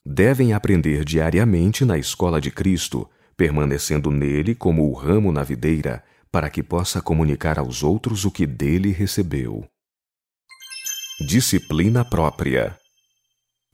Devem 0.05 0.53
aprender 0.53 1.05
diariamente 1.05 1.86
na 1.86 1.96
escola 1.96 2.38
de 2.38 2.50
Cristo 2.50 3.09
permanecendo 3.36 4.10
nele 4.10 4.54
como 4.54 4.88
o 4.88 4.92
ramo 4.92 5.32
na 5.32 5.42
videira, 5.42 6.02
para 6.30 6.48
que 6.48 6.62
possa 6.62 7.00
comunicar 7.02 7.58
aos 7.58 7.82
outros 7.82 8.24
o 8.24 8.30
que 8.30 8.46
dele 8.46 8.90
recebeu. 8.90 9.64
Disciplina 11.20 12.04
própria. 12.04 12.76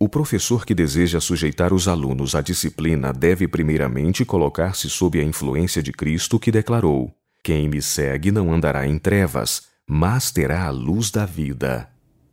O 0.01 0.09
professor 0.09 0.65
que 0.65 0.75
deseja 0.75 1.21
sujeitar 1.21 1.73
os 1.73 1.89
alunos 1.89 2.35
à 2.35 2.41
disciplina 2.41 3.13
deve 3.13 3.49
primeiramente 3.49 4.25
colocar-se 4.25 4.89
sob 4.89 5.21
a 5.21 5.25
influência 5.25 5.83
de 5.83 5.93
Cristo 5.93 6.39
que 6.39 6.53
declarou: 6.53 7.13
Quem 7.43 7.69
me 7.69 7.83
segue 7.83 8.31
não 8.31 8.53
andará 8.53 8.87
em 8.87 8.99
trevas, 8.99 9.69
mas 9.87 10.31
terá 10.31 10.67
a 10.67 10.71
luz 10.71 11.11
da 11.11 11.25
vida. 11.25 11.89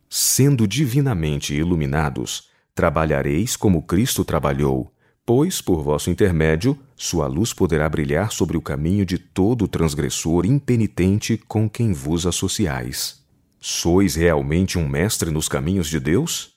Sendo 0.08 0.66
divinamente 0.66 1.54
iluminados, 1.54 2.48
trabalhareis 2.74 3.56
como 3.56 3.82
Cristo 3.82 4.24
trabalhou, 4.24 4.92
Pois, 5.26 5.60
por 5.60 5.82
vosso 5.82 6.08
intermédio, 6.08 6.78
sua 6.94 7.26
luz 7.26 7.52
poderá 7.52 7.88
brilhar 7.88 8.30
sobre 8.30 8.56
o 8.56 8.62
caminho 8.62 9.04
de 9.04 9.18
todo 9.18 9.66
transgressor 9.66 10.46
impenitente 10.46 11.36
com 11.36 11.68
quem 11.68 11.92
vos 11.92 12.28
associais. 12.28 13.24
Sois 13.60 14.14
realmente 14.14 14.78
um 14.78 14.88
mestre 14.88 15.32
nos 15.32 15.48
caminhos 15.48 15.88
de 15.88 15.98
Deus? 15.98 16.52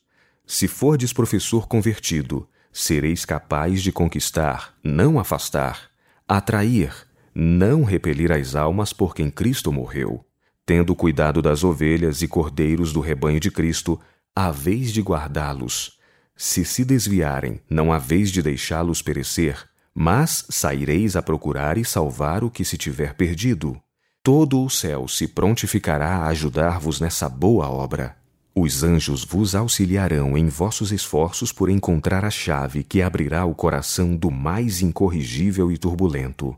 Se 0.45 0.67
fordes 0.67 1.11
professor 1.11 1.67
convertido, 1.67 2.47
sereis 2.71 3.25
capaz 3.25 3.81
de 3.81 3.91
conquistar, 3.91 4.75
não 4.83 5.17
afastar, 5.17 5.89
atrair, 6.27 6.93
não 7.33 7.83
repelir 7.83 8.31
as 8.31 8.53
almas 8.53 8.93
por 8.93 9.15
quem 9.15 9.31
Cristo 9.31 9.71
morreu. 9.71 10.23
Tendo 10.63 10.93
cuidado 10.93 11.41
das 11.41 11.63
ovelhas 11.63 12.21
e 12.21 12.27
cordeiros 12.27 12.93
do 12.93 12.99
rebanho 12.99 13.39
de 13.39 13.49
Cristo, 13.49 13.99
a 14.35 14.51
vez 14.51 14.93
de 14.93 15.01
guardá-los 15.01 15.98
se 16.41 16.63
se 16.63 16.85
desviarem, 16.85 17.59
não 17.69 17.91
há 17.91 17.99
vez 17.99 18.31
de 18.31 18.41
deixá-los 18.41 19.01
perecer, 19.01 19.67
mas 19.93 20.45
saireis 20.49 21.17
a 21.17 21.21
procurar 21.21 21.77
e 21.77 21.83
salvar 21.83 22.45
o 22.45 22.49
que 22.49 22.63
se 22.63 22.77
tiver 22.77 23.13
perdido. 23.13 23.77
Todo 24.23 24.63
o 24.63 24.69
céu 24.69 25.05
se 25.05 25.27
prontificará 25.27 26.19
a 26.19 26.27
ajudar-vos 26.27 27.01
nessa 27.01 27.27
boa 27.27 27.69
obra. 27.69 28.15
Os 28.55 28.83
anjos 28.83 29.25
vos 29.25 29.53
auxiliarão 29.53 30.37
em 30.37 30.47
vossos 30.47 30.93
esforços 30.93 31.51
por 31.51 31.69
encontrar 31.69 32.23
a 32.23 32.29
chave 32.29 32.85
que 32.85 33.01
abrirá 33.01 33.43
o 33.43 33.53
coração 33.53 34.15
do 34.15 34.31
mais 34.31 34.81
incorrigível 34.81 35.69
e 35.69 35.77
turbulento. 35.77 36.55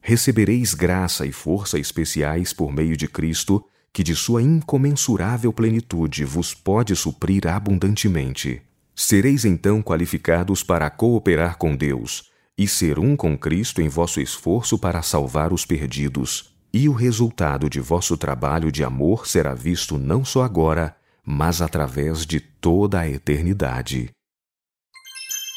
Recebereis 0.00 0.74
graça 0.74 1.24
e 1.24 1.30
força 1.30 1.78
especiais 1.78 2.52
por 2.52 2.72
meio 2.72 2.96
de 2.96 3.06
Cristo, 3.06 3.64
que 3.92 4.02
de 4.02 4.16
sua 4.16 4.42
incomensurável 4.42 5.52
plenitude 5.52 6.24
vos 6.24 6.52
pode 6.52 6.96
suprir 6.96 7.46
abundantemente. 7.46 8.60
Sereis 9.02 9.46
então 9.46 9.80
qualificados 9.80 10.62
para 10.62 10.90
cooperar 10.90 11.56
com 11.56 11.74
Deus 11.74 12.30
e 12.56 12.68
ser 12.68 12.98
um 12.98 13.16
com 13.16 13.36
Cristo 13.36 13.80
em 13.80 13.88
vosso 13.88 14.20
esforço 14.20 14.78
para 14.78 15.00
salvar 15.00 15.54
os 15.54 15.64
perdidos. 15.64 16.54
E 16.70 16.86
o 16.86 16.92
resultado 16.92 17.70
de 17.70 17.80
vosso 17.80 18.14
trabalho 18.14 18.70
de 18.70 18.84
amor 18.84 19.26
será 19.26 19.54
visto 19.54 19.96
não 19.96 20.22
só 20.22 20.42
agora, 20.42 20.94
mas 21.24 21.62
através 21.62 22.26
de 22.26 22.40
toda 22.40 23.00
a 23.00 23.08
eternidade. 23.08 24.10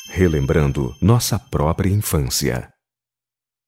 Relembrando 0.08 0.96
nossa 1.02 1.38
própria 1.38 1.90
infância. 1.90 2.70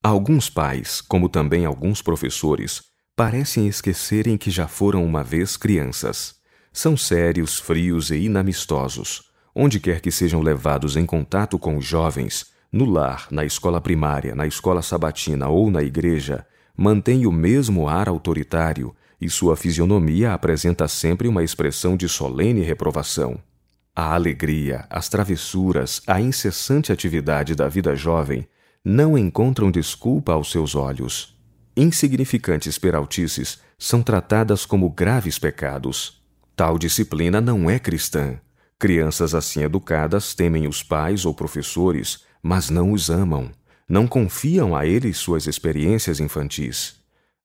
Alguns 0.02 0.50
pais, 0.50 1.02
como 1.02 1.28
também 1.28 1.66
alguns 1.66 2.02
professores, 2.02 2.82
parecem 3.14 3.68
esquecerem 3.68 4.38
que 4.38 4.50
já 4.50 4.70
foram 4.70 5.04
uma 5.04 5.22
vez 5.22 5.58
crianças. 5.58 6.36
São 6.72 6.96
sérios, 6.96 7.60
frios 7.60 8.10
e 8.10 8.20
inamistosos 8.20 9.35
onde 9.56 9.80
quer 9.80 10.02
que 10.02 10.12
sejam 10.12 10.42
levados 10.42 10.98
em 10.98 11.06
contato 11.06 11.58
com 11.58 11.78
os 11.78 11.86
jovens, 11.86 12.48
no 12.72 12.84
lar, 12.84 13.28
na 13.32 13.46
escola 13.46 13.80
primária, 13.80 14.36
na 14.36 14.46
escola 14.46 14.82
sabatina 14.82 15.48
ou 15.48 15.72
na 15.72 15.82
igreja, 15.82 16.46
mantém 16.76 17.26
o 17.26 17.32
mesmo 17.32 17.88
ar 17.88 18.10
autoritário 18.10 18.94
e 19.20 19.30
sua 19.30 19.56
fisionomia 19.56 20.34
apresenta 20.34 20.88
sempre 20.90 21.28
uma 21.28 21.42
expressão 21.42 21.96
de 21.96 22.10
solene 22.10 22.62
reprovação. 22.62 23.40
A 23.96 24.14
alegria, 24.14 24.86
as 24.90 25.08
travessuras, 25.08 26.02
a 26.06 26.20
incessante 26.20 26.92
atividade 26.92 27.56
da 27.56 27.70
vida 27.70 27.96
jovem 27.96 28.46
não 28.84 29.18
encontram 29.18 29.72
desculpa 29.72 30.34
aos 30.34 30.52
seus 30.52 30.76
olhos. 30.76 31.34
Insignificantes 31.78 32.78
peraltices 32.78 33.60
são 33.80 34.04
tratadas 34.04 34.66
como 34.66 34.90
graves 34.90 35.40
pecados. 35.40 36.22
Tal 36.56 36.78
disciplina 36.78 37.40
não 37.40 37.70
é 37.70 37.80
cristã. 37.80 38.38
Crianças 38.78 39.34
assim 39.34 39.64
educadas 39.64 40.34
temem 40.34 40.68
os 40.68 40.84
pais 40.84 41.26
ou 41.26 41.34
professores, 41.34 42.26
mas 42.44 42.70
não 42.70 42.92
os 42.92 43.10
amam. 43.10 43.50
Não 43.88 44.06
confiam 44.08 44.76
a 44.76 44.86
eles 44.86 45.18
suas 45.18 45.48
experiências 45.48 46.20
infantis. 46.20 46.96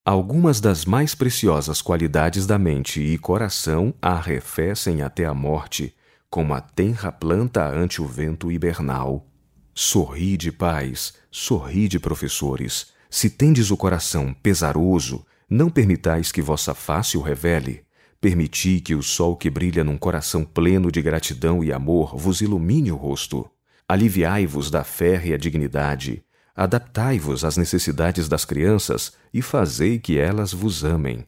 Algumas 0.05 0.61
das 0.61 0.85
mais 0.85 1.15
preciosas 1.15 1.81
qualidades 1.81 2.47
da 2.47 2.59
mente 2.59 3.01
e 3.01 3.17
coração 3.19 3.95
arrefecem 4.01 5.03
até 5.03 5.25
a 5.25 5.35
morte, 5.35 5.95
como 6.29 6.55
a 6.55 6.61
tenra 6.61 7.13
planta 7.13 7.69
ante 7.69 8.03
o 8.03 8.07
vento 8.07 8.51
hibernal. 8.51 9.27
Sorride, 9.75 10.51
pais, 10.51 11.15
sorride, 11.31 12.01
professores. 12.01 12.93
Se 13.09 13.31
tendes 13.31 13.71
o 13.71 13.77
coração 13.77 14.35
pesaroso, 14.35 15.25
não 15.49 15.69
permitais 15.69 16.33
que 16.33 16.43
vossa 16.43 16.75
face 16.75 17.17
o 17.17 17.21
revele. 17.21 17.85
Permiti 18.21 18.81
que 18.81 18.95
o 18.95 19.03
sol 19.03 19.35
que 19.35 19.49
brilha 19.49 19.83
num 19.83 19.97
coração 19.97 20.45
pleno 20.45 20.93
de 20.93 21.01
gratidão 21.01 21.65
e 21.65 21.73
amor 21.73 22.15
vos 22.15 22.43
ilumine 22.43 22.93
o 22.93 22.97
rosto. 22.97 23.51
Aliviai-vos 23.89 24.71
da 24.71 24.85
férrea 24.85 25.39
dignidade. 25.39 26.23
Adaptai-vos 26.55 27.45
às 27.47 27.57
necessidades 27.57 28.29
das 28.29 28.45
crianças 28.45 29.13
e 29.33 29.41
fazei 29.41 29.99
que 29.99 30.19
elas 30.19 30.53
vos 30.53 30.85
amem. 30.85 31.27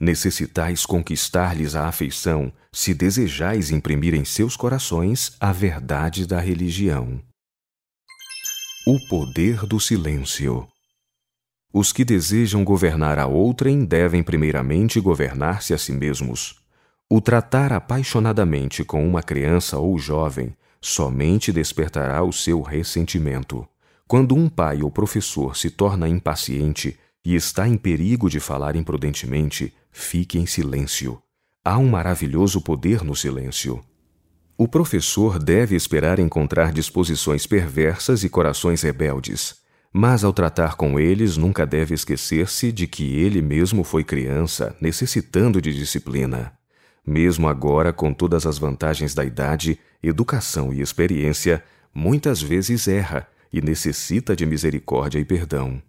Necessitais 0.00 0.86
conquistar-lhes 0.86 1.74
a 1.74 1.86
afeição 1.86 2.50
se 2.72 2.94
desejais 2.94 3.70
imprimir 3.70 4.14
em 4.14 4.24
seus 4.24 4.56
corações 4.56 5.36
a 5.38 5.52
verdade 5.52 6.26
da 6.26 6.40
religião. 6.40 7.20
O 8.86 8.98
poder 9.08 9.66
do 9.66 9.78
silêncio. 9.78 10.66
Os 11.72 11.92
que 11.92 12.04
desejam 12.04 12.64
governar 12.64 13.18
a 13.18 13.26
outrem 13.26 13.84
devem 13.84 14.22
primeiramente 14.22 14.98
governar-se 14.98 15.72
a 15.72 15.78
si 15.78 15.92
mesmos. 15.92 16.56
O 17.08 17.20
tratar 17.20 17.72
apaixonadamente 17.72 18.84
com 18.84 19.06
uma 19.06 19.22
criança 19.22 19.78
ou 19.78 19.96
jovem 19.98 20.54
somente 20.80 21.52
despertará 21.52 22.24
o 22.24 22.32
seu 22.32 22.60
ressentimento. 22.60 23.66
Quando 24.08 24.34
um 24.34 24.48
pai 24.48 24.82
ou 24.82 24.90
professor 24.90 25.56
se 25.56 25.70
torna 25.70 26.08
impaciente 26.08 26.98
e 27.24 27.36
está 27.36 27.68
em 27.68 27.76
perigo 27.76 28.28
de 28.28 28.40
falar 28.40 28.74
imprudentemente, 28.74 29.72
fique 29.92 30.38
em 30.38 30.46
silêncio. 30.46 31.22
Há 31.64 31.78
um 31.78 31.88
maravilhoso 31.88 32.60
poder 32.60 33.04
no 33.04 33.14
silêncio. 33.14 33.80
O 34.58 34.66
professor 34.66 35.38
deve 35.38 35.76
esperar 35.76 36.18
encontrar 36.18 36.72
disposições 36.72 37.46
perversas 37.46 38.24
e 38.24 38.28
corações 38.28 38.82
rebeldes, 38.82 39.56
mas 39.92 40.22
ao 40.22 40.32
tratar 40.32 40.76
com 40.76 41.00
eles 41.00 41.36
nunca 41.36 41.66
deve 41.66 41.94
esquecer-se 41.94 42.70
de 42.70 42.86
que 42.86 43.16
ele 43.16 43.42
mesmo 43.42 43.82
foi 43.82 44.04
criança, 44.04 44.76
necessitando 44.80 45.60
de 45.60 45.74
disciplina. 45.74 46.52
Mesmo 47.04 47.48
agora, 47.48 47.92
com 47.92 48.12
todas 48.12 48.46
as 48.46 48.58
vantagens 48.58 49.14
da 49.14 49.24
idade, 49.24 49.78
educação 50.02 50.72
e 50.72 50.80
experiência, 50.80 51.62
muitas 51.92 52.40
vezes 52.40 52.86
erra 52.86 53.26
e 53.52 53.60
necessita 53.60 54.36
de 54.36 54.46
misericórdia 54.46 55.18
e 55.18 55.24
perdão. 55.24 55.82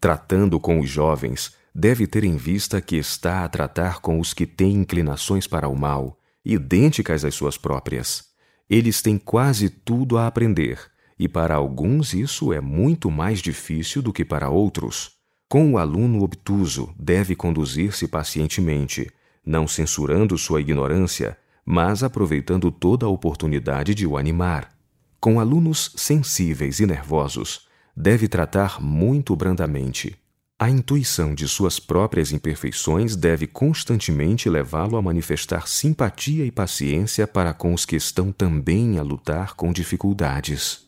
Tratando 0.00 0.60
com 0.60 0.78
os 0.80 0.88
jovens, 0.88 1.52
deve 1.74 2.06
ter 2.06 2.24
em 2.24 2.36
vista 2.36 2.80
que 2.80 2.96
está 2.96 3.44
a 3.44 3.48
tratar 3.48 4.00
com 4.00 4.20
os 4.20 4.34
que 4.34 4.46
têm 4.46 4.74
inclinações 4.74 5.46
para 5.46 5.68
o 5.68 5.76
mal, 5.76 6.18
idênticas 6.44 7.24
às 7.24 7.34
suas 7.34 7.56
próprias. 7.56 8.24
Eles 8.68 9.00
têm 9.00 9.16
quase 9.16 9.70
tudo 9.70 10.18
a 10.18 10.26
aprender, 10.26 10.78
e 11.18 11.26
para 11.26 11.54
alguns 11.54 12.14
isso 12.14 12.52
é 12.52 12.60
muito 12.60 13.10
mais 13.10 13.40
difícil 13.40 14.00
do 14.00 14.12
que 14.12 14.24
para 14.24 14.48
outros. 14.48 15.12
Com 15.48 15.72
o 15.72 15.78
aluno 15.78 16.22
obtuso, 16.22 16.94
deve 16.98 17.34
conduzir-se 17.34 18.06
pacientemente, 18.06 19.10
não 19.44 19.66
censurando 19.66 20.36
sua 20.36 20.60
ignorância, 20.60 21.36
mas 21.64 22.02
aproveitando 22.02 22.70
toda 22.70 23.06
a 23.06 23.08
oportunidade 23.08 23.94
de 23.94 24.06
o 24.06 24.16
animar. 24.16 24.70
Com 25.18 25.40
alunos 25.40 25.92
sensíveis 25.96 26.80
e 26.80 26.86
nervosos, 26.86 27.66
deve 27.96 28.28
tratar 28.28 28.80
muito 28.80 29.34
brandamente. 29.34 30.16
A 30.60 30.68
intuição 30.68 31.34
de 31.34 31.46
suas 31.46 31.78
próprias 31.78 32.32
imperfeições 32.32 33.14
deve 33.14 33.46
constantemente 33.46 34.48
levá-lo 34.50 34.96
a 34.96 35.02
manifestar 35.02 35.68
simpatia 35.68 36.44
e 36.44 36.50
paciência 36.50 37.26
para 37.26 37.54
com 37.54 37.72
os 37.72 37.86
que 37.86 37.96
estão 37.96 38.32
também 38.32 38.98
a 38.98 39.02
lutar 39.02 39.54
com 39.54 39.72
dificuldades. 39.72 40.87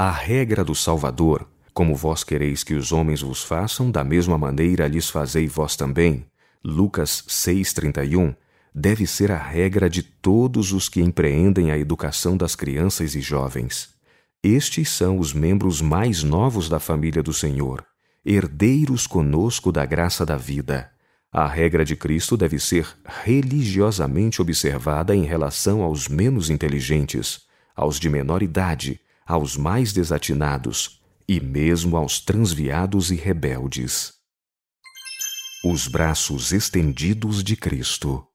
A 0.00 0.12
regra 0.12 0.62
do 0.62 0.76
Salvador, 0.76 1.44
como 1.74 1.96
vós 1.96 2.22
quereis 2.22 2.62
que 2.62 2.72
os 2.72 2.92
homens 2.92 3.20
vos 3.20 3.42
façam, 3.42 3.90
da 3.90 4.04
mesma 4.04 4.38
maneira 4.38 4.86
lhes 4.86 5.10
fazei 5.10 5.48
vós 5.48 5.74
também. 5.74 6.24
Lucas 6.64 7.24
6,31 7.26 8.36
deve 8.72 9.08
ser 9.08 9.32
a 9.32 9.36
regra 9.36 9.90
de 9.90 10.04
todos 10.04 10.72
os 10.72 10.88
que 10.88 11.00
empreendem 11.00 11.72
a 11.72 11.76
educação 11.76 12.36
das 12.36 12.54
crianças 12.54 13.16
e 13.16 13.20
jovens. 13.20 13.88
Estes 14.40 14.88
são 14.88 15.18
os 15.18 15.32
membros 15.32 15.82
mais 15.82 16.22
novos 16.22 16.68
da 16.68 16.78
família 16.78 17.20
do 17.20 17.32
Senhor, 17.32 17.84
herdeiros 18.24 19.04
conosco 19.04 19.72
da 19.72 19.84
graça 19.84 20.24
da 20.24 20.36
vida. 20.36 20.92
A 21.32 21.48
regra 21.48 21.84
de 21.84 21.96
Cristo 21.96 22.36
deve 22.36 22.60
ser 22.60 22.86
religiosamente 23.24 24.40
observada 24.40 25.16
em 25.16 25.24
relação 25.24 25.82
aos 25.82 26.06
menos 26.06 26.50
inteligentes, 26.50 27.40
aos 27.74 27.98
de 27.98 28.08
menor 28.08 28.44
idade, 28.44 29.00
aos 29.28 29.56
mais 29.56 29.92
desatinados 29.92 31.00
e 31.28 31.38
mesmo 31.38 31.96
aos 31.96 32.18
transviados 32.18 33.12
e 33.12 33.14
rebeldes. 33.14 34.14
Os 35.62 35.86
braços 35.86 36.50
estendidos 36.50 37.44
de 37.44 37.54
Cristo. 37.54 38.26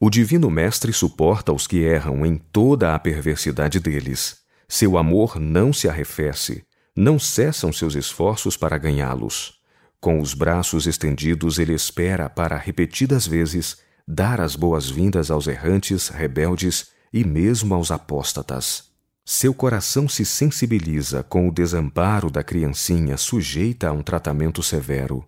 O 0.00 0.10
Divino 0.10 0.50
Mestre 0.50 0.92
suporta 0.92 1.52
os 1.52 1.66
que 1.66 1.80
erram 1.80 2.24
em 2.24 2.36
toda 2.36 2.94
a 2.94 2.98
perversidade 2.98 3.78
deles 3.78 4.40
seu 4.70 4.96
amor 4.96 5.40
não 5.40 5.72
se 5.72 5.88
arrefece, 5.88 6.64
não 6.96 7.18
cessam 7.18 7.72
seus 7.72 7.96
esforços 7.96 8.56
para 8.56 8.78
ganhá-los. 8.78 9.54
Com 10.00 10.20
os 10.20 10.32
braços 10.32 10.86
estendidos, 10.86 11.58
ele 11.58 11.74
espera 11.74 12.30
para, 12.30 12.56
repetidas 12.56 13.26
vezes, 13.26 13.78
dar 14.06 14.40
as 14.40 14.54
boas-vindas 14.54 15.28
aos 15.28 15.48
errantes, 15.48 16.06
rebeldes 16.08 16.92
e 17.12 17.24
mesmo 17.24 17.74
aos 17.74 17.90
apóstatas. 17.90 18.89
Seu 19.32 19.54
coração 19.54 20.08
se 20.08 20.24
sensibiliza 20.24 21.22
com 21.22 21.48
o 21.48 21.52
desamparo 21.52 22.28
da 22.28 22.42
criancinha 22.42 23.16
sujeita 23.16 23.88
a 23.88 23.92
um 23.92 24.02
tratamento 24.02 24.60
severo. 24.60 25.24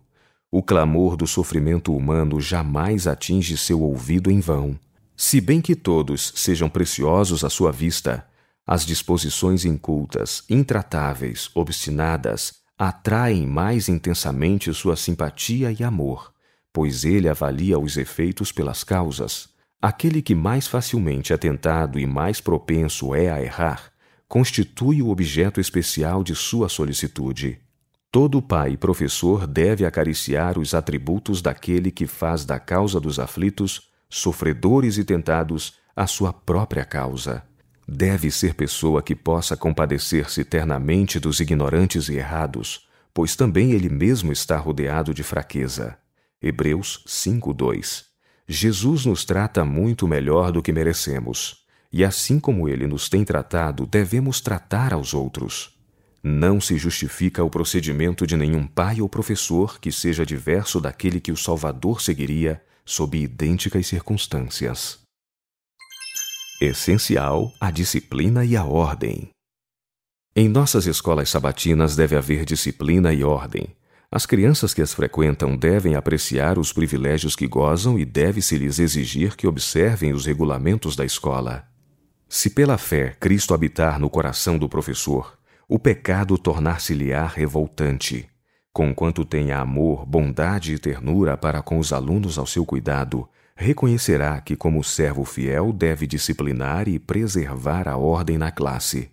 O 0.51 0.61
clamor 0.61 1.17
do 1.17 1.25
sofrimento 1.25 1.95
humano 1.95 2.41
jamais 2.41 3.07
atinge 3.07 3.57
seu 3.57 3.81
ouvido 3.81 4.29
em 4.29 4.41
vão. 4.41 4.77
Se 5.17 5.41
bem 5.41 5.61
que 5.61 5.77
todos 5.77 6.33
sejam 6.35 6.69
preciosos 6.69 7.45
à 7.45 7.49
sua 7.49 7.71
vista, 7.71 8.27
as 8.67 8.85
disposições 8.85 9.65
incultas, 9.65 10.43
intratáveis, 10.51 11.49
obstinadas, 11.55 12.55
atraem 12.77 13.47
mais 13.47 13.89
intensamente 13.89 14.75
sua 14.75 14.97
simpatia 14.97 15.71
e 15.71 15.85
amor, 15.85 16.33
pois 16.73 17.05
ele 17.05 17.29
avalia 17.29 17.79
os 17.79 17.97
efeitos 17.97 18.51
pelas 18.51 18.83
causas. 18.83 19.49
Aquele 19.81 20.21
que 20.21 20.35
mais 20.35 20.67
facilmente 20.67 21.33
é 21.33 21.37
tentado 21.37 22.01
e 22.01 22.07
mais 22.07 22.41
propenso 22.41 23.15
é 23.15 23.31
a 23.31 23.41
errar, 23.41 23.92
constitui 24.33 25.03
o 25.03 25.11
objeto 25.11 25.61
especial 25.61 26.25
de 26.25 26.35
sua 26.35 26.67
solicitude. 26.67 27.59
Todo 28.11 28.41
pai 28.41 28.79
professor 28.79 29.47
deve 29.47 29.85
acariciar 29.85 30.59
os 30.59 30.73
atributos 30.73 31.43
daquele 31.43 31.91
que 31.91 32.07
faz 32.07 32.43
da 32.47 32.59
causa 32.59 32.99
dos 32.99 33.19
aflitos, 33.19 33.91
sofredores 34.09 34.97
e 34.97 35.05
tentados, 35.05 35.75
a 35.95 36.07
sua 36.07 36.33
própria 36.33 36.83
causa. 36.83 37.43
Deve 37.87 38.31
ser 38.31 38.55
pessoa 38.55 39.03
que 39.03 39.15
possa 39.15 39.55
compadecer-se 39.55 40.41
eternamente 40.41 41.21
dos 41.21 41.39
ignorantes 41.39 42.09
e 42.09 42.15
errados, 42.15 42.89
pois 43.13 43.37
também 43.37 43.73
ele 43.73 43.91
mesmo 43.91 44.33
está 44.33 44.57
rodeado 44.57 45.13
de 45.13 45.23
fraqueza. 45.23 45.99
Hebreus 46.41 47.05
5:2. 47.07 48.05
Jesus 48.49 49.05
nos 49.05 49.27
trata 49.27 49.63
muito 49.63 50.09
melhor 50.09 50.51
do 50.51 50.63
que 50.63 50.73
merecemos, 50.73 51.62
e 51.93 52.03
assim 52.05 52.41
como 52.41 52.69
ele 52.69 52.87
nos 52.87 53.09
tem 53.09 53.25
tratado, 53.25 53.85
devemos 53.85 54.41
tratar 54.41 54.95
aos 54.95 55.13
outros. 55.13 55.77
Não 56.23 56.61
se 56.61 56.79
justifica 56.79 57.45
o 57.45 57.51
procedimento 57.51 58.27
de 58.27 58.37
nenhum 58.37 58.67
pai 58.67 59.01
ou 59.01 59.09
professor 59.09 59.79
que 59.79 59.93
seja 59.93 60.25
diverso 60.25 60.81
daquele 60.81 61.21
que 61.21 61.33
o 61.33 61.37
Salvador 61.37 62.01
seguiria 62.01 62.63
sob 62.85 63.19
idênticas 63.19 63.87
circunstâncias. 63.87 65.01
Essencial 66.61 67.53
a 67.61 67.71
disciplina 67.71 68.45
e 68.45 68.57
a 68.57 68.65
ordem. 68.65 69.31
Em 70.35 70.49
nossas 70.49 70.87
escolas 70.87 71.29
sabatinas 71.29 71.95
deve 71.95 72.17
haver 72.17 72.45
disciplina 72.45 73.13
e 73.13 73.23
ordem. 73.23 73.67
As 74.11 74.25
crianças 74.25 74.73
que 74.73 74.81
as 74.81 74.95
frequentam 74.95 75.57
devem 75.57 75.95
apreciar 75.95 76.59
os 76.59 76.73
privilégios 76.73 77.35
que 77.35 77.49
gozam 77.49 77.99
e 77.99 78.05
deve-se 78.05 78.57
lhes 78.57 78.79
exigir 78.79 79.37
que 79.37 79.47
observem 79.47 80.13
os 80.13 80.25
regulamentos 80.25 80.95
da 80.95 81.05
escola. 81.05 81.72
Se 82.35 82.49
pela 82.49 82.79
fé 82.79 83.15
Cristo 83.21 83.53
habitar 83.53 84.01
no 84.01 84.09
coração 84.09 84.57
do 84.57 84.67
professor, 84.67 85.39
o 85.69 85.79
pecado 85.79 86.39
tornar-se-lhe-á 86.39 87.27
revoltante. 87.27 88.27
Conquanto 88.73 89.23
tenha 89.23 89.59
amor, 89.59 90.07
bondade 90.07 90.73
e 90.73 90.79
ternura 90.79 91.37
para 91.37 91.61
com 91.61 91.79
os 91.79 91.93
alunos 91.93 92.39
ao 92.39 92.47
seu 92.47 92.65
cuidado, 92.65 93.29
reconhecerá 93.55 94.41
que, 94.41 94.57
como 94.57 94.83
servo 94.83 95.27
fiel, 95.27 95.75
deve 95.75 96.07
disciplinar 96.07 96.89
e 96.89 96.99
preservar 96.99 97.87
a 97.87 97.99
ordem 97.99 98.39
na 98.39 98.51
classe. 98.51 99.11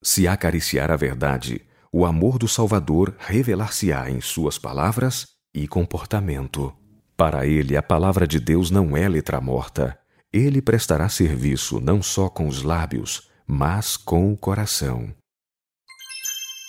Se 0.00 0.26
acariciar 0.26 0.90
a 0.90 0.96
verdade, 0.96 1.60
o 1.92 2.06
amor 2.06 2.38
do 2.38 2.48
Salvador 2.48 3.14
revelar-se-á 3.18 4.10
em 4.10 4.22
suas 4.22 4.56
palavras 4.56 5.26
e 5.52 5.68
comportamento. 5.68 6.72
Para 7.18 7.46
ele, 7.46 7.76
a 7.76 7.82
palavra 7.82 8.26
de 8.26 8.40
Deus 8.40 8.70
não 8.70 8.96
é 8.96 9.06
letra 9.06 9.42
morta. 9.42 10.01
Ele 10.32 10.62
prestará 10.62 11.10
serviço 11.10 11.78
não 11.78 12.02
só 12.02 12.26
com 12.26 12.48
os 12.48 12.62
lábios, 12.62 13.28
mas 13.46 13.98
com 13.98 14.32
o 14.32 14.36
coração. 14.36 15.14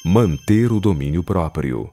Manter 0.04 0.70
o 0.74 0.82
domínio 0.82 1.24
próprio. 1.24 1.90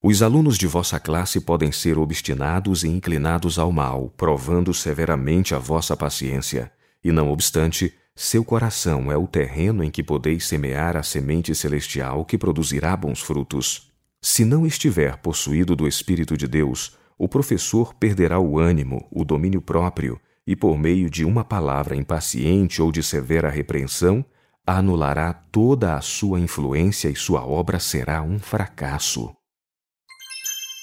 Os 0.00 0.22
alunos 0.22 0.56
de 0.56 0.68
vossa 0.68 1.00
classe 1.00 1.40
podem 1.40 1.72
ser 1.72 1.98
obstinados 1.98 2.84
e 2.84 2.88
inclinados 2.88 3.58
ao 3.58 3.72
mal, 3.72 4.10
provando 4.16 4.72
severamente 4.72 5.56
a 5.56 5.58
vossa 5.58 5.96
paciência, 5.96 6.70
e 7.02 7.10
não 7.10 7.32
obstante, 7.32 7.92
seu 8.14 8.44
coração 8.44 9.10
é 9.10 9.16
o 9.16 9.26
terreno 9.26 9.82
em 9.82 9.90
que 9.90 10.04
podeis 10.04 10.46
semear 10.46 10.96
a 10.96 11.02
semente 11.02 11.52
celestial 11.52 12.24
que 12.24 12.38
produzirá 12.38 12.96
bons 12.96 13.20
frutos. 13.20 13.90
Se 14.22 14.44
não 14.44 14.64
estiver 14.64 15.16
possuído 15.16 15.74
do 15.74 15.88
Espírito 15.88 16.36
de 16.36 16.46
Deus, 16.46 16.96
o 17.18 17.28
professor 17.28 17.92
perderá 17.94 18.38
o 18.38 18.56
ânimo, 18.56 19.08
o 19.10 19.24
domínio 19.24 19.60
próprio, 19.60 20.20
e 20.50 20.56
por 20.56 20.76
meio 20.76 21.08
de 21.08 21.24
uma 21.24 21.44
palavra 21.44 21.94
impaciente 21.94 22.82
ou 22.82 22.90
de 22.90 23.04
severa 23.04 23.48
repreensão, 23.48 24.24
anulará 24.66 25.32
toda 25.32 25.94
a 25.94 26.00
sua 26.00 26.40
influência 26.40 27.08
e 27.08 27.14
sua 27.14 27.46
obra 27.46 27.78
será 27.78 28.20
um 28.20 28.36
fracasso. 28.40 29.32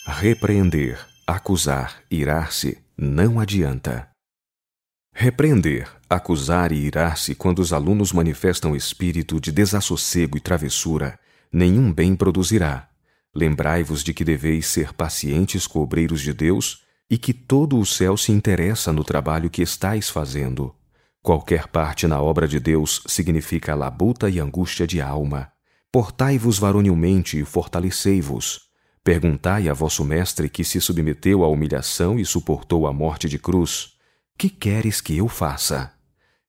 Repreender, 0.07 0.97
acusar, 1.27 2.01
irar-se 2.09 2.77
não 2.97 3.41
adianta. 3.41 4.09
Repreender, 5.13 5.89
acusar 6.09 6.71
e 6.71 6.77
irar-se 6.77 7.35
quando 7.35 7.59
os 7.59 7.73
alunos 7.73 8.13
manifestam 8.13 8.73
espírito 8.73 9.37
de 9.37 9.51
desassossego 9.51 10.37
e 10.37 10.39
travessura 10.39 11.19
nenhum 11.51 11.91
bem 11.91 12.15
produzirá. 12.15 12.87
Lembrai-vos 13.35 14.01
de 14.01 14.13
que 14.13 14.23
deveis 14.23 14.65
ser 14.67 14.93
pacientes 14.93 15.67
cobreiros 15.67 16.21
de 16.21 16.31
Deus 16.31 16.86
e 17.09 17.17
que 17.17 17.33
todo 17.33 17.79
o 17.79 17.85
céu 17.85 18.17
se 18.17 18.31
interessa 18.31 18.91
no 18.91 19.03
trabalho 19.03 19.49
que 19.49 19.61
estáis 19.61 20.09
fazendo. 20.09 20.75
Qualquer 21.21 21.67
parte 21.67 22.07
na 22.07 22.21
obra 22.21 22.47
de 22.47 22.59
Deus 22.59 23.01
significa 23.05 23.75
labuta 23.75 24.29
e 24.29 24.39
angústia 24.39 24.87
de 24.87 25.01
alma. 25.01 25.51
Portai-vos 25.91 26.59
varonilmente 26.59 27.39
e 27.39 27.45
fortalecei-vos. 27.45 28.67
Perguntai 29.03 29.69
a 29.69 29.73
vosso 29.73 30.03
mestre 30.03 30.49
que 30.49 30.63
se 30.63 30.81
submeteu 30.81 31.43
à 31.43 31.47
humilhação 31.47 32.19
e 32.19 32.25
suportou 32.25 32.85
a 32.87 32.93
morte 32.93 33.29
de 33.29 33.39
cruz: 33.39 33.93
Que 34.37 34.49
queres 34.49 34.99
que 34.99 35.17
eu 35.17 35.27
faça? 35.27 35.93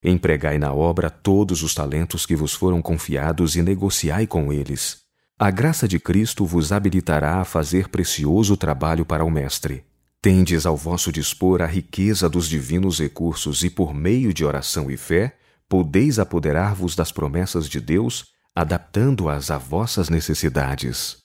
Empregai 0.02 0.58
na 0.58 0.72
obra 0.72 1.10
todos 1.10 1.62
os 1.62 1.74
talentos 1.74 2.24
que 2.24 2.36
vos 2.36 2.54
foram 2.54 2.80
confiados 2.80 3.56
e 3.56 3.62
negociai 3.62 4.26
com 4.26 4.52
eles. 4.52 5.02
A 5.36 5.50
graça 5.50 5.86
de 5.86 5.98
Cristo 5.98 6.44
vos 6.44 6.72
habilitará 6.72 7.40
a 7.40 7.44
fazer 7.44 7.88
precioso 7.88 8.56
trabalho 8.56 9.04
para 9.04 9.24
o 9.24 9.30
Mestre. 9.30 9.84
Tendes 10.20 10.66
ao 10.66 10.76
vosso 10.76 11.12
dispor 11.12 11.62
a 11.62 11.66
riqueza 11.66 12.28
dos 12.28 12.48
divinos 12.48 12.98
recursos 12.98 13.62
e, 13.62 13.70
por 13.70 13.94
meio 13.94 14.34
de 14.34 14.44
oração 14.44 14.90
e 14.90 14.96
fé, 14.96 15.38
podeis 15.68 16.18
apoderar-vos 16.18 16.96
das 16.96 17.12
promessas 17.12 17.68
de 17.68 17.80
Deus, 17.80 18.24
adaptando-as 18.52 19.48
a 19.50 19.58
vossas 19.58 20.08
necessidades. 20.08 21.18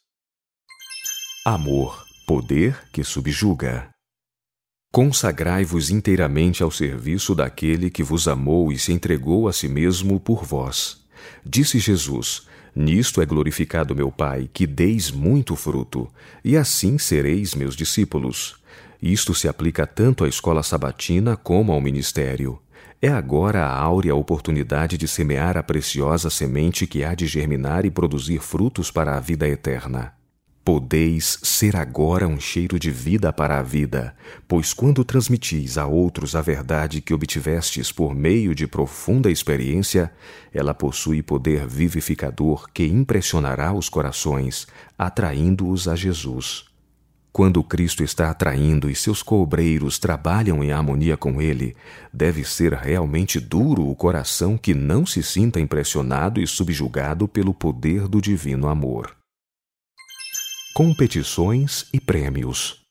Amor, 1.43 2.05
poder 2.27 2.87
que 2.91 3.03
subjuga. 3.03 3.89
Consagrai-vos 4.91 5.89
inteiramente 5.89 6.61
ao 6.61 6.69
serviço 6.69 7.33
daquele 7.33 7.89
que 7.89 8.03
vos 8.03 8.27
amou 8.27 8.71
e 8.71 8.77
se 8.77 8.93
entregou 8.93 9.47
a 9.47 9.53
si 9.53 9.67
mesmo 9.67 10.19
por 10.19 10.45
vós. 10.45 11.03
Disse 11.43 11.79
Jesus: 11.79 12.47
Nisto 12.75 13.23
é 13.23 13.25
glorificado 13.25 13.95
meu 13.95 14.11
Pai, 14.11 14.47
que 14.53 14.67
deis 14.67 15.09
muito 15.09 15.55
fruto, 15.55 16.07
e 16.43 16.55
assim 16.55 16.99
sereis 16.99 17.55
meus 17.55 17.75
discípulos. 17.75 18.61
Isto 19.06 19.36
se 19.36 19.49
aplica 19.49 19.86
tanto 19.86 20.24
à 20.24 20.30
escola 20.30 20.64
sabatina 20.64 21.36
como 21.36 21.74
ao 21.74 21.82
ministério. 21.82 22.62
É 23.01 23.10
agora 23.10 23.66
a 23.66 23.78
áurea 23.78 24.16
oportunidade 24.16 24.97
de 24.97 25.10
semear 25.10 25.58
a 25.58 25.62
preciosa 25.62 26.30
semente 26.30 26.88
que 26.88 27.04
há 27.04 27.14
de 27.14 27.28
germinar 27.28 27.84
e 27.84 27.91
produzir 27.91 28.39
frutos 28.39 28.89
para 28.89 29.18
a 29.18 29.20
vida 29.20 29.45
eterna. 29.45 30.14
Podeis 30.64 31.38
ser 31.43 31.76
agora 31.76 32.26
um 32.30 32.39
cheiro 32.39 32.80
de 32.80 32.89
vida 32.89 33.34
para 33.34 33.60
a 33.60 33.62
vida, 33.62 34.16
pois 34.47 34.72
quando 34.72 35.04
transmitis 35.04 35.78
a 35.78 35.86
outros 35.86 36.34
a 36.34 36.39
verdade 36.39 37.01
que 37.01 37.14
obtivestes 37.14 37.91
por 37.91 38.16
meio 38.16 38.56
de 38.56 38.68
profunda 38.68 39.30
experiência, 39.30 40.14
ela 40.54 40.74
possui 40.74 41.22
poder 41.22 41.68
vivificador 41.68 42.72
que 42.74 42.86
impressionará 42.86 43.74
os 43.74 43.89
corações, 43.89 44.66
atraindo-os 44.97 45.89
a 45.89 45.95
Jesus. 45.97 46.72
Quando 47.34 47.63
Cristo 47.63 48.03
está 48.03 48.29
atraindo 48.29 48.89
e 48.89 48.95
seus 48.95 49.21
cobreiros 49.21 49.99
trabalham 49.99 50.63
em 50.63 50.71
harmonia 50.71 51.17
com 51.17 51.41
ele, 51.41 51.75
deve 52.13 52.45
ser 52.45 52.73
realmente 52.73 53.39
duro 53.39 53.89
o 53.89 53.95
coração 53.95 54.57
que 54.57 54.73
não 54.73 55.05
se 55.05 55.21
sinta 55.21 55.59
impressionado 55.59 56.39
e 56.39 56.47
subjugado 56.47 57.27
pelo 57.27 57.53
poder 57.53 58.07
do 58.07 58.21
divino 58.21 58.69
amor 58.69 59.13
competições 60.73 61.86
e 61.93 61.99
prêmios. 61.99 62.81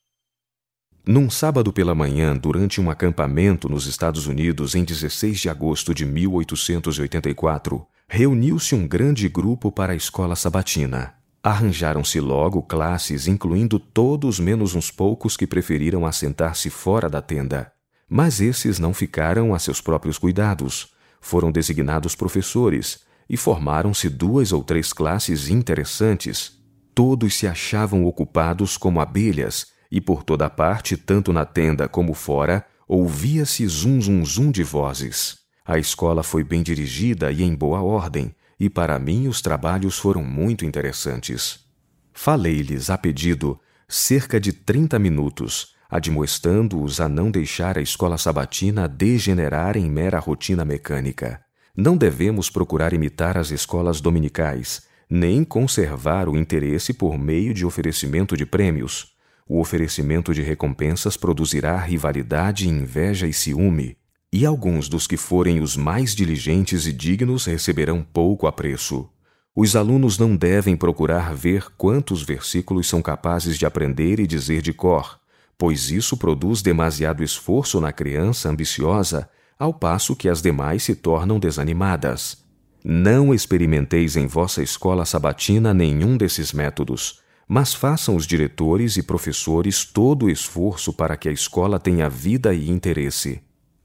Num 1.04 1.28
sábado 1.28 1.72
pela 1.72 1.96
manhã, 1.96 2.36
durante 2.36 2.80
um 2.80 2.88
acampamento 2.88 3.68
nos 3.68 3.86
Estados 3.86 4.28
Unidos 4.28 4.76
em 4.76 4.84
16 4.84 5.40
de 5.40 5.48
agosto 5.48 5.92
de 5.92 6.06
1884, 6.06 7.84
reuniu-se 8.06 8.76
um 8.76 8.86
grande 8.86 9.28
grupo 9.28 9.72
para 9.72 9.94
a 9.94 9.96
escola 9.96 10.36
sabatina. 10.36 11.21
Arranjaram-se 11.42 12.20
logo 12.20 12.62
classes, 12.62 13.26
incluindo 13.26 13.78
todos 13.78 14.38
menos 14.38 14.74
uns 14.74 14.90
poucos 14.90 15.36
que 15.36 15.46
preferiram 15.46 16.06
assentar-se 16.06 16.70
fora 16.70 17.08
da 17.08 17.20
tenda. 17.20 17.72
Mas 18.08 18.40
esses 18.40 18.78
não 18.78 18.94
ficaram 18.94 19.54
a 19.54 19.58
seus 19.58 19.80
próprios 19.80 20.18
cuidados. 20.18 20.92
Foram 21.20 21.50
designados 21.50 22.14
professores 22.14 23.00
e 23.28 23.36
formaram-se 23.36 24.08
duas 24.08 24.52
ou 24.52 24.62
três 24.62 24.92
classes 24.92 25.48
interessantes, 25.48 26.62
Todos 26.94 27.34
se 27.34 27.46
achavam 27.46 28.04
ocupados 28.04 28.76
como 28.76 29.00
abelhas, 29.00 29.68
e 29.90 30.00
por 30.00 30.22
toda 30.22 30.50
parte, 30.50 30.96
tanto 30.96 31.32
na 31.32 31.44
tenda 31.44 31.88
como 31.88 32.12
fora, 32.12 32.66
ouvia-se 32.86 33.66
zum 33.66 34.00
zum 34.00 34.24
zum 34.24 34.50
de 34.50 34.62
vozes. 34.62 35.38
A 35.64 35.78
escola 35.78 36.22
foi 36.22 36.44
bem 36.44 36.62
dirigida 36.62 37.32
e 37.32 37.42
em 37.42 37.54
boa 37.54 37.80
ordem, 37.80 38.34
e 38.62 38.70
para 38.70 38.96
mim 38.96 39.26
os 39.26 39.42
trabalhos 39.42 39.98
foram 39.98 40.22
muito 40.22 40.64
interessantes. 40.64 41.64
Falei-lhes, 42.12 42.90
a 42.90 42.96
pedido, 42.96 43.58
cerca 43.88 44.38
de 44.38 44.52
trinta 44.52 45.00
minutos, 45.00 45.74
admoestando-os 45.90 47.00
a 47.00 47.08
não 47.08 47.28
deixar 47.28 47.76
a 47.76 47.80
escola 47.82 48.16
sabatina 48.16 48.86
degenerar 48.86 49.76
em 49.76 49.90
mera 49.90 50.20
rotina 50.20 50.64
mecânica. 50.64 51.40
Não 51.76 51.96
devemos 51.96 52.48
procurar 52.50 52.92
imitar 52.92 53.36
as 53.36 53.50
escolas 53.50 54.00
dominicais, 54.00 54.86
nem 55.10 55.42
conservar 55.42 56.28
o 56.28 56.36
interesse 56.38 56.94
por 56.94 57.18
meio 57.18 57.52
de 57.52 57.66
oferecimento 57.66 58.36
de 58.36 58.46
prêmios. 58.46 59.08
O 59.44 59.58
oferecimento 59.58 60.32
de 60.32 60.40
recompensas 60.40 61.16
produzirá 61.16 61.76
rivalidade, 61.78 62.68
inveja 62.68 63.26
e 63.26 63.32
ciúme, 63.32 63.96
e 64.32 64.46
alguns 64.46 64.88
dos 64.88 65.06
que 65.06 65.18
forem 65.18 65.60
os 65.60 65.76
mais 65.76 66.14
diligentes 66.14 66.86
e 66.86 66.92
dignos 66.92 67.44
receberão 67.44 68.02
pouco 68.02 68.46
apreço. 68.46 69.10
Os 69.54 69.76
alunos 69.76 70.16
não 70.16 70.34
devem 70.34 70.74
procurar 70.74 71.34
ver 71.34 71.66
quantos 71.76 72.22
versículos 72.22 72.88
são 72.88 73.02
capazes 73.02 73.58
de 73.58 73.66
aprender 73.66 74.18
e 74.18 74.26
dizer 74.26 74.62
de 74.62 74.72
cor, 74.72 75.20
pois 75.58 75.90
isso 75.90 76.16
produz 76.16 76.62
demasiado 76.62 77.22
esforço 77.22 77.78
na 77.78 77.92
criança 77.92 78.48
ambiciosa, 78.48 79.28
ao 79.58 79.74
passo 79.74 80.16
que 80.16 80.30
as 80.30 80.40
demais 80.40 80.82
se 80.82 80.94
tornam 80.94 81.38
desanimadas. 81.38 82.38
Não 82.82 83.34
experimenteis 83.34 84.16
em 84.16 84.26
vossa 84.26 84.62
escola 84.62 85.04
sabatina 85.04 85.74
nenhum 85.74 86.16
desses 86.16 86.54
métodos, 86.54 87.20
mas 87.46 87.74
façam 87.74 88.16
os 88.16 88.26
diretores 88.26 88.96
e 88.96 89.02
professores 89.02 89.84
todo 89.84 90.24
o 90.24 90.30
esforço 90.30 90.90
para 90.90 91.18
que 91.18 91.28
a 91.28 91.32
escola 91.32 91.78
tenha 91.78 92.08
vida 92.08 92.54
e 92.54 92.70
interesse. 92.70 93.42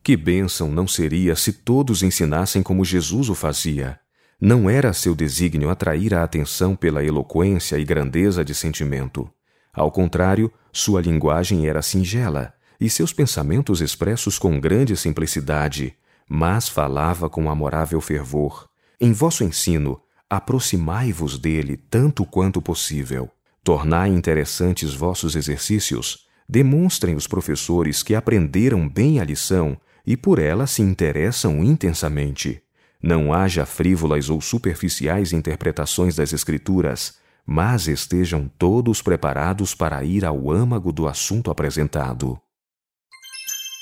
Que 0.07 0.15
bênção 0.15 0.71
não 0.71 0.87
seria 0.87 1.35
se 1.35 1.51
todos 1.51 2.01
ensinassem 2.01 2.63
como 2.63 2.85
Jesus 2.85 3.27
o 3.27 3.35
fazia. 3.35 3.99
Não 4.39 4.69
era 4.69 4.93
seu 4.93 5.13
desígnio 5.13 5.69
atrair 5.69 6.13
a 6.13 6.23
atenção 6.23 6.77
pela 6.77 7.03
eloquência 7.03 7.77
e 7.77 7.83
grandeza 7.83 8.41
de 8.45 8.55
sentimento. 8.55 9.29
Ao 9.73 9.91
contrário, 9.91 10.49
sua 10.71 11.01
linguagem 11.01 11.67
era 11.67 11.81
singela 11.81 12.53
e 12.79 12.89
seus 12.89 13.11
pensamentos 13.11 13.81
expressos 13.81 14.39
com 14.39 14.57
grande 14.61 14.95
simplicidade, 14.95 15.93
mas 16.29 16.69
falava 16.69 17.29
com 17.29 17.49
amorável 17.49 17.99
fervor 17.99 18.69
em 19.01 19.11
vosso 19.11 19.43
ensino, 19.43 19.99
aproximai-vos 20.29 21.37
dele 21.37 21.75
tanto 21.75 22.25
quanto 22.25 22.61
possível. 22.61 23.29
Tornai 23.61 24.07
interessantes 24.07 24.93
vossos 24.93 25.35
exercícios. 25.35 26.25
Demonstrem 26.47 27.13
os 27.13 27.27
professores 27.27 28.01
que 28.01 28.15
aprenderam 28.15 28.87
bem 28.87 29.19
a 29.19 29.25
lição 29.25 29.77
e 30.07 30.15
por 30.15 30.39
ela 30.39 30.65
se 30.65 30.81
interessam 30.81 31.61
intensamente. 31.61 32.63
Não 33.03 33.33
haja 33.33 33.65
frívolas 33.65 34.29
ou 34.29 34.39
superficiais 34.39 35.33
interpretações 35.33 36.15
das 36.15 36.31
Escrituras, 36.31 37.17
mas 37.45 37.89
estejam 37.89 38.49
todos 38.57 39.01
preparados 39.01 39.75
para 39.75 40.03
ir 40.05 40.23
ao 40.23 40.49
âmago 40.49 40.93
do 40.93 41.07
assunto 41.07 41.51
apresentado. 41.51 42.39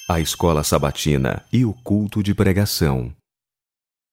A 0.09 0.19
escola 0.19 0.63
sabatina 0.63 1.43
e 1.53 1.63
o 1.63 1.73
culto 1.73 2.23
de 2.23 2.33
pregação. 2.33 3.13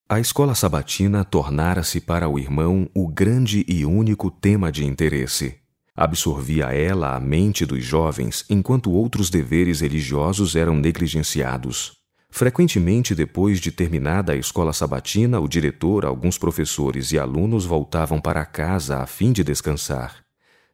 A 0.08 0.20
escola 0.20 0.54
sabatina 0.54 1.24
tornara-se 1.24 2.00
para 2.00 2.28
o 2.28 2.38
irmão 2.38 2.88
o 2.94 3.08
grande 3.08 3.64
e 3.66 3.86
único 3.86 4.30
tema 4.30 4.70
de 4.70 4.84
interesse. 4.84 5.58
Absorvia 5.94 6.66
ela 6.66 7.14
a 7.14 7.20
mente 7.20 7.66
dos 7.66 7.82
jovens, 7.84 8.44
enquanto 8.48 8.90
outros 8.90 9.30
deveres 9.30 9.80
religiosos 9.80 10.56
eram 10.56 10.76
negligenciados. 10.76 12.01
Frequentemente, 12.34 13.14
depois 13.14 13.60
de 13.60 13.70
terminada 13.70 14.32
a 14.32 14.36
escola 14.36 14.72
sabatina, 14.72 15.38
o 15.38 15.46
diretor, 15.46 16.06
alguns 16.06 16.38
professores 16.38 17.12
e 17.12 17.18
alunos 17.18 17.66
voltavam 17.66 18.18
para 18.18 18.46
casa 18.46 19.00
a 19.02 19.06
fim 19.06 19.32
de 19.32 19.44
descansar. 19.44 20.24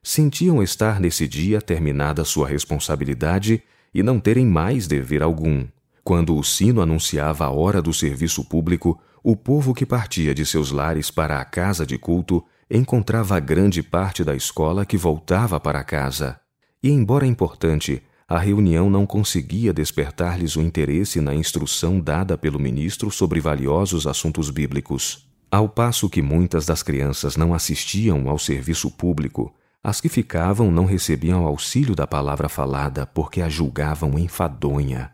Sentiam 0.01 0.63
estar 0.63 1.01
nesse 1.01 1.27
dia 1.27 1.61
terminada 1.61 2.23
sua 2.23 2.47
responsabilidade 2.47 3.61
e 3.93 4.01
não 4.01 4.21
terem 4.21 4.45
mais 4.45 4.87
dever 4.87 5.21
algum. 5.21 5.67
Quando 6.01 6.37
o 6.37 6.41
sino 6.45 6.81
anunciava 6.81 7.43
a 7.43 7.51
hora 7.51 7.81
do 7.81 7.93
serviço 7.93 8.45
público, 8.45 8.97
o 9.21 9.35
povo 9.35 9.73
que 9.73 9.85
partia 9.85 10.33
de 10.33 10.45
seus 10.45 10.71
lares 10.71 11.11
para 11.11 11.41
a 11.41 11.45
casa 11.45 11.85
de 11.85 11.97
culto 11.97 12.41
encontrava 12.71 13.37
grande 13.37 13.83
parte 13.83 14.23
da 14.23 14.33
escola 14.33 14.85
que 14.85 14.95
voltava 14.95 15.59
para 15.59 15.83
casa. 15.83 16.39
E, 16.81 16.89
embora 16.89 17.27
importante, 17.27 18.01
a 18.29 18.37
reunião 18.37 18.91
não 18.91 19.07
conseguia 19.07 19.73
despertar-lhes 19.73 20.55
o 20.55 20.61
interesse 20.61 21.19
na 21.19 21.33
instrução 21.33 21.99
dada 21.99 22.37
pelo 22.37 22.59
ministro 22.59 23.09
sobre 23.09 23.41
valiosos 23.41 24.05
assuntos 24.05 24.51
bíblicos. 24.51 25.27
Ao 25.49 25.67
passo 25.67 26.07
que 26.07 26.21
muitas 26.21 26.63
das 26.63 26.83
crianças 26.83 27.35
não 27.35 27.55
assistiam 27.55 28.29
ao 28.29 28.37
serviço 28.37 28.91
público, 28.91 29.51
as 29.83 29.99
que 29.99 30.07
ficavam 30.07 30.69
não 30.71 30.85
recebiam 30.85 31.43
auxílio 31.47 31.95
da 31.95 32.05
palavra 32.05 32.47
falada 32.47 33.07
porque 33.07 33.41
a 33.41 33.49
julgavam 33.49 34.19
enfadonha. 34.19 35.09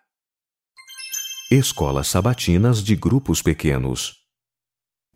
Escolas 1.49 2.09
sabatinas 2.09 2.83
de 2.83 2.97
grupos 2.97 3.41
pequenos. 3.41 4.15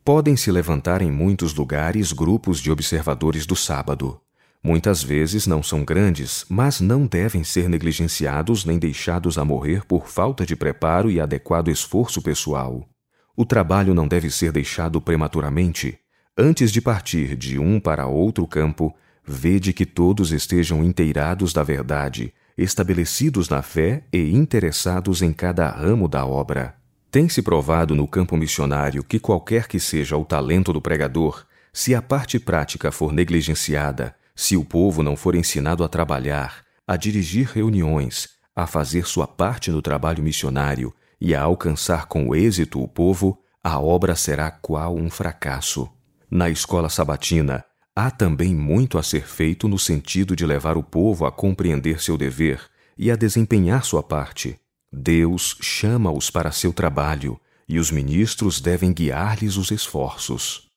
Podem 0.05 0.37
se 0.37 0.49
levantar 0.49 1.01
em 1.01 1.11
muitos 1.11 1.53
lugares 1.53 2.13
grupos 2.13 2.61
de 2.61 2.71
observadores 2.71 3.45
do 3.45 3.57
sábado. 3.57 4.21
Muitas 4.63 5.01
vezes 5.01 5.47
não 5.47 5.63
são 5.63 5.83
grandes, 5.85 6.45
mas 6.49 6.81
não 6.81 7.05
devem 7.05 7.43
ser 7.43 7.69
negligenciados 7.69 8.65
nem 8.65 8.77
deixados 8.77 9.37
a 9.37 9.45
morrer 9.45 9.85
por 9.85 10.07
falta 10.07 10.45
de 10.45 10.55
preparo 10.55 11.09
e 11.09 11.19
adequado 11.19 11.69
esforço 11.69 12.21
pessoal. 12.21 12.87
O 13.35 13.45
trabalho 13.45 13.93
não 13.93 14.07
deve 14.07 14.29
ser 14.29 14.51
deixado 14.51 14.99
prematuramente. 14.99 15.97
Antes 16.37 16.71
de 16.71 16.81
partir 16.81 17.35
de 17.35 17.57
um 17.57 17.79
para 17.79 18.07
outro 18.07 18.45
campo, 18.45 18.93
Vede 19.31 19.73
que 19.73 19.85
todos 19.85 20.31
estejam 20.31 20.83
inteirados 20.83 21.53
da 21.53 21.61
verdade, 21.61 22.33
estabelecidos 22.57 23.47
na 23.47 23.61
fé 23.61 24.03
e 24.11 24.35
interessados 24.35 25.21
em 25.21 25.31
cada 25.31 25.69
ramo 25.69 26.07
da 26.07 26.25
obra. 26.25 26.73
Tem-se 27.11 27.43
provado 27.43 27.93
no 27.93 28.07
campo 28.07 28.35
missionário 28.35 29.03
que 29.03 29.19
qualquer 29.19 29.67
que 29.67 29.79
seja 29.79 30.17
o 30.17 30.25
talento 30.25 30.73
do 30.73 30.81
pregador, 30.81 31.45
se 31.71 31.93
a 31.93 32.01
parte 32.01 32.39
prática 32.39 32.91
for 32.91 33.13
negligenciada, 33.13 34.15
se 34.39 34.55
o 34.55 34.63
povo 34.63 35.03
não 35.03 35.17
for 35.17 35.35
ensinado 35.35 35.83
a 35.83 35.89
trabalhar, 35.89 36.63
a 36.87 36.95
dirigir 36.95 37.49
reuniões, 37.53 38.29
a 38.55 38.65
fazer 38.65 39.05
sua 39.05 39.27
parte 39.27 39.69
no 39.69 39.81
trabalho 39.81 40.23
missionário 40.23 40.93
e 41.19 41.35
a 41.35 41.41
alcançar 41.41 42.05
com 42.05 42.33
êxito 42.33 42.81
o 42.81 42.87
povo, 42.87 43.37
a 43.61 43.77
obra 43.81 44.15
será 44.15 44.49
qual 44.49 44.95
um 44.95 45.09
fracasso. 45.09 45.89
Na 46.31 46.49
escola 46.49 46.87
sabatina, 46.87 47.65
Há 48.01 48.09
também 48.09 48.55
muito 48.55 48.97
a 48.97 49.03
ser 49.03 49.27
feito 49.27 49.67
no 49.67 49.77
sentido 49.77 50.33
de 50.33 50.45
levar 50.45 50.77
o 50.77 50.83
povo 50.83 51.25
a 51.25 51.31
compreender 51.33 52.01
seu 52.01 52.17
dever 52.17 52.61
e 52.97 53.11
a 53.11 53.15
desempenhar 53.17 53.83
sua 53.83 54.01
parte. 54.01 54.57
Deus 54.89 55.57
chama-os 55.59 56.29
para 56.29 56.49
seu 56.49 56.71
trabalho 56.71 57.37
e 57.67 57.77
os 57.77 57.91
ministros 57.91 58.61
devem 58.61 58.93
guiar-lhes 58.93 59.57
os 59.57 59.69
esforços. 59.69 60.68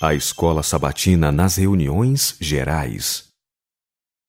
A 0.00 0.14
escola 0.14 0.62
sabatina 0.62 1.32
nas 1.32 1.56
reuniões 1.56 2.36
gerais. 2.38 3.30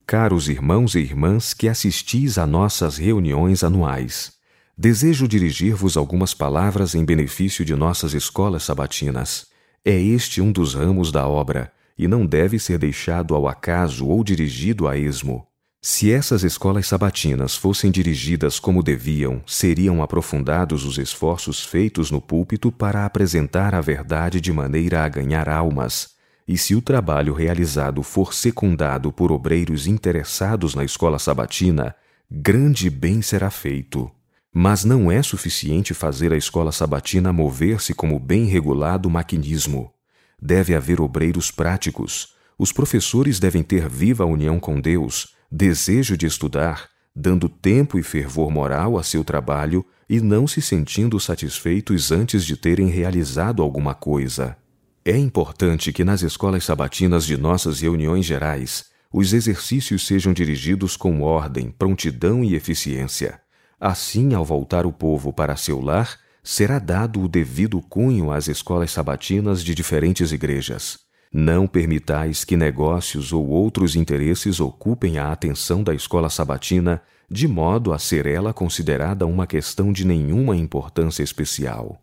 Caros 0.04 0.50
irmãos 0.50 0.96
e 0.96 1.00
irmãs 1.00 1.54
que 1.54 1.70
assistis 1.70 2.40
a 2.40 2.48
nossas 2.48 2.98
reuniões 2.98 3.64
anuais, 3.64 4.32
desejo 4.76 5.28
dirigir-vos 5.28 5.96
algumas 5.96 6.34
palavras 6.34 6.96
em 6.96 7.06
benefício 7.06 7.64
de 7.64 7.76
nossas 7.76 8.16
escolas 8.16 8.64
sabatinas. 8.64 9.46
É 9.86 9.94
este 9.96 10.42
um 10.42 10.52
dos 10.52 10.74
ramos 10.74 11.12
da 11.12 11.28
obra, 11.28 11.72
e 11.96 12.08
não 12.08 12.26
deve 12.26 12.58
ser 12.58 12.80
deixado 12.80 13.36
ao 13.36 13.48
acaso 13.48 14.08
ou 14.08 14.24
dirigido 14.24 14.88
a 14.88 14.98
esmo. 14.98 15.46
Se 15.82 16.12
essas 16.12 16.44
escolas 16.44 16.88
sabatinas 16.88 17.56
fossem 17.56 17.90
dirigidas 17.90 18.60
como 18.60 18.84
deviam, 18.84 19.42
seriam 19.48 20.04
aprofundados 20.04 20.84
os 20.84 20.98
esforços 20.98 21.64
feitos 21.64 22.12
no 22.12 22.20
púlpito 22.20 22.70
para 22.70 23.06
apresentar 23.06 23.74
a 23.74 23.80
verdade 23.80 24.42
de 24.42 24.52
maneira 24.52 25.06
a 25.06 25.08
ganhar 25.08 25.48
almas. 25.48 26.16
E 26.46 26.58
se 26.58 26.76
o 26.76 26.82
trabalho 26.82 27.34
realizado 27.34 28.04
for 28.04 28.34
secundado 28.34 29.10
por 29.10 29.32
obreiros 29.32 29.88
interessados 29.88 30.76
na 30.76 30.84
escola 30.84 31.18
sabatina, 31.18 31.96
grande 32.30 32.90
bem 32.90 33.22
será 33.22 33.50
feito. 33.50 34.12
Mas 34.54 34.84
não 34.84 35.10
é 35.10 35.24
suficiente 35.24 35.94
fazer 35.94 36.34
a 36.34 36.38
escola 36.38 36.74
sabatina 36.74 37.32
mover-se 37.32 37.94
como 37.94 38.20
bem 38.20 38.44
regulado 38.46 39.10
maquinismo. 39.10 39.94
Deve 40.42 40.76
haver 40.76 41.00
obreiros 41.00 41.52
práticos. 41.52 42.34
Os 42.58 42.74
professores 42.74 43.40
devem 43.40 43.64
ter 43.64 43.88
viva 43.88 44.26
união 44.26 44.60
com 44.60 44.82
Deus, 44.82 45.39
desejo 45.52 46.16
de 46.16 46.26
estudar, 46.26 46.90
dando 47.16 47.50
tempo 47.50 47.98
e 47.98 48.04
fervor 48.04 48.52
moral 48.52 48.98
a 48.98 49.04
seu 49.04 49.24
trabalho 49.24 49.86
e 50.08 50.22
não 50.22 50.48
se 50.48 50.62
sentindo 50.62 51.20
satisfeitos 51.20 52.12
antes 52.12 52.46
de 52.46 52.56
terem 52.56 52.88
realizado 52.88 53.62
alguma 53.62 53.94
coisa. 53.94 54.58
É 55.04 55.18
importante 55.18 55.92
que 55.92 56.04
nas 56.04 56.22
escolas 56.22 56.64
sabatinas 56.64 57.26
de 57.26 57.38
nossas 57.38 57.80
reuniões 57.80 58.26
gerais, 58.26 58.86
os 59.12 59.34
exercícios 59.34 60.06
sejam 60.06 60.34
dirigidos 60.34 60.96
com 60.96 61.22
ordem, 61.22 61.72
prontidão 61.72 62.44
e 62.44 62.54
eficiência. 62.54 63.40
Assim, 63.80 64.34
ao 64.34 64.46
voltar 64.46 64.86
o 64.86 64.92
povo 64.92 65.34
para 65.34 65.56
seu 65.56 65.82
lar, 65.82 66.20
será 66.44 66.80
dado 66.80 67.22
o 67.22 67.28
devido 67.28 67.82
cunho 67.82 68.32
às 68.32 68.48
escolas 68.48 68.92
sabatinas 68.92 69.64
de 69.64 69.74
diferentes 69.74 70.32
igrejas. 70.32 71.00
Não 71.32 71.68
permitais 71.68 72.44
que 72.44 72.58
negócios 72.58 73.32
ou 73.32 73.48
outros 73.48 73.96
interesses 73.96 74.60
ocupem 74.60 75.20
a 75.20 75.32
atenção 75.32 75.84
da 75.84 75.94
escola 75.94 76.28
sabatina, 76.28 77.04
de 77.30 77.48
modo 77.48 77.94
a 77.94 78.00
ser 78.00 78.26
ela 78.26 78.52
considerada 78.52 79.28
uma 79.28 79.46
questão 79.46 79.94
de 79.94 80.06
nenhuma 80.06 80.56
importância 80.56 81.22
especial. 81.22 82.02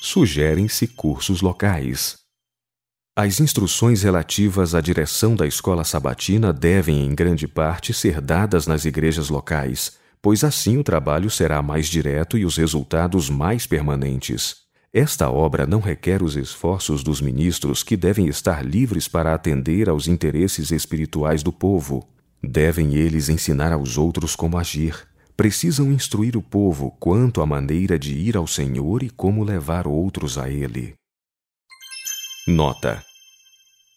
Sugerem-se 0.00 0.86
cursos 0.86 1.40
locais. 1.40 2.18
As 3.18 3.40
instruções 3.40 4.02
relativas 4.02 4.74
à 4.74 4.80
direção 4.80 5.34
da 5.34 5.46
escola 5.46 5.82
sabatina 5.82 6.52
devem, 6.52 7.04
em 7.04 7.14
grande 7.14 7.48
parte, 7.48 7.92
ser 7.92 8.20
dadas 8.20 8.68
nas 8.68 8.84
igrejas 8.84 9.28
locais, 9.28 9.98
pois 10.22 10.44
assim 10.44 10.76
o 10.76 10.84
trabalho 10.84 11.30
será 11.30 11.60
mais 11.62 11.88
direto 11.88 12.38
e 12.38 12.44
os 12.44 12.56
resultados 12.56 13.28
mais 13.28 13.66
permanentes. 13.66 14.65
Esta 14.96 15.30
obra 15.30 15.66
não 15.66 15.78
requer 15.78 16.22
os 16.22 16.36
esforços 16.36 17.02
dos 17.02 17.20
ministros 17.20 17.82
que 17.82 17.98
devem 17.98 18.28
estar 18.28 18.64
livres 18.64 19.06
para 19.06 19.34
atender 19.34 19.90
aos 19.90 20.08
interesses 20.08 20.70
espirituais 20.70 21.42
do 21.42 21.52
povo. 21.52 22.08
Devem 22.42 22.94
eles 22.94 23.28
ensinar 23.28 23.74
aos 23.74 23.98
outros 23.98 24.34
como 24.34 24.56
agir. 24.56 25.06
Precisam 25.36 25.92
instruir 25.92 26.34
o 26.34 26.40
povo 26.40 26.96
quanto 26.98 27.42
à 27.42 27.46
maneira 27.46 27.98
de 27.98 28.14
ir 28.14 28.38
ao 28.38 28.46
Senhor 28.46 29.02
e 29.02 29.10
como 29.10 29.44
levar 29.44 29.86
outros 29.86 30.38
a 30.38 30.48
Ele. 30.48 30.94
Nota: 32.48 33.04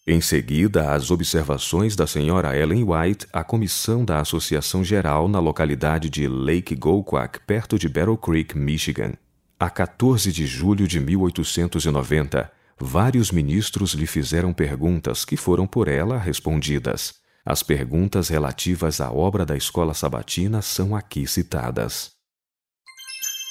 em 0.05 0.19
seguida, 0.19 0.91
as 0.91 1.11
observações 1.11 1.95
da 1.95 2.05
senhora 2.05 2.57
Ellen 2.57 2.83
White 2.83 3.25
à 3.31 3.41
comissão 3.41 4.03
da 4.03 4.19
Associação 4.19 4.83
Geral 4.83 5.29
na 5.29 5.39
localidade 5.39 6.09
de 6.09 6.27
Lake 6.27 6.75
Gouquac, 6.75 7.39
perto 7.47 7.79
de 7.79 7.87
Battle 7.87 8.17
Creek, 8.17 8.57
Michigan. 8.57 9.13
A 9.61 9.69
14 9.69 10.31
de 10.31 10.47
julho 10.47 10.87
de 10.87 11.01
1890, 11.01 12.49
vários 12.79 13.29
ministros 13.29 13.91
lhe 13.91 14.07
fizeram 14.07 14.53
perguntas 14.53 15.25
que 15.25 15.35
foram 15.35 15.67
por 15.67 15.89
ela 15.89 16.17
respondidas. 16.17 17.15
As 17.45 17.61
perguntas 17.61 18.29
relativas 18.29 19.01
à 19.01 19.11
obra 19.11 19.45
da 19.45 19.57
escola 19.57 19.93
sabatina 19.93 20.61
são 20.61 20.95
aqui 20.95 21.27
citadas. 21.27 22.11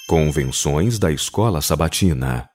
Convenções 0.09 0.99
da 0.99 1.13
Escola 1.13 1.61
Sabatina. 1.61 2.49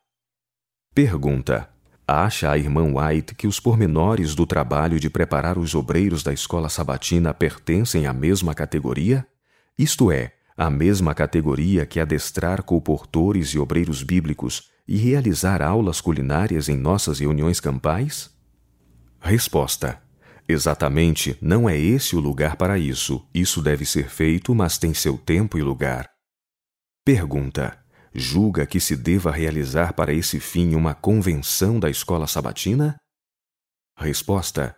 Pergunta: 0.95 1.69
Acha 2.07 2.49
a 2.49 2.57
irmã 2.57 2.91
White 2.95 3.35
que 3.35 3.45
os 3.45 3.59
pormenores 3.59 4.33
do 4.33 4.47
trabalho 4.47 4.99
de 4.99 5.11
preparar 5.11 5.59
os 5.59 5.75
obreiros 5.75 6.23
da 6.23 6.33
escola 6.33 6.69
sabatina 6.69 7.31
pertencem 7.35 8.07
à 8.07 8.13
mesma 8.13 8.55
categoria? 8.55 9.27
Isto 9.77 10.11
é, 10.11 10.33
à 10.55 10.69
mesma 10.69 11.13
categoria 11.13 11.85
que 11.85 11.99
adestrar 11.99 12.63
colportores 12.63 13.49
e 13.49 13.59
obreiros 13.59 14.03
bíblicos 14.03 14.69
e 14.87 14.97
realizar 14.97 15.61
aulas 15.61 16.01
culinárias 16.01 16.69
em 16.69 16.77
nossas 16.77 17.19
reuniões 17.19 17.59
campais? 17.59 18.29
Resposta: 19.19 20.01
Exatamente, 20.47 21.37
não 21.41 21.69
é 21.69 21.77
esse 21.77 22.15
o 22.15 22.19
lugar 22.19 22.57
para 22.57 22.77
isso. 22.77 23.25
Isso 23.33 23.61
deve 23.61 23.85
ser 23.85 24.09
feito, 24.09 24.53
mas 24.53 24.77
tem 24.77 24.93
seu 24.93 25.17
tempo 25.17 25.57
e 25.57 25.61
lugar. 25.61 26.09
Pergunta: 27.05 27.77
julga 28.13 28.65
que 28.65 28.79
se 28.79 28.95
deva 28.95 29.31
realizar 29.31 29.93
para 29.93 30.13
esse 30.13 30.39
fim 30.39 30.75
uma 30.75 30.93
convenção 30.93 31.79
da 31.79 31.89
escola 31.89 32.27
sabatina? 32.27 32.97
Resposta: 33.97 34.75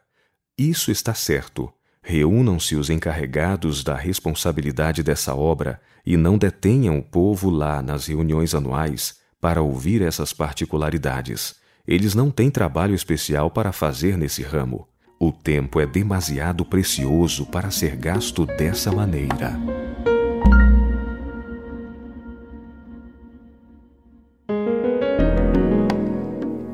Isso 0.57 0.91
está 0.91 1.13
certo. 1.13 1.73
Reúnam-se 2.07 2.75
os 2.75 2.91
encarregados 2.91 3.83
da 3.83 3.95
responsabilidade 3.95 5.01
dessa 5.01 5.33
obra 5.33 5.81
e 6.05 6.15
não 6.15 6.37
detenham 6.37 6.99
o 6.99 7.03
povo 7.03 7.49
lá 7.49 7.81
nas 7.81 8.05
reuniões 8.05 8.53
anuais 8.53 9.15
para 9.41 9.63
ouvir 9.63 10.03
essas 10.03 10.31
particularidades. 10.31 11.55
Eles 11.87 12.13
não 12.13 12.29
têm 12.29 12.51
trabalho 12.51 12.93
especial 12.93 13.49
para 13.49 13.71
fazer 13.71 14.19
nesse 14.19 14.43
ramo. 14.43 14.87
O 15.19 15.31
tempo 15.31 15.79
é 15.79 15.87
demasiado 15.87 16.63
precioso 16.63 17.43
para 17.47 17.71
ser 17.71 17.95
gasto 17.95 18.45
dessa 18.45 18.91
maneira. 18.91 19.59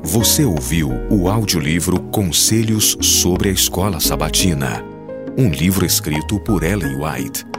Você 0.02 0.44
ouviu 0.44 0.90
o 1.10 1.26
audiolivro 1.26 1.98
Conselhos 2.10 2.98
sobre 3.00 3.48
a 3.48 3.52
Escola 3.52 3.98
Sabatina, 3.98 4.92
um 5.36 5.48
livro 5.50 5.86
escrito 5.86 6.38
por 6.38 6.62
Ellen 6.62 6.96
White 6.96 7.51